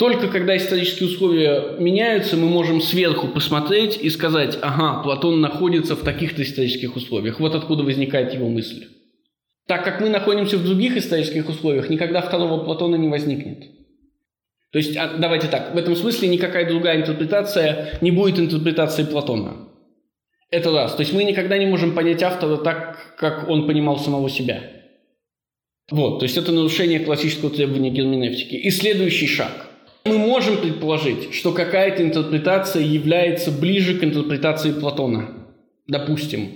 Только 0.00 0.28
когда 0.28 0.56
исторические 0.56 1.10
условия 1.10 1.78
меняются, 1.78 2.38
мы 2.38 2.48
можем 2.48 2.80
сверху 2.80 3.28
посмотреть 3.28 3.98
и 4.00 4.08
сказать, 4.08 4.58
ага, 4.62 5.02
Платон 5.02 5.42
находится 5.42 5.94
в 5.94 6.02
таких-то 6.02 6.42
исторических 6.42 6.96
условиях. 6.96 7.38
Вот 7.38 7.54
откуда 7.54 7.82
возникает 7.82 8.32
его 8.32 8.48
мысль. 8.48 8.86
Так 9.66 9.84
как 9.84 10.00
мы 10.00 10.08
находимся 10.08 10.56
в 10.56 10.64
других 10.64 10.96
исторических 10.96 11.46
условиях, 11.50 11.90
никогда 11.90 12.22
второго 12.22 12.64
Платона 12.64 12.96
не 12.96 13.08
возникнет. 13.08 13.64
То 14.72 14.78
есть, 14.78 14.96
а, 14.96 15.18
давайте 15.18 15.48
так, 15.48 15.74
в 15.74 15.76
этом 15.76 15.94
смысле 15.94 16.28
никакая 16.28 16.66
другая 16.66 16.96
интерпретация 16.96 17.98
не 18.00 18.10
будет 18.10 18.38
интерпретацией 18.38 19.06
Платона. 19.06 19.68
Это 20.50 20.72
раз. 20.72 20.94
То 20.94 21.00
есть 21.00 21.12
мы 21.12 21.24
никогда 21.24 21.58
не 21.58 21.66
можем 21.66 21.94
понять 21.94 22.22
автора 22.22 22.56
так, 22.56 23.16
как 23.18 23.50
он 23.50 23.66
понимал 23.66 23.98
самого 23.98 24.30
себя. 24.30 24.62
Вот, 25.90 26.20
то 26.20 26.24
есть 26.24 26.38
это 26.38 26.52
нарушение 26.52 27.00
классического 27.00 27.50
требования 27.50 27.90
герменевтики. 27.90 28.54
И 28.54 28.70
следующий 28.70 29.26
шаг– 29.26 29.66
мы 30.04 30.18
можем 30.18 30.58
предположить, 30.58 31.34
что 31.34 31.52
какая-то 31.52 32.02
интерпретация 32.02 32.82
является 32.82 33.50
ближе 33.50 33.98
к 33.98 34.04
интерпретации 34.04 34.72
Платона. 34.72 35.48
Допустим. 35.86 36.48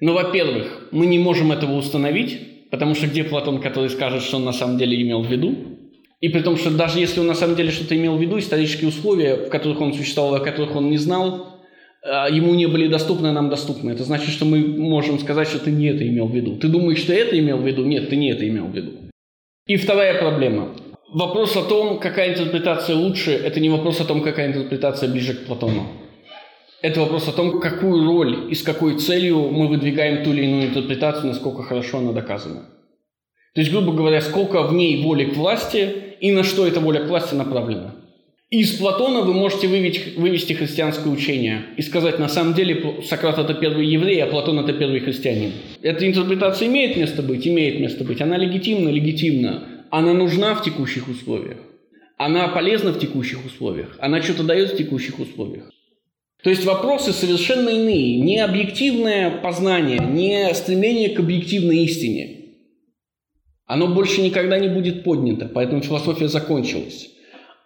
Но, 0.00 0.14
во-первых, 0.14 0.88
мы 0.90 1.06
не 1.06 1.18
можем 1.18 1.52
этого 1.52 1.74
установить, 1.76 2.70
потому 2.70 2.94
что 2.94 3.06
где 3.06 3.24
Платон, 3.24 3.60
который 3.60 3.90
скажет, 3.90 4.22
что 4.22 4.36
он 4.36 4.44
на 4.44 4.52
самом 4.52 4.78
деле 4.78 5.00
имел 5.00 5.22
в 5.22 5.30
виду? 5.30 5.56
И 6.20 6.28
при 6.30 6.40
том, 6.40 6.56
что 6.56 6.70
даже 6.70 7.00
если 7.00 7.20
он 7.20 7.26
на 7.26 7.34
самом 7.34 7.54
деле 7.54 7.70
что-то 7.70 7.96
имел 7.96 8.16
в 8.16 8.20
виду, 8.20 8.38
исторические 8.38 8.88
условия, 8.88 9.36
в 9.36 9.50
которых 9.50 9.80
он 9.80 9.92
существовал, 9.92 10.36
о 10.36 10.40
которых 10.40 10.74
он 10.74 10.88
не 10.88 10.96
знал, 10.96 11.60
а, 12.02 12.28
ему 12.30 12.54
не 12.54 12.66
были 12.66 12.86
доступны, 12.86 13.26
а 13.26 13.32
нам 13.32 13.50
доступны. 13.50 13.90
Это 13.90 14.04
значит, 14.04 14.30
что 14.30 14.44
мы 14.44 14.58
можем 14.58 15.18
сказать, 15.18 15.48
что 15.48 15.58
ты 15.58 15.70
не 15.70 15.86
это 15.86 16.06
имел 16.06 16.28
в 16.28 16.34
виду. 16.34 16.56
Ты 16.56 16.68
думаешь, 16.68 16.98
что 16.98 17.12
это 17.12 17.38
имел 17.38 17.58
в 17.58 17.66
виду? 17.66 17.84
Нет, 17.84 18.08
ты 18.08 18.16
не 18.16 18.30
это 18.30 18.48
имел 18.48 18.66
в 18.66 18.74
виду. 18.74 18.92
И 19.66 19.76
вторая 19.76 20.18
проблема 20.18 20.74
вопрос 21.14 21.56
о 21.56 21.62
том, 21.62 21.98
какая 21.98 22.32
интерпретация 22.32 22.96
лучше, 22.96 23.32
это 23.32 23.60
не 23.60 23.70
вопрос 23.70 24.00
о 24.00 24.04
том, 24.04 24.22
какая 24.22 24.48
интерпретация 24.48 25.08
ближе 25.08 25.34
к 25.34 25.46
Платону. 25.46 25.86
Это 26.82 27.00
вопрос 27.00 27.28
о 27.28 27.32
том, 27.32 27.60
какую 27.60 28.04
роль 28.04 28.48
и 28.50 28.54
с 28.54 28.62
какой 28.62 28.98
целью 28.98 29.48
мы 29.50 29.68
выдвигаем 29.68 30.22
ту 30.22 30.32
или 30.32 30.44
иную 30.44 30.64
интерпретацию, 30.64 31.28
насколько 31.28 31.62
хорошо 31.62 31.98
она 31.98 32.12
доказана. 32.12 32.68
То 33.54 33.60
есть, 33.60 33.72
грубо 33.72 33.92
говоря, 33.92 34.20
сколько 34.20 34.62
в 34.64 34.74
ней 34.74 35.02
воли 35.02 35.24
к 35.24 35.36
власти 35.36 35.88
и 36.20 36.32
на 36.32 36.42
что 36.42 36.66
эта 36.66 36.80
воля 36.80 37.00
к 37.04 37.08
власти 37.08 37.34
направлена. 37.34 37.94
Из 38.50 38.72
Платона 38.74 39.22
вы 39.22 39.32
можете 39.32 39.66
вывести, 39.66 40.18
вывести 40.18 40.52
христианское 40.52 41.08
учение 41.08 41.62
и 41.76 41.82
сказать, 41.82 42.18
на 42.18 42.28
самом 42.28 42.54
деле 42.54 43.02
Сократ 43.02 43.38
это 43.38 43.54
первый 43.54 43.86
еврей, 43.86 44.22
а 44.22 44.26
Платон 44.26 44.58
это 44.58 44.72
первый 44.72 45.00
христианин. 45.00 45.52
Эта 45.82 46.06
интерпретация 46.06 46.68
имеет 46.68 46.96
место 46.96 47.22
быть, 47.22 47.48
имеет 47.48 47.80
место 47.80 48.04
быть. 48.04 48.20
Она 48.20 48.36
легитимна, 48.36 48.90
легитимна. 48.90 49.73
Она 49.96 50.12
нужна 50.12 50.54
в 50.54 50.62
текущих 50.62 51.08
условиях. 51.08 51.58
Она 52.18 52.48
полезна 52.48 52.92
в 52.92 52.98
текущих 52.98 53.44
условиях. 53.44 53.96
Она 54.00 54.22
что-то 54.22 54.42
дает 54.42 54.72
в 54.72 54.76
текущих 54.76 55.18
условиях. 55.18 55.70
То 56.42 56.50
есть 56.50 56.64
вопросы 56.64 57.12
совершенно 57.12 57.68
иные. 57.68 58.20
Не 58.20 58.38
объективное 58.40 59.30
познание, 59.30 59.98
не 59.98 60.52
стремление 60.54 61.10
к 61.10 61.20
объективной 61.20 61.84
истине. 61.84 62.40
Оно 63.66 63.88
больше 63.88 64.20
никогда 64.20 64.58
не 64.58 64.68
будет 64.68 65.04
поднято, 65.04 65.50
поэтому 65.52 65.80
философия 65.80 66.28
закончилась 66.28 67.14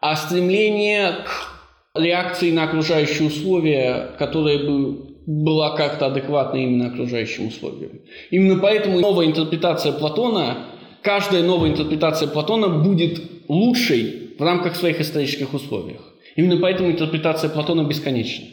а 0.01 0.17
стремление 0.17 1.25
к 1.25 1.99
реакции 1.99 2.51
на 2.51 2.65
окружающие 2.65 3.27
условия, 3.27 4.13
которая 4.19 4.59
бы 4.59 5.09
была 5.27 5.77
как-то 5.77 6.07
адекватна 6.07 6.59
именно 6.59 6.89
окружающим 6.89 7.49
условиям. 7.49 8.01
Именно 8.31 8.61
поэтому 8.61 9.01
новая 9.01 9.27
интерпретация 9.27 9.93
Платона, 9.93 10.69
каждая 11.09 11.43
новая 11.43 11.71
интерпретация 11.71 12.29
Платона 12.29 12.69
будет 12.69 13.23
лучшей 13.49 14.35
в 14.39 14.43
рамках 14.43 14.77
своих 14.77 15.01
исторических 15.01 15.55
условиях. 15.55 16.03
Именно 16.37 16.59
поэтому 16.59 16.91
интерпретация 16.91 17.49
Платона 17.49 17.83
бесконечна. 17.85 18.45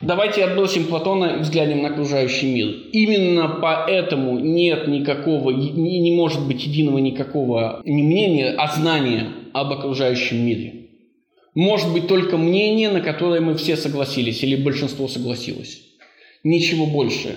Давайте 0.00 0.42
отбросим 0.42 0.86
Платона 0.86 1.36
и 1.36 1.38
взглянем 1.42 1.82
на 1.82 1.90
окружающий 1.90 2.52
мир. 2.52 2.66
Именно 2.90 3.60
поэтому 3.62 4.40
нет 4.40 4.88
никакого, 4.88 5.52
не, 5.52 6.00
не 6.00 6.16
может 6.16 6.44
быть 6.44 6.66
единого 6.66 6.98
никакого 6.98 7.80
не 7.84 8.02
мнения, 8.02 8.56
а 8.58 8.74
знания 8.74 9.28
об 9.52 9.72
окружающем 9.72 10.44
мире. 10.44 10.88
Может 11.54 11.92
быть 11.92 12.08
только 12.08 12.36
мнение, 12.36 12.90
на 12.90 13.02
которое 13.02 13.40
мы 13.40 13.54
все 13.54 13.76
согласились 13.76 14.42
или 14.42 14.56
большинство 14.56 15.06
согласилось. 15.06 15.80
Ничего 16.42 16.86
больше. 16.86 17.36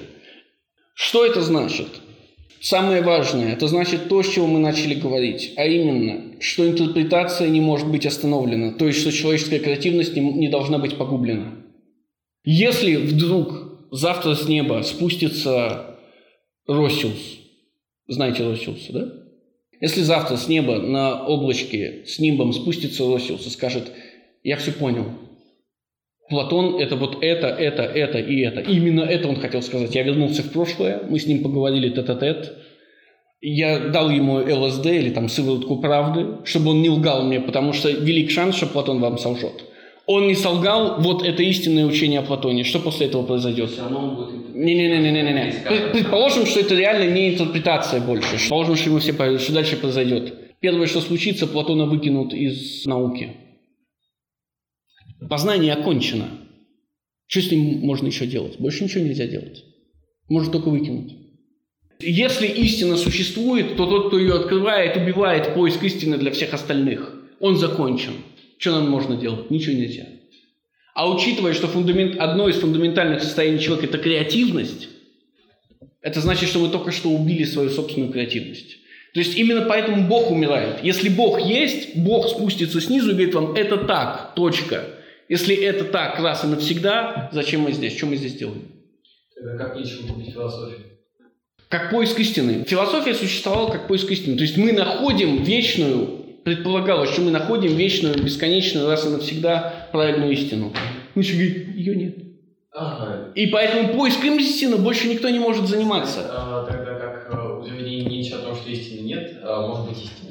Что 0.95 1.27
это 1.27 1.41
значит? 1.41 1.89
Самое 2.59 3.01
важное, 3.01 3.53
это 3.53 3.67
значит 3.67 4.09
то, 4.09 4.23
с 4.23 4.29
чего 4.29 4.47
мы 4.47 4.59
начали 4.59 4.95
говорить, 4.95 5.53
а 5.57 5.65
именно, 5.65 6.39
что 6.39 6.67
интерпретация 6.67 7.49
не 7.49 7.61
может 7.61 7.87
быть 7.87 8.05
остановлена, 8.05 8.71
то 8.73 8.87
есть, 8.87 8.99
что 8.99 9.11
человеческая 9.11 9.59
креативность 9.59 10.15
не, 10.15 10.21
не 10.21 10.47
должна 10.49 10.79
быть 10.79 10.97
погублена. 10.97 11.53
Если 12.43 12.95
вдруг 12.95 13.89
завтра 13.91 14.33
с 14.33 14.47
неба 14.47 14.81
спустится 14.83 15.99
Росиус, 16.67 17.39
знаете 18.07 18.43
Росиуса, 18.43 18.93
да? 18.93 19.13
Если 19.79 20.01
завтра 20.01 20.37
с 20.37 20.47
неба 20.47 20.79
на 20.79 21.27
облачке 21.27 22.05
с 22.07 22.17
нимбом 22.17 22.53
спустится 22.53 23.05
Росиус 23.05 23.45
и 23.45 23.49
скажет, 23.49 23.91
я 24.43 24.57
все 24.57 24.71
понял, 24.71 25.11
Платон– 26.29 26.75
это 26.79 26.95
вот 26.95 27.17
это, 27.21 27.47
это, 27.47 27.83
это 27.83 28.19
и 28.19 28.39
это. 28.41 28.59
Именно 28.61 29.01
это 29.01 29.29
он 29.29 29.37
хотел 29.37 29.61
сказать. 29.61 29.95
Я 29.95 30.03
вернулся 30.03 30.43
в 30.43 30.51
прошлое, 30.51 31.01
мы 31.09 31.19
с 31.19 31.25
ним 31.25 31.41
поговорили 31.41 31.89
тет-а-тет. 31.89 32.53
Я 33.39 33.79
дал 33.79 34.09
ему 34.09 34.37
ЛСД 34.37 34.87
или 34.87 35.11
там 35.11 35.29
сыворотку 35.29 35.77
правды, 35.77 36.37
чтобы 36.43 36.71
он 36.71 36.81
не 36.81 36.89
лгал 36.89 37.23
мне, 37.23 37.39
потому 37.39 37.71
что 37.71 37.89
велик 37.89 38.31
шанс, 38.31 38.55
что 38.55 38.65
Платон 38.65 38.99
вам 38.99 39.17
солжет. 39.17 39.63
Он 40.05 40.27
не 40.27 40.35
солгал, 40.35 41.01
вот 41.01 41.21
это 41.23 41.43
истинное 41.43 41.85
учение 41.85 42.21
о 42.21 42.23
Платоне. 42.23 42.63
Что 42.63 42.79
после 42.79 43.07
этого 43.07 43.23
произойдет? 43.23 43.71
Не-не-не-не-не. 44.53 45.53
Предположим, 45.91 46.45
что 46.45 46.61
это 46.61 46.75
реально 46.75 47.11
не 47.11 47.33
интерпретация 47.33 48.01
больше. 48.01 48.37
Предположим, 48.37 48.75
что 48.75 48.89
ему 48.89 48.99
все 48.99 49.13
поверят, 49.13 49.41
что 49.41 49.53
дальше 49.53 49.75
произойдет. 49.75 50.33
Первое, 50.61 50.87
что 50.87 51.01
случится, 51.01 51.45
Платона 51.45 51.85
выкинут 51.85 52.33
из 52.33 52.85
науки. 52.85 53.33
Познание 55.29 55.73
окончено. 55.73 56.29
Что 57.27 57.41
с 57.41 57.51
ним 57.51 57.79
можно 57.79 58.07
еще 58.07 58.25
делать? 58.25 58.59
Больше 58.59 58.83
ничего 58.83 59.03
нельзя 59.03 59.27
делать. 59.27 59.63
Можно 60.29 60.51
только 60.53 60.69
выкинуть. 60.69 61.13
Если 61.99 62.45
истина 62.47 62.95
существует, 62.95 63.75
то 63.75 63.85
тот, 63.87 64.07
кто 64.07 64.19
ее 64.19 64.35
открывает, 64.35 64.95
убивает 64.95 65.53
поиск 65.53 65.83
истины 65.83 66.17
для 66.17 66.31
всех 66.31 66.53
остальных. 66.53 67.15
Он 67.39 67.57
закончен. 67.57 68.13
Что 68.59 68.71
нам 68.71 68.89
можно 68.89 69.17
делать? 69.17 69.49
Ничего 69.49 69.75
нельзя. 69.75 70.05
А 70.93 71.11
учитывая, 71.11 71.53
что 71.53 71.67
фундамент, 71.67 72.17
одно 72.17 72.49
из 72.49 72.55
фундаментальных 72.55 73.21
состояний 73.21 73.59
человека– 73.59 73.87
это 73.87 73.97
креативность, 73.97 74.89
это 76.01 76.21
значит, 76.21 76.49
что 76.49 76.59
вы 76.59 76.69
только 76.69 76.91
что 76.91 77.09
убили 77.09 77.43
свою 77.43 77.69
собственную 77.69 78.11
креативность. 78.11 78.77
То 79.13 79.19
есть 79.19 79.35
именно 79.37 79.61
поэтому 79.61 80.07
Бог 80.07 80.31
умирает. 80.31 80.83
Если 80.83 81.09
Бог 81.09 81.41
есть, 81.41 81.95
Бог 81.95 82.27
спустится 82.27 82.79
снизу 82.81 83.09
и 83.09 83.13
говорит 83.13 83.33
вам, 83.33 83.53
это 83.53 83.77
так, 83.77 84.33
точка. 84.35 84.96
Если 85.29 85.55
это 85.55 85.85
так 85.85 86.19
раз 86.19 86.43
и 86.43 86.47
навсегда, 86.47 87.29
зачем 87.31 87.61
мы 87.61 87.71
здесь? 87.71 87.97
Что 87.97 88.05
мы 88.05 88.15
здесь 88.15 88.35
делаем? 88.35 88.63
Тогда 89.35 89.57
как 89.57 89.75
нечего 89.75 90.07
купить 90.07 90.33
философию? 90.33 90.79
Как 91.69 91.91
поиск 91.91 92.17
истины. 92.19 92.63
Философия 92.65 93.13
существовала 93.13 93.69
как 93.69 93.87
поиск 93.87 94.09
истины. 94.09 94.37
То 94.37 94.43
есть 94.43 94.57
мы 94.57 94.71
находим 94.71 95.43
вечную 95.43 96.17
предполагалось, 96.47 97.09
что 97.09 97.23
мы 97.23 97.31
находим 97.31 97.75
вечную, 97.75 98.23
бесконечную, 98.23 98.87
раз 98.87 99.05
и 99.05 99.09
навсегда 99.09 99.89
правильную 99.91 100.31
истину. 100.31 100.71
Миша 101.13 101.33
говорит, 101.33 101.75
ее 101.75 101.93
нет. 101.93 102.15
Ага. 102.71 103.33
И 103.35 103.47
поэтому 103.47 103.93
поиском 103.93 104.39
истины 104.39 104.77
больше 104.77 105.09
никто 105.09 105.27
не 105.27 105.39
может 105.39 105.67
заниматься. 105.67 106.21
А, 106.29 106.65
тогда 106.65 106.93
как 106.93 107.29
э, 107.33 107.59
утверждение 107.59 108.05
Ницше 108.05 108.35
о 108.35 108.43
том, 108.43 108.55
что 108.55 108.69
истины 108.69 109.01
нет, 109.01 109.41
а 109.43 109.67
может 109.67 109.89
быть 109.89 109.97
истина. 109.97 110.26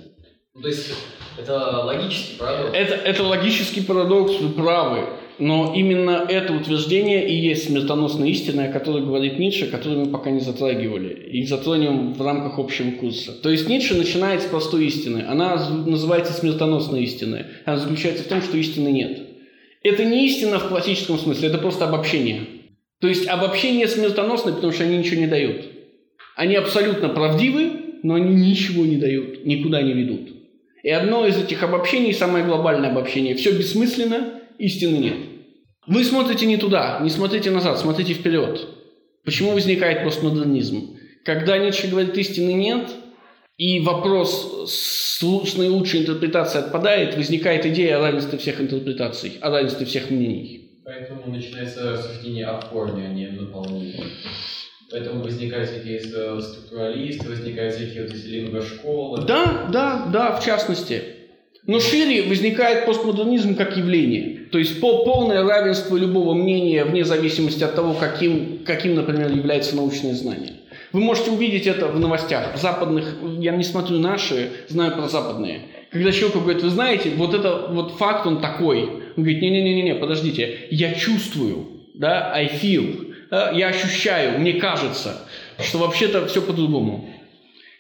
Ну, 0.57 0.63
то 0.63 0.69
есть 0.69 0.91
это 1.39 1.83
логический 1.85 2.39
парадокс. 2.39 2.71
Это, 2.75 2.95
это 2.95 3.23
логический 3.25 3.83
парадокс, 3.83 4.41
вы 4.41 4.49
правы. 4.49 5.07
Но 5.39 5.75
именно 5.77 6.25
это 6.27 6.55
утверждение 6.55 7.29
и 7.29 7.35
есть 7.35 7.67
смертоносная 7.67 8.29
истина, 8.29 8.65
о 8.65 8.73
которой 8.73 9.05
говорит 9.05 9.39
Ницше, 9.39 9.67
которую 9.67 10.07
мы 10.07 10.11
пока 10.11 10.31
не 10.31 10.41
затрагивали. 10.41 11.29
И 11.31 11.45
затронем 11.45 12.15
в 12.15 12.23
рамках 12.23 12.59
общего 12.59 12.91
курса. 12.93 13.33
То 13.33 13.51
есть 13.51 13.69
Ницше 13.69 13.97
начинает 13.97 14.41
с 14.41 14.47
простой 14.47 14.87
истины. 14.87 15.27
Она 15.29 15.57
называется 15.69 16.33
смертоносной 16.33 17.03
истиной. 17.03 17.45
Она 17.67 17.77
заключается 17.77 18.25
в 18.25 18.29
том, 18.29 18.41
что 18.41 18.57
истины 18.57 18.89
нет. 18.89 19.21
Это 19.83 20.07
не 20.07 20.25
истина 20.27 20.59
в 20.59 20.69
классическом 20.69 21.19
смысле, 21.19 21.49
это 21.49 21.59
просто 21.59 21.87
обобщение. 21.87 22.47
То 23.01 23.09
есть 23.09 23.29
обобщение 23.29 23.89
смертоносное, 23.89 24.55
потому 24.55 24.73
что 24.73 24.85
они 24.85 24.97
ничего 24.97 25.21
не 25.21 25.27
дают. 25.27 25.67
Они 26.35 26.55
абсолютно 26.55 27.11
правдивы, 27.11 27.73
но 28.03 28.15
они 28.15 28.35
ничего 28.35 28.87
не 28.87 28.97
дают, 28.97 29.45
никуда 29.45 29.83
не 29.83 29.93
ведут. 29.93 30.36
И 30.87 30.91
одно 30.91 31.26
из 31.26 31.37
этих 31.37 31.64
обобщений, 31.64 32.14
самое 32.14 32.45
глобальное 32.45 32.91
обобщение, 32.93 33.34
все 33.34 33.51
бессмысленно, 33.51 34.41
истины 34.57 34.99
нет. 34.99 35.16
Вы 35.89 36.05
смотрите 36.05 36.47
не 36.47 36.59
туда, 36.59 37.01
не 37.03 37.11
смотрите 37.11 37.51
назад, 37.51 37.80
смотрите 37.80 38.14
вперед. 38.14 38.68
Почему 39.24 39.51
возникает 39.51 40.05
постмодернизм? 40.05 40.97
Когда 41.24 41.59
Ницше 41.59 41.89
говорит 41.89 42.16
истины 42.16 42.53
нет, 42.53 42.89
и 43.57 43.80
вопрос 43.80 44.70
с 44.70 45.20
наилучшей 45.57 46.03
интерпретацией 46.03 46.66
отпадает, 46.66 47.16
возникает 47.16 47.66
идея 47.66 47.97
о 47.99 48.03
равенстве 48.03 48.39
всех 48.39 48.61
интерпретаций, 48.61 49.39
о 49.41 49.51
равенстве 49.51 49.87
всех 49.87 50.11
мнений. 50.11 50.82
Поэтому 50.84 51.32
начинается 51.32 51.95
рассуждение 51.95 52.47
о 52.47 52.61
форме, 52.61 53.09
а 53.09 53.12
не 53.12 53.26
наполнении. 53.26 54.05
Поэтому 54.97 55.22
возникают 55.22 55.68
всякие 55.68 55.99
э, 55.99 56.40
структуралисты, 56.40 57.28
возникают 57.28 57.74
всякие 57.74 58.05
вот 58.05 58.14
эти 58.14 58.26
лингошколы. 58.28 59.26
Да, 59.26 59.68
да, 59.70 60.07
да, 60.11 60.32
в 60.32 60.42
частности. 60.42 61.03
Но 61.66 61.80
шире 61.80 62.22
возникает 62.22 62.86
постмодернизм 62.86 63.57
как 63.57 63.76
явление. 63.76 64.47
То 64.51 64.57
есть 64.57 64.80
по 64.80 65.05
полное 65.05 65.42
равенство 65.42 65.99
любого 65.99 66.32
мнения 66.32 66.82
вне 66.86 67.05
зависимости 67.05 67.62
от 67.62 67.74
того, 67.74 67.92
каким, 67.92 68.64
каким, 68.64 68.94
например, 68.94 69.30
является 69.32 69.76
научное 69.76 70.14
знание. 70.14 70.55
Вы 70.94 71.01
можете 71.01 71.30
увидеть 71.30 71.66
это 71.66 71.88
в 71.88 72.01
новостях. 72.01 72.55
В 72.55 72.59
западных, 72.59 73.16
я 73.38 73.55
не 73.55 73.64
смотрю 73.64 73.99
наши, 73.99 74.49
знаю 74.68 74.92
про 74.92 75.09
западные. 75.09 75.61
Когда 75.90 76.11
человек 76.11 76.38
говорит, 76.38 76.62
вы 76.62 76.70
знаете, 76.70 77.11
вот 77.16 77.34
это 77.34 77.66
вот 77.68 77.99
факт, 77.99 78.26
он 78.26 78.40
такой. 78.40 78.84
Он 78.84 79.22
говорит, 79.24 79.42
не-не-не-не, 79.42 79.97
подождите, 79.97 80.61
я 80.70 80.94
чувствую, 80.94 81.66
да, 81.92 82.32
I 82.32 82.47
feel, 82.47 83.07
я 83.31 83.68
ощущаю, 83.68 84.39
мне 84.39 84.55
кажется, 84.55 85.22
что 85.59 85.79
вообще-то 85.79 86.27
все 86.27 86.43
по-другому. 86.43 87.09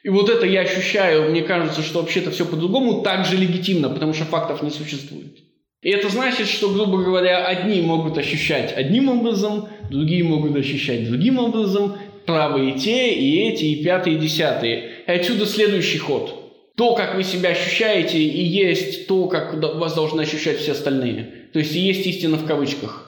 И 0.02 0.08
вот 0.08 0.28
это 0.28 0.46
я 0.46 0.60
ощущаю, 0.60 1.30
мне 1.30 1.42
кажется, 1.42 1.82
что 1.82 2.00
вообще-то 2.00 2.30
все 2.30 2.44
по-другому, 2.44 3.02
также 3.02 3.36
легитимно, 3.36 3.88
потому 3.88 4.14
что 4.14 4.24
фактов 4.24 4.62
не 4.62 4.70
существует. 4.70 5.36
И 5.82 5.90
это 5.90 6.08
значит, 6.08 6.48
что, 6.48 6.70
грубо 6.70 7.02
говоря, 7.02 7.46
одни 7.46 7.80
могут 7.80 8.16
ощущать 8.18 8.72
одним 8.76 9.08
образом, 9.08 9.68
другие 9.90 10.24
могут 10.24 10.56
ощущать 10.56 11.08
другим 11.08 11.38
образом, 11.38 11.96
правые 12.24 12.72
те, 12.78 13.14
и 13.14 13.48
эти, 13.48 13.64
и 13.64 13.84
пятые, 13.84 14.16
и 14.16 14.18
десятые. 14.18 14.90
И 15.06 15.10
отсюда 15.10 15.46
следующий 15.46 15.98
ход. 15.98 16.42
То, 16.76 16.94
как 16.94 17.14
вы 17.14 17.22
себя 17.22 17.50
ощущаете, 17.50 18.18
и 18.18 18.44
есть 18.44 19.06
то, 19.06 19.28
как 19.28 19.54
вас 19.54 19.94
должны 19.94 20.22
ощущать 20.22 20.58
все 20.58 20.72
остальные. 20.72 21.48
То 21.52 21.58
есть 21.60 21.74
и 21.74 21.80
есть 21.80 22.06
истина 22.06 22.36
в 22.36 22.46
кавычках. 22.46 23.05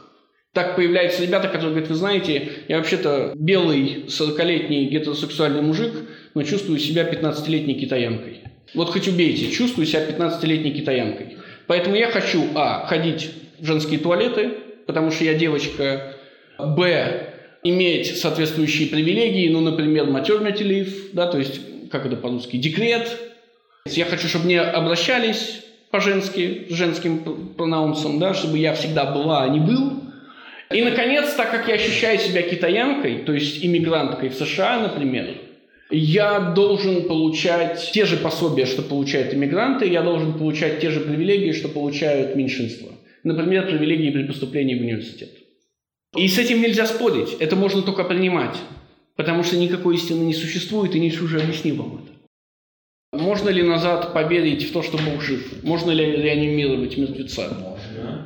Так 0.59 0.75
появляются 0.75 1.23
ребята, 1.23 1.47
которые 1.47 1.71
говорят, 1.71 1.89
вы 1.89 1.95
знаете, 1.95 2.51
я 2.67 2.79
вообще-то 2.79 3.31
белый 3.37 4.07
40-летний 4.09 4.87
гетеросексуальный 4.87 5.63
мужик, 5.63 5.93
но 6.35 6.43
чувствую 6.43 6.81
себя 6.81 7.09
15-летней 7.09 7.75
китаянкой. 7.75 8.41
Вот 8.75 8.91
хоть 8.91 9.07
убейте, 9.07 9.53
чувствую 9.53 9.87
себя 9.87 10.05
15-летней 10.05 10.73
китаянкой. 10.73 11.37
Поэтому 11.69 11.95
я 11.95 12.11
хочу, 12.11 12.43
а, 12.57 12.85
ходить 12.87 13.31
в 13.61 13.67
женские 13.67 14.01
туалеты, 14.01 14.51
потому 14.89 15.13
что 15.13 15.23
я 15.23 15.35
девочка, 15.35 16.17
б, 16.59 17.35
иметь 17.63 18.19
соответствующие 18.19 18.89
привилегии, 18.89 19.49
ну, 19.51 19.61
например, 19.61 20.07
maternity 20.07 20.63
leave, 20.63 21.11
да, 21.13 21.29
то 21.29 21.39
есть, 21.39 21.61
как 21.93 22.05
это 22.05 22.17
по-русски, 22.17 22.57
декрет. 22.57 23.17
Я 23.87 24.07
хочу, 24.07 24.27
чтобы 24.27 24.47
мне 24.47 24.61
обращались 24.61 25.61
по-женски, 25.93 26.67
с 26.69 26.73
женским 26.73 27.55
пронаунсом, 27.57 28.19
да, 28.19 28.35
чтобы 28.35 28.59
я 28.59 28.75
всегда 28.75 29.05
была, 29.05 29.45
а 29.45 29.49
не 29.49 29.61
был. 29.61 30.08
И, 30.71 30.83
наконец, 30.83 31.35
так 31.35 31.51
как 31.51 31.69
я 31.69 31.75
ощущаю 31.75 32.19
себя 32.19 32.43
китаянкой, 32.43 33.21
то 33.25 33.33
есть 33.33 33.65
иммигранткой 33.65 34.29
в 34.29 34.35
США, 34.35 34.81
например, 34.81 35.39
я 35.91 36.41
должен 36.41 37.05
получать 37.09 37.91
те 37.93 38.05
же 38.05 38.19
пособия, 38.19 38.67
что 38.67 38.83
получают 38.83 39.33
иммигранты, 39.33 39.87
я 39.89 40.03
должен 40.03 40.35
получать 40.35 40.81
те 40.81 40.91
же 40.91 41.01
привилегии, 41.01 41.53
что 41.53 41.69
получают 41.69 42.37
меньшинства. 42.37 42.91
Например, 43.25 43.67
привилегии 43.67 44.11
при 44.11 44.25
поступлении 44.25 44.79
в 44.79 44.83
университет. 44.83 45.31
И 46.17 46.29
с 46.29 46.39
этим 46.39 46.61
нельзя 46.61 46.87
спорить, 46.87 47.37
это 47.41 47.57
можно 47.57 47.83
только 47.83 48.05
принимать, 48.05 48.57
потому 49.17 49.43
что 49.43 49.57
никакой 49.57 49.97
истины 49.97 50.25
не 50.25 50.35
существует, 50.35 50.95
и 50.95 51.01
Ницше 51.01 51.25
уже 51.25 51.41
объяснил 51.41 51.77
вам 51.77 52.05
это. 52.05 53.25
Можно 53.25 53.49
ли 53.49 53.63
назад 53.63 54.13
поверить 54.13 54.69
в 54.69 54.73
то, 54.73 54.83
что 54.83 54.99
Бог 54.99 55.23
жив? 55.23 55.63
Можно 55.63 55.93
ли 55.93 56.05
реанимировать 56.05 56.99
мертвеца? 56.99 57.57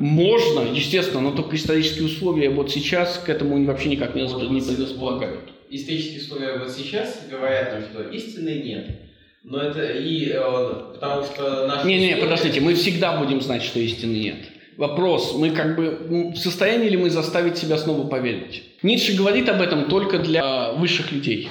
Можно. 0.03 0.68
Естественно, 0.74 1.20
но 1.20 1.30
только 1.30 1.55
исторические 1.55 2.07
условия 2.07 2.50
вот 2.50 2.72
сейчас 2.72 3.18
к 3.24 3.28
этому 3.28 3.64
вообще 3.64 3.88
никак 3.88 4.16
не, 4.16 4.22
не 4.22 4.61
предрасполагают. 4.61 5.53
Исторические 5.70 6.22
условия 6.22 6.59
вот 6.59 6.70
сейчас 6.72 7.20
говорят 7.30 7.72
нам, 7.72 7.82
что 7.84 8.11
истины 8.11 8.62
нет. 8.64 9.00
Но 9.44 9.61
это 9.61 9.92
и 9.92 10.30
э, 10.30 10.92
потому 10.94 11.22
что 11.22 11.68
наши... 11.68 11.86
Не-не, 11.86 12.16
подождите, 12.16 12.61
мы 12.61 12.74
всегда 12.74 13.16
будем 13.16 13.40
знать, 13.40 13.62
что 13.62 13.78
истины 13.78 14.16
нет. 14.16 14.38
Вопрос, 14.76 15.34
мы 15.36 15.50
как 15.50 15.76
бы 15.76 16.32
в 16.34 16.36
состоянии 16.36 16.88
ли 16.88 16.96
мы 16.96 17.09
заставить 17.09 17.57
себя 17.57 17.78
снова 17.78 18.05
поверить? 18.05 18.64
Ницше 18.82 19.16
говорит 19.16 19.48
об 19.48 19.61
этом 19.61 19.88
только 19.88 20.18
для 20.18 20.72
высших 20.72 21.12
людей. 21.12 21.48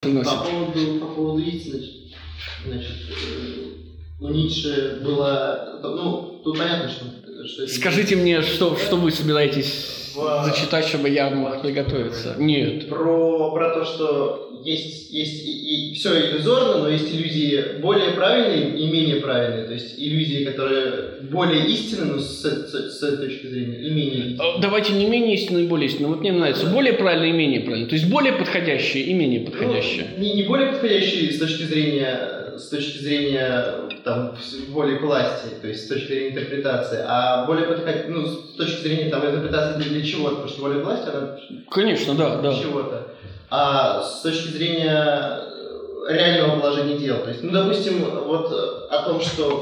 По 0.00 0.08
поводу, 0.08 1.00
по 1.00 1.06
поводу 1.06 1.42
истины, 1.42 1.82
значит, 2.66 2.92
у 4.20 4.28
Ницше 4.28 5.00
было, 5.04 5.80
ну, 5.82 6.40
тут 6.42 6.56
понятно, 6.56 6.88
что... 6.88 7.21
Скажите 7.68 8.16
мне, 8.16 8.42
что, 8.42 8.76
что 8.76 8.96
вы 8.96 9.10
собираетесь 9.10 10.12
в... 10.14 10.44
зачитать, 10.44 10.86
чтобы 10.86 11.08
я 11.08 11.30
мог 11.30 11.62
приготовиться? 11.62 12.36
Нет. 12.38 12.88
Про, 12.88 13.52
про 13.52 13.70
то, 13.70 13.84
что 13.84 14.60
есть, 14.64 15.10
есть 15.10 15.44
и, 15.46 15.90
и 15.90 15.94
все 15.94 16.30
иллюзорно, 16.30 16.82
но 16.82 16.88
есть 16.88 17.12
иллюзии 17.12 17.80
более 17.80 18.12
правильные 18.12 18.78
и 18.78 18.86
менее 18.86 19.16
правильные. 19.16 19.66
То 19.66 19.74
есть 19.74 19.94
иллюзии, 19.98 20.44
которые 20.44 21.22
более 21.30 21.66
истинны, 21.66 22.14
но 22.14 22.18
с, 22.18 22.42
с, 22.42 22.98
с 22.98 23.02
этой 23.02 23.28
точки 23.28 23.46
зрения, 23.46 23.80
и 23.80 23.90
менее 23.90 24.32
истинны. 24.32 24.60
Давайте 24.60 24.92
не 24.92 25.06
менее 25.06 25.34
истинные, 25.34 25.66
более 25.66 25.88
истинные. 25.88 26.08
Вот 26.08 26.20
мне 26.20 26.32
нравится 26.32 26.66
более 26.66 26.92
правильные 26.92 27.30
и 27.30 27.32
менее 27.32 27.60
правильные. 27.60 27.88
То 27.88 27.94
есть 27.94 28.08
более 28.08 28.32
подходящие 28.34 29.04
и 29.04 29.14
менее 29.14 29.40
подходящие. 29.40 30.06
Ну, 30.16 30.22
не, 30.22 30.34
не 30.34 30.42
более 30.44 30.68
подходящие 30.68 31.32
с 31.32 31.38
точки 31.38 31.62
зрения 31.62 32.41
с 32.58 32.68
точки 32.68 32.98
зрения 32.98 33.74
там, 34.04 34.36
воли 34.68 34.96
к 34.96 35.02
власти, 35.02 35.48
то 35.60 35.68
есть 35.68 35.84
с 35.84 35.88
точки 35.88 36.08
зрения 36.08 36.30
интерпретации, 36.30 37.04
а 37.06 37.46
более 37.46 37.66
подходящие, 37.66 38.10
ну, 38.10 38.26
с 38.26 38.56
точки 38.56 38.82
зрения 38.82 39.10
там, 39.10 39.24
интерпретации 39.24 39.88
для, 39.88 40.02
чего-то, 40.02 40.36
потому 40.36 40.48
что 40.48 40.62
воля 40.62 40.80
к 40.80 40.84
власти, 40.84 41.08
она... 41.08 41.38
Конечно, 41.70 42.14
да, 42.14 42.40
для 42.40 42.50
да. 42.50 42.58
чего-то 42.58 43.12
а 43.54 44.00
с 44.00 44.22
точки 44.22 44.48
зрения 44.48 45.40
э, 46.08 46.14
реального 46.14 46.58
положения 46.58 46.96
дел. 46.96 47.18
То 47.18 47.28
есть, 47.28 47.42
ну, 47.42 47.50
допустим, 47.52 48.02
вот 48.02 48.50
э, 48.50 48.94
о 48.94 49.02
том, 49.02 49.20
что 49.20 49.60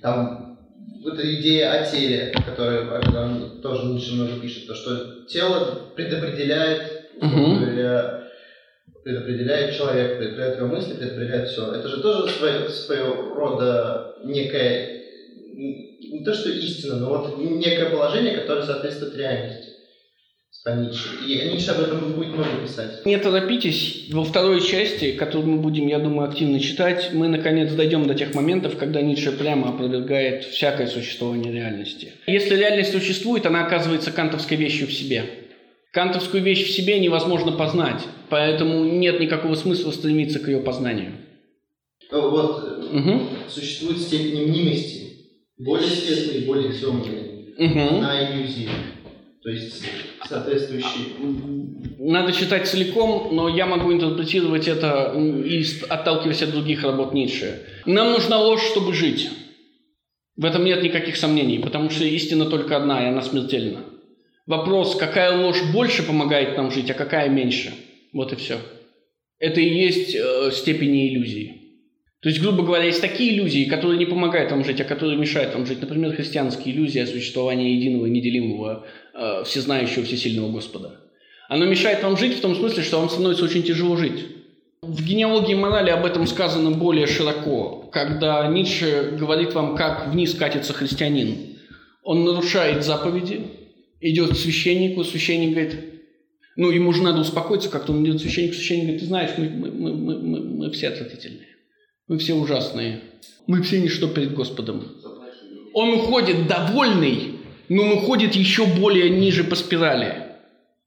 там 0.00 0.56
эта 1.04 1.34
идея 1.34 1.72
о 1.72 1.84
теле, 1.84 2.32
которая, 2.46 2.88
о 2.88 3.02
которой 3.02 3.60
тоже 3.60 3.86
Ницше 3.86 4.14
много 4.14 4.38
пишет, 4.40 4.68
то, 4.68 4.76
что 4.76 5.24
тело 5.24 5.80
предопределяет, 5.96 7.10
uh-huh. 7.20 8.21
Предопределяет 9.04 9.76
человека, 9.76 10.16
предопределяет 10.16 10.58
его 10.58 10.66
мысли, 10.68 10.94
предопределяет 10.94 11.48
все. 11.48 11.72
Это 11.72 11.88
же 11.88 12.00
тоже 12.00 12.32
свое, 12.32 12.68
своего 12.68 13.34
рода 13.34 14.16
некое, 14.24 15.02
не 15.54 16.22
то 16.24 16.34
что 16.34 16.50
истина, 16.50 16.96
но 16.96 17.08
вот 17.08 17.38
некое 17.38 17.90
положение, 17.90 18.36
которое 18.36 18.64
соответствует 18.64 19.16
реальности. 19.16 19.72
И 21.26 21.50
Ницше 21.50 21.72
об 21.72 21.80
этом 21.80 22.12
будет 22.12 22.34
много 22.34 22.64
писать. 22.64 23.04
Не 23.04 23.18
торопитесь. 23.18 24.06
Во 24.12 24.22
второй 24.22 24.60
части, 24.60 25.10
которую 25.10 25.56
мы 25.56 25.58
будем, 25.60 25.88
я 25.88 25.98
думаю, 25.98 26.28
активно 26.28 26.60
читать, 26.60 27.10
мы 27.12 27.26
наконец 27.26 27.72
дойдем 27.72 28.06
до 28.06 28.14
тех 28.14 28.32
моментов, 28.34 28.76
когда 28.76 29.00
Ницше 29.00 29.32
прямо 29.32 29.70
опровергает 29.70 30.44
всякое 30.44 30.86
существование 30.86 31.52
реальности. 31.52 32.12
Если 32.28 32.54
реальность 32.54 32.92
существует, 32.92 33.44
она 33.44 33.66
оказывается 33.66 34.12
кантовской 34.12 34.56
вещью 34.56 34.86
в 34.86 34.92
себе. 34.92 35.24
Кантовскую 35.92 36.42
вещь 36.42 36.64
в 36.64 36.70
себе 36.70 36.98
невозможно 36.98 37.52
познать, 37.52 38.02
поэтому 38.30 38.84
нет 38.84 39.20
никакого 39.20 39.54
смысла 39.54 39.90
стремиться 39.90 40.38
к 40.38 40.48
ее 40.48 40.60
познанию. 40.60 41.12
Вот 42.10 42.88
угу. 42.90 43.20
существует 43.48 43.98
степень 43.98 44.48
мнимости, 44.48 45.02
более 45.58 45.90
светлые, 45.90 46.46
более 46.46 46.72
темные, 46.72 47.54
угу. 47.58 48.00
на 48.00 48.24
иллюзии. 48.24 48.68
То 49.42 49.50
есть 49.50 49.84
соответствующие. 50.26 51.08
Надо 51.98 52.32
читать 52.32 52.66
целиком, 52.68 53.28
но 53.32 53.50
я 53.50 53.66
могу 53.66 53.92
интерпретировать 53.92 54.68
это 54.68 55.14
и 55.14 55.62
отталкиваясь 55.90 56.42
от 56.42 56.52
других 56.52 56.84
работ 56.84 57.12
Ницше. 57.12 57.66
Нам 57.84 58.12
нужна 58.12 58.40
ложь, 58.40 58.62
чтобы 58.62 58.94
жить. 58.94 59.28
В 60.36 60.46
этом 60.46 60.64
нет 60.64 60.82
никаких 60.82 61.16
сомнений, 61.16 61.58
потому 61.58 61.90
что 61.90 62.04
истина 62.04 62.46
только 62.46 62.78
одна, 62.78 63.04
и 63.04 63.10
она 63.10 63.20
смертельна. 63.20 63.80
Вопрос, 64.46 64.96
какая 64.96 65.36
ложь 65.36 65.62
больше 65.72 66.02
помогает 66.02 66.56
нам 66.56 66.70
жить, 66.70 66.90
а 66.90 66.94
какая 66.94 67.28
меньше. 67.28 67.72
Вот 68.12 68.32
и 68.32 68.36
все. 68.36 68.58
Это 69.38 69.60
и 69.60 69.68
есть 69.68 70.14
э, 70.14 70.50
степени 70.52 71.08
иллюзии. 71.08 71.62
То 72.20 72.28
есть, 72.28 72.40
грубо 72.40 72.62
говоря, 72.62 72.84
есть 72.84 73.00
такие 73.00 73.34
иллюзии, 73.34 73.64
которые 73.64 73.98
не 73.98 74.06
помогают 74.06 74.50
вам 74.52 74.64
жить, 74.64 74.80
а 74.80 74.84
которые 74.84 75.18
мешают 75.18 75.54
вам 75.54 75.66
жить. 75.66 75.80
Например, 75.80 76.14
христианские 76.14 76.74
иллюзии 76.74 77.00
о 77.00 77.06
существовании 77.06 77.74
единого, 77.74 78.06
неделимого, 78.06 78.86
э, 79.14 79.42
всезнающего, 79.44 80.04
всесильного 80.04 80.50
Господа. 80.52 81.00
Оно 81.48 81.66
мешает 81.66 82.02
вам 82.02 82.16
жить 82.16 82.36
в 82.36 82.40
том 82.40 82.54
смысле, 82.54 82.82
что 82.82 82.98
вам 82.98 83.10
становится 83.10 83.44
очень 83.44 83.62
тяжело 83.62 83.96
жить. 83.96 84.26
В 84.82 85.04
генеалогии 85.04 85.54
морали 85.54 85.90
об 85.90 86.04
этом 86.04 86.26
сказано 86.26 86.72
более 86.72 87.06
широко, 87.06 87.88
когда 87.92 88.46
Ницше 88.48 89.16
говорит 89.18 89.52
вам, 89.52 89.76
как 89.76 90.08
вниз 90.08 90.34
катится 90.34 90.72
христианин. 90.72 91.58
Он 92.02 92.24
нарушает 92.24 92.84
заповеди, 92.84 93.42
идет 94.02 94.32
к 94.32 94.36
священнику, 94.36 95.04
священник 95.04 95.52
говорит, 95.52 95.76
ну, 96.56 96.70
ему 96.70 96.92
же 96.92 97.02
надо 97.02 97.20
успокоиться, 97.20 97.70
как-то 97.70 97.92
он 97.92 98.04
идет 98.04 98.18
к 98.18 98.20
священнику, 98.20 98.54
священник 98.54 98.82
говорит, 98.82 99.00
ты 99.00 99.06
знаешь, 99.06 99.30
мы, 99.38 99.48
мы, 99.48 99.70
мы, 99.70 100.18
мы, 100.18 100.40
мы 100.40 100.70
все 100.72 100.88
отвратительные. 100.88 101.48
Мы 102.08 102.18
все 102.18 102.34
ужасные. 102.34 103.00
Мы 103.46 103.62
все 103.62 103.80
ничто 103.80 104.08
перед 104.08 104.34
Господом. 104.34 104.84
Он 105.72 105.94
уходит 105.94 106.46
довольный, 106.46 107.36
но 107.68 107.84
он 107.84 107.92
уходит 107.92 108.34
еще 108.34 108.66
более 108.66 109.08
ниже 109.08 109.44
по 109.44 109.54
спирали. 109.56 110.32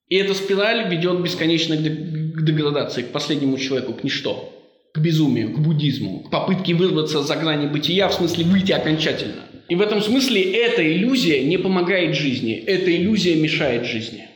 И 0.08 0.18
эта 0.18 0.36
спираль 0.36 0.88
ведет 0.90 1.22
бесконечно 1.22 1.76
к 1.76 2.46
деградации, 2.46 3.02
к 3.02 3.12
последнему 3.12 3.58
человеку, 3.58 3.94
к 3.94 4.04
ничто, 4.04 4.54
к 4.94 5.00
безумию, 5.00 5.52
к 5.52 5.60
буддизму, 5.60 6.20
к 6.20 6.30
попытке 6.30 6.76
вырваться 6.76 7.24
за 7.24 7.36
грани 7.38 7.66
бытия, 7.66 8.08
в 8.08 8.14
смысле 8.14 8.46
выйти 8.46 8.72
окончательно. 8.72 9.42
И 9.68 9.76
в 9.76 9.82
этом 9.82 10.02
смысле 10.02 10.42
эта 10.54 10.86
иллюзия 10.86 11.44
не 11.44 11.58
помогает 11.58 12.16
жизни, 12.16 12.54
эта 12.54 12.96
иллюзия 12.96 13.36
мешает 13.36 13.86
жизни. 13.86 14.28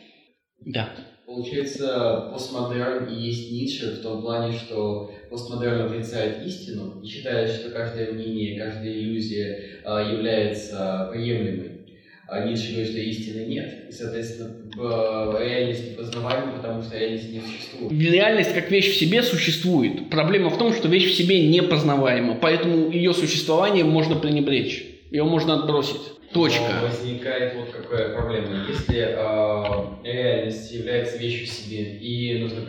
Да. 0.66 0.90
Получается, 1.26 2.30
постмодерн 2.32 3.08
и 3.08 3.22
есть 3.28 3.52
Ницше 3.52 3.98
в 4.00 4.02
том 4.02 4.24
плане, 4.24 4.58
что 4.58 5.12
постмодерн 5.30 5.82
отрицает 5.82 6.46
истину 6.46 7.00
и 7.04 7.08
считает, 7.08 7.52
что 7.52 7.70
каждое 7.70 8.12
мнение, 8.14 8.60
каждая 8.60 8.92
иллюзия 8.92 9.82
а, 9.86 10.12
является 10.12 11.08
приемлемой. 11.12 11.80
А 12.28 12.46
Ницше 12.46 12.72
говорит, 12.72 12.90
что 12.90 13.00
истины 13.00 13.46
нет. 13.46 13.90
И, 13.90 13.92
соответственно, 13.92 14.56
в 14.76 15.40
реальности 15.40 15.96
познаваема, 15.96 16.54
потому 16.54 16.82
что 16.82 16.98
реальность 16.98 17.32
не 17.32 17.42
существует. 17.42 17.92
Реальность 17.92 18.54
как 18.54 18.72
вещь 18.72 18.92
в 18.92 18.96
себе 18.96 19.22
существует. 19.22 20.10
Проблема 20.10 20.50
в 20.50 20.58
том, 20.58 20.74
что 20.74 20.88
вещь 20.88 21.12
в 21.12 21.16
себе 21.16 21.48
непознаваема, 21.48 22.36
поэтому 22.36 22.90
ее 22.90 23.14
существование 23.14 23.84
можно 23.84 24.16
пренебречь. 24.16 24.89
Ее 25.12 25.24
можно 25.24 25.56
отбросить. 25.56 26.02
Точка. 26.34 26.62
Но 26.82 26.88
возникает 26.88 27.56
вот 27.56 27.70
какая 27.72 28.16
проблема. 28.16 28.66
Если 28.68 29.00
э, 29.00 29.86
реальность 30.04 30.72
является 30.72 31.18
вещью 31.18 31.48
в 31.48 31.50
себе, 31.50 31.98
и 31.98 32.38
нужно, 32.38 32.60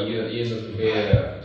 ее, 0.00 0.32
ее 0.32 0.48
нужно 0.48 0.68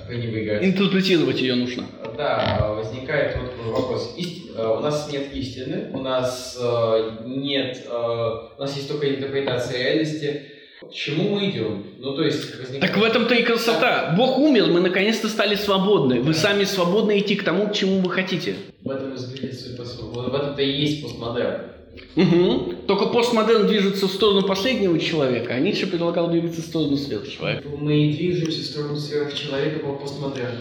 пренебрегать. 0.08 0.64
Интерпретировать 0.64 1.42
ее 1.42 1.56
нужно. 1.56 1.84
Да, 2.16 2.74
возникает 2.74 3.36
вот 3.36 3.74
вопрос. 3.74 4.16
Ист... 4.18 4.58
У 4.58 4.80
нас 4.80 5.12
нет 5.12 5.34
истины, 5.34 5.90
у 5.94 6.00
нас 6.00 6.58
э, 6.60 7.12
нет, 7.26 7.86
у 7.92 8.62
нас 8.62 8.76
есть 8.76 8.88
только 8.88 9.14
интерпретация 9.14 9.84
реальности. 9.84 10.44
К 10.80 10.94
чему 10.94 11.36
мы 11.36 11.50
идем? 11.50 11.84
Ну, 11.98 12.16
то 12.16 12.24
есть, 12.24 12.56
возникает... 12.58 12.82
Так 12.82 12.98
в 12.98 13.04
этом-то 13.04 13.34
и 13.34 13.44
красота. 13.44 14.14
Бог 14.16 14.38
умер, 14.38 14.68
мы 14.68 14.80
наконец-то 14.80 15.28
стали 15.28 15.56
свободны. 15.56 16.22
Вы 16.22 16.34
сами 16.36 16.66
свободны 16.66 17.18
идти 17.20 17.36
к 17.36 17.44
тому, 17.44 17.68
к 17.68 17.74
чему 17.74 18.00
вы 18.00 18.12
хотите. 18.12 18.56
В 18.88 18.92
этом 18.92 19.14
и 19.14 19.18
заключается 19.18 19.68
суть 19.68 19.78
постмодерна. 19.78 20.22
Вот 20.22 20.32
в 20.32 20.36
этом-то 20.36 20.62
и 20.62 20.72
есть 20.72 21.04
постмодерн. 21.04 21.62
Угу. 22.16 22.74
Только 22.88 23.08
постмодерн 23.08 23.68
движется 23.68 24.08
в 24.08 24.12
сторону 24.12 24.48
последнего 24.48 24.98
человека, 24.98 25.54
а 25.54 25.60
Ницше 25.60 25.88
предлагал 25.88 26.30
двигаться 26.30 26.62
в 26.62 26.66
сторону 26.66 26.96
сверхчеловека. 26.96 27.68
Мы 27.68 28.06
и 28.06 28.14
движемся 28.14 28.60
в 28.60 28.64
сторону 28.64 28.96
сверхчеловека 28.96 29.80
по 29.80 29.94
постмодерну. 29.94 30.60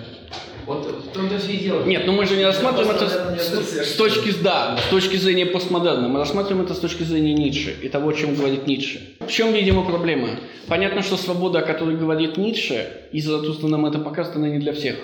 Вот 0.67 0.87
в 0.87 1.13
том-то 1.13 1.39
все 1.39 1.53
и 1.53 1.57
дело. 1.59 1.85
Нет, 1.85 2.03
ну 2.07 2.13
мы 2.15 2.27
же 2.27 2.37
не 2.37 2.45
рассматриваем 2.45 2.91
это 2.97 3.05
Постмодерн 3.05 3.35
не 3.35 3.39
с, 3.39 3.93
с 3.93 3.95
точки, 3.95 4.33
да, 4.43 4.77
с 4.85 4.91
точки 4.91 5.15
зрения 5.15 5.47
постмодерна. 5.47 6.09
Мы 6.09 6.19
рассматриваем 6.19 6.65
это 6.65 6.75
с 6.75 6.81
точки 6.81 7.05
зрения 7.05 7.35
Ницше 7.35 7.77
и 7.81 7.89
того, 7.89 8.09
о 8.09 8.13
чем 8.13 8.35
говорит 8.35 8.67
Ницше. 8.67 9.01
В 9.21 9.31
чем, 9.31 9.53
видимо, 9.53 9.85
проблема? 9.85 10.31
Понятно, 10.67 11.03
что 11.03 11.17
свобода, 11.17 11.61
о 11.61 11.63
которой 11.63 11.97
говорит 11.97 12.37
Ницше, 12.37 12.89
и 13.13 13.21
Заратустра 13.21 13.69
нам 13.69 13.87
это 13.87 14.01
показывает, 14.01 14.39
она 14.39 14.49
не 14.49 14.59
для 14.59 14.73
всех. 14.73 14.97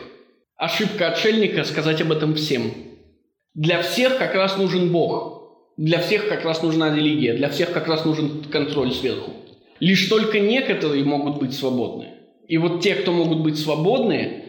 Ошибка 0.57 1.09
отшельника 1.09 1.63
сказать 1.63 2.01
об 2.01 2.11
этом 2.11 2.35
всем. 2.35 2.92
Для 3.55 3.83
всех 3.83 4.19
как 4.19 4.35
раз 4.35 4.57
нужен 4.57 4.91
Бог. 4.93 5.43
Для 5.77 5.99
всех 5.99 6.29
как 6.29 6.45
раз 6.45 6.63
нужна 6.63 6.95
религия. 6.95 7.35
Для 7.35 7.49
всех 7.49 7.73
как 7.73 7.87
раз 7.87 8.05
нужен 8.05 8.45
контроль 8.45 8.93
сверху. 8.93 9.33
Лишь 9.81 10.09
только 10.09 10.41
некоторые 10.41 11.05
могут 11.05 11.39
быть 11.39 11.55
свободны. 11.55 12.09
И 12.49 12.59
вот 12.59 12.83
те, 12.83 12.95
кто 12.95 13.13
могут 13.13 13.41
быть 13.41 13.59
свободны, 13.59 14.49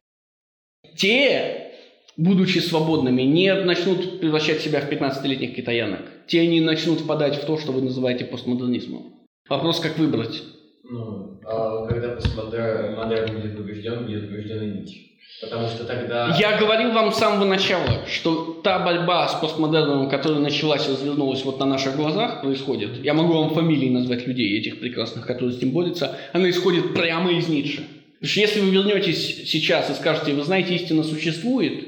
те, 0.95 1.71
будучи 2.17 2.59
свободными, 2.59 3.23
не 3.23 3.53
начнут 3.53 4.19
превращать 4.19 4.61
себя 4.61 4.81
в 4.81 4.89
15-летних 4.91 5.55
китаянок. 5.55 6.01
Те 6.27 6.45
не 6.47 6.61
начнут 6.61 7.01
впадать 7.01 7.41
в 7.41 7.45
то, 7.45 7.57
что 7.57 7.71
вы 7.71 7.81
называете 7.81 8.25
постмодернизмом. 8.25 9.25
Вопрос, 9.49 9.79
как 9.79 9.97
выбрать. 9.97 10.41
Ну, 10.83 11.39
а 11.45 11.85
когда 11.87 12.09
постмодерн 12.09 12.95
модерн 12.95 13.35
будет 13.35 13.57
побежден, 13.57 14.05
будет 14.05 14.29
побежден 14.29 14.83
и. 14.83 15.12
Потому 15.43 15.67
что 15.67 15.83
тогда... 15.83 16.35
Я 16.39 16.57
говорил 16.57 16.91
вам 16.91 17.11
с 17.11 17.17
самого 17.17 17.45
начала, 17.45 18.05
что 18.07 18.59
та 18.63 18.79
борьба 18.79 19.27
с 19.27 19.35
постмодерном, 19.35 20.09
которая 20.09 20.39
началась 20.39 20.87
и 20.87 20.91
развернулась 20.91 21.43
вот 21.43 21.59
на 21.59 21.65
наших 21.65 21.95
глазах, 21.95 22.41
происходит. 22.41 23.03
Я 23.03 23.13
могу 23.13 23.33
вам 23.33 23.53
фамилии 23.53 23.89
назвать 23.89 24.27
людей, 24.27 24.57
этих 24.59 24.79
прекрасных, 24.79 25.25
которые 25.25 25.53
с 25.53 25.61
ним 25.61 25.71
борются. 25.71 26.17
Она 26.33 26.49
исходит 26.49 26.93
прямо 26.93 27.31
из 27.31 27.47
Ницше. 27.47 27.83
Потому 28.19 28.29
что 28.29 28.39
если 28.39 28.59
вы 28.61 28.69
вернетесь 28.69 29.49
сейчас 29.49 29.89
и 29.89 29.93
скажете, 29.93 30.33
вы 30.33 30.43
знаете, 30.43 30.75
истина 30.75 31.03
существует, 31.03 31.87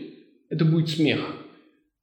это 0.49 0.65
будет 0.65 0.89
смех. 0.89 1.19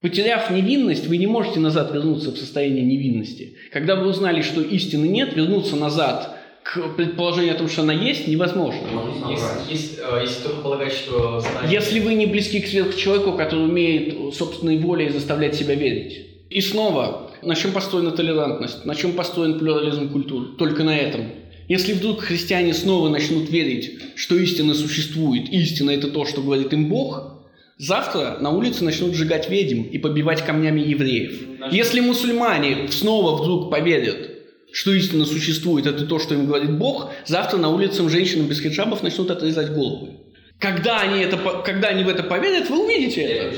Потеряв 0.00 0.50
невинность, 0.50 1.06
вы 1.06 1.16
не 1.16 1.28
можете 1.28 1.60
назад 1.60 1.92
вернуться 1.92 2.32
в 2.32 2.36
состояние 2.36 2.84
невинности. 2.84 3.56
Когда 3.72 3.94
вы 3.94 4.08
узнали, 4.08 4.42
что 4.42 4.60
истины 4.60 5.06
нет, 5.06 5.36
вернуться 5.36 5.76
назад 5.76 6.36
к 6.62 6.96
предположению 6.96 7.54
о 7.54 7.58
том, 7.58 7.68
что 7.68 7.82
она 7.82 7.92
есть, 7.92 8.28
невозможно. 8.28 8.80
Если, 9.28 9.72
если, 9.72 9.98
э, 9.98 10.22
если 10.22 10.42
только 10.42 10.60
полагать, 10.60 10.92
что 10.92 11.40
знание... 11.40 11.72
Если 11.72 12.00
вы 12.00 12.14
не 12.14 12.26
близки 12.26 12.60
к 12.60 12.66
сверхчеловеку, 12.66 13.32
который 13.32 13.64
умеет 13.64 14.34
собственной 14.34 14.78
волей 14.78 15.08
заставлять 15.08 15.54
себя 15.54 15.74
верить. 15.74 16.26
И 16.50 16.60
снова, 16.60 17.30
на 17.42 17.54
чем 17.54 17.72
построена 17.72 18.10
толерантность, 18.10 18.84
на 18.84 18.94
чем 18.94 19.12
построен 19.12 19.58
плюрализм 19.58 20.10
культур? 20.10 20.56
Только 20.56 20.84
на 20.84 20.96
этом. 20.96 21.26
Если 21.68 21.94
вдруг 21.94 22.20
христиане 22.20 22.74
снова 22.74 23.08
начнут 23.08 23.48
верить, 23.50 23.98
что 24.16 24.36
истина 24.36 24.74
существует, 24.74 25.48
истина 25.48 25.90
это 25.90 26.08
то, 26.10 26.26
что 26.26 26.42
говорит 26.42 26.72
им 26.72 26.88
Бог, 26.88 27.46
завтра 27.78 28.38
на 28.40 28.50
улице 28.50 28.84
начнут 28.84 29.14
сжигать 29.14 29.48
ведьм 29.48 29.82
и 29.82 29.98
побивать 29.98 30.44
камнями 30.44 30.80
евреев. 30.80 31.40
Если 31.70 32.00
мусульмане 32.00 32.88
снова 32.90 33.40
вдруг 33.40 33.70
поверят, 33.70 34.31
что 34.72 34.92
истина 34.92 35.24
существует, 35.24 35.86
это 35.86 36.06
то, 36.06 36.18
что 36.18 36.34
им 36.34 36.46
говорит 36.46 36.78
Бог, 36.78 37.10
завтра 37.26 37.58
на 37.58 37.68
улицах 37.68 38.08
женщинам 38.08 38.46
без 38.46 38.60
хиджабов 38.60 39.02
начнут 39.02 39.30
отрезать 39.30 39.72
головы. 39.72 40.16
Когда 40.58 41.00
они, 41.00 41.20
это, 41.20 41.36
когда 41.64 41.88
они 41.88 42.04
в 42.04 42.08
это 42.08 42.22
поверят, 42.22 42.70
вы 42.70 42.84
увидите 42.84 43.20
это. 43.20 43.56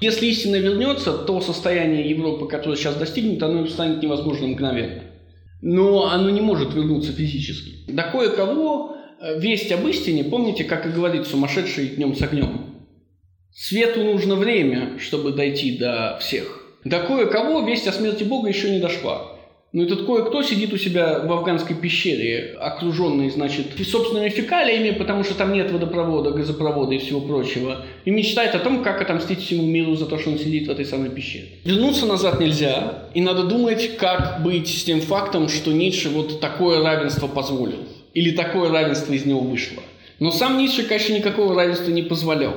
Если 0.00 0.26
истина 0.26 0.56
вернется, 0.56 1.12
то 1.12 1.40
состояние 1.40 2.08
Европы, 2.08 2.48
которое 2.48 2.76
сейчас 2.76 2.96
достигнет, 2.96 3.42
оно 3.42 3.66
станет 3.66 4.02
невозможно 4.02 4.46
мгновенно. 4.46 5.02
Но 5.60 6.10
оно 6.10 6.30
не 6.30 6.40
может 6.40 6.72
вернуться 6.72 7.12
физически. 7.12 7.90
До 7.90 8.04
кое-кого 8.04 8.96
э, 9.20 9.40
весть 9.40 9.72
об 9.72 9.86
истине, 9.88 10.22
помните, 10.22 10.62
как 10.62 10.86
и 10.86 10.90
говорит 10.90 11.26
сумасшедший 11.26 11.88
днем 11.88 12.14
с 12.14 12.22
огнем. 12.22 12.76
Свету 13.52 14.04
нужно 14.04 14.36
время, 14.36 14.98
чтобы 15.00 15.32
дойти 15.32 15.76
до 15.76 16.16
всех. 16.20 16.64
До 16.84 17.00
кое-кого 17.00 17.66
весть 17.66 17.88
о 17.88 17.92
смерти 17.92 18.22
Бога 18.22 18.48
еще 18.48 18.70
не 18.70 18.78
дошла. 18.78 19.37
Но 19.70 19.82
этот 19.82 20.06
кое-кто 20.06 20.42
сидит 20.42 20.72
у 20.72 20.78
себя 20.78 21.20
в 21.20 21.30
афганской 21.30 21.76
пещере, 21.76 22.56
окруженный, 22.58 23.28
значит, 23.28 23.78
и 23.78 23.84
собственными 23.84 24.30
фекалиями, 24.30 24.92
потому 24.92 25.24
что 25.24 25.34
там 25.34 25.52
нет 25.52 25.70
водопровода, 25.70 26.30
газопровода 26.30 26.94
и 26.94 26.98
всего 26.98 27.20
прочего, 27.20 27.84
и 28.06 28.10
мечтает 28.10 28.54
о 28.54 28.60
том, 28.60 28.82
как 28.82 29.02
отомстить 29.02 29.44
всему 29.44 29.66
миру 29.66 29.94
за 29.94 30.06
то, 30.06 30.18
что 30.18 30.30
он 30.30 30.38
сидит 30.38 30.68
в 30.68 30.70
этой 30.70 30.86
самой 30.86 31.10
пещере. 31.10 31.48
Вернуться 31.64 32.06
назад 32.06 32.40
нельзя, 32.40 33.10
и 33.12 33.20
надо 33.20 33.42
думать, 33.42 33.98
как 33.98 34.42
быть 34.42 34.68
с 34.68 34.84
тем 34.84 35.02
фактом, 35.02 35.50
что 35.50 35.70
Ницше 35.70 36.08
вот 36.08 36.40
такое 36.40 36.82
равенство 36.82 37.26
позволил, 37.26 37.80
или 38.14 38.30
такое 38.30 38.70
равенство 38.70 39.12
из 39.12 39.26
него 39.26 39.40
вышло. 39.40 39.82
Но 40.18 40.30
сам 40.30 40.56
Ницше, 40.56 40.84
конечно, 40.84 41.12
никакого 41.12 41.54
равенства 41.54 41.90
не 41.90 42.02
позволял. 42.02 42.54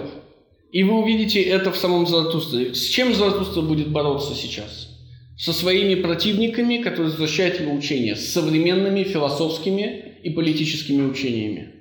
И 0.72 0.84
вы 0.84 0.98
увидите 1.02 1.42
это 1.42 1.72
в 1.72 1.76
самом 1.76 2.08
Заратустре. 2.08 2.74
С 2.74 2.86
чем 2.86 3.14
Заратустра 3.14 3.62
будет 3.62 3.90
бороться 3.90 4.34
сейчас? 4.34 4.91
Со 5.42 5.54
своими 5.54 5.96
противниками, 5.96 6.84
которые 6.84 7.10
защищают 7.10 7.60
его 7.60 7.74
учение, 7.74 8.16
с 8.16 8.32
современными 8.32 9.02
философскими 9.02 10.20
и 10.22 10.30
политическими 10.30 11.02
учениями. 11.02 11.74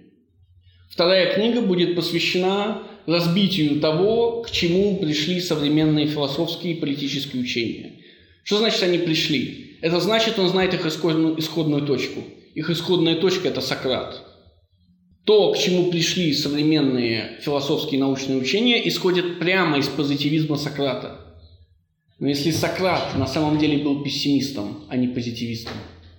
Вторая 0.88 1.34
книга 1.34 1.60
будет 1.60 1.94
посвящена 1.94 2.82
разбитию 3.04 3.78
того, 3.78 4.40
к 4.40 4.50
чему 4.50 4.96
пришли 4.96 5.42
современные 5.42 6.06
философские 6.06 6.72
и 6.72 6.80
политические 6.80 7.42
учения. 7.42 7.96
Что 8.44 8.56
значит 8.56 8.82
они 8.82 8.96
пришли? 8.96 9.76
Это 9.82 10.00
значит, 10.00 10.38
он 10.38 10.48
знает 10.48 10.72
их 10.72 10.86
исходную, 10.86 11.38
исходную 11.38 11.84
точку. 11.84 12.24
Их 12.54 12.70
исходная 12.70 13.16
точка– 13.16 13.48
это 13.50 13.60
Сократ. 13.60 14.22
То, 15.26 15.52
к 15.52 15.58
чему 15.58 15.90
пришли 15.90 16.32
современные 16.32 17.38
философские 17.42 17.98
и 17.98 18.00
научные 18.00 18.38
учения, 18.38 18.88
исходит 18.88 19.38
прямо 19.38 19.76
из 19.76 19.88
позитивизма 19.88 20.56
Сократа. 20.56 21.19
Но 22.20 22.28
если 22.28 22.50
Сократ 22.50 23.16
на 23.16 23.26
самом 23.26 23.58
деле 23.58 23.78
был 23.78 24.04
пессимистом, 24.04 24.84
а 24.88 24.96
не 24.96 25.08
позитивистом, 25.08 25.72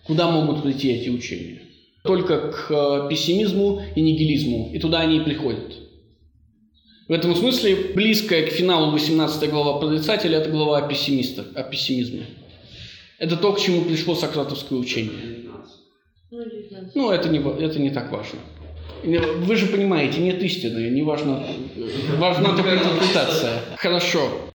куда 0.03 0.29
могут 0.31 0.63
прийти 0.63 0.91
эти 0.91 1.09
учения? 1.09 1.61
Только 2.03 2.51
к 2.51 2.71
э, 2.71 3.07
пессимизму 3.07 3.83
и 3.95 4.01
нигилизму, 4.01 4.71
и 4.73 4.79
туда 4.79 5.01
они 5.01 5.17
и 5.17 5.19
приходят. 5.19 5.77
В 7.07 7.11
этом 7.11 7.35
смысле 7.35 7.75
близкая 7.93 8.47
к 8.47 8.49
финалу 8.49 8.91
18 8.91 9.47
глава 9.51 9.79
прорицателя– 9.79 10.37
это 10.39 10.49
глава 10.49 10.79
о, 10.79 10.87
пессимистах, 10.87 11.45
о 11.53 11.61
пессимизме. 11.61 12.25
Это 13.19 13.37
то, 13.37 13.53
к 13.53 13.59
чему 13.59 13.83
пришло 13.83 14.15
сократовское 14.15 14.79
учение. 14.79 15.11
19. 15.21 15.71
Ну, 16.31 16.43
19. 16.43 16.95
Ну, 16.95 17.11
это 17.11 17.29
не, 17.29 17.37
это 17.63 17.79
не 17.79 17.91
так 17.91 18.11
важно. 18.11 18.39
Вы 19.03 19.55
же 19.55 19.67
понимаете, 19.67 20.19
нет 20.19 20.41
истины, 20.41 20.89
не 20.89 21.03
важно, 21.03 21.43
важна 22.17 22.55
только 22.55 22.73
интерпретация. 22.73 23.61
Хорошо. 23.77 24.40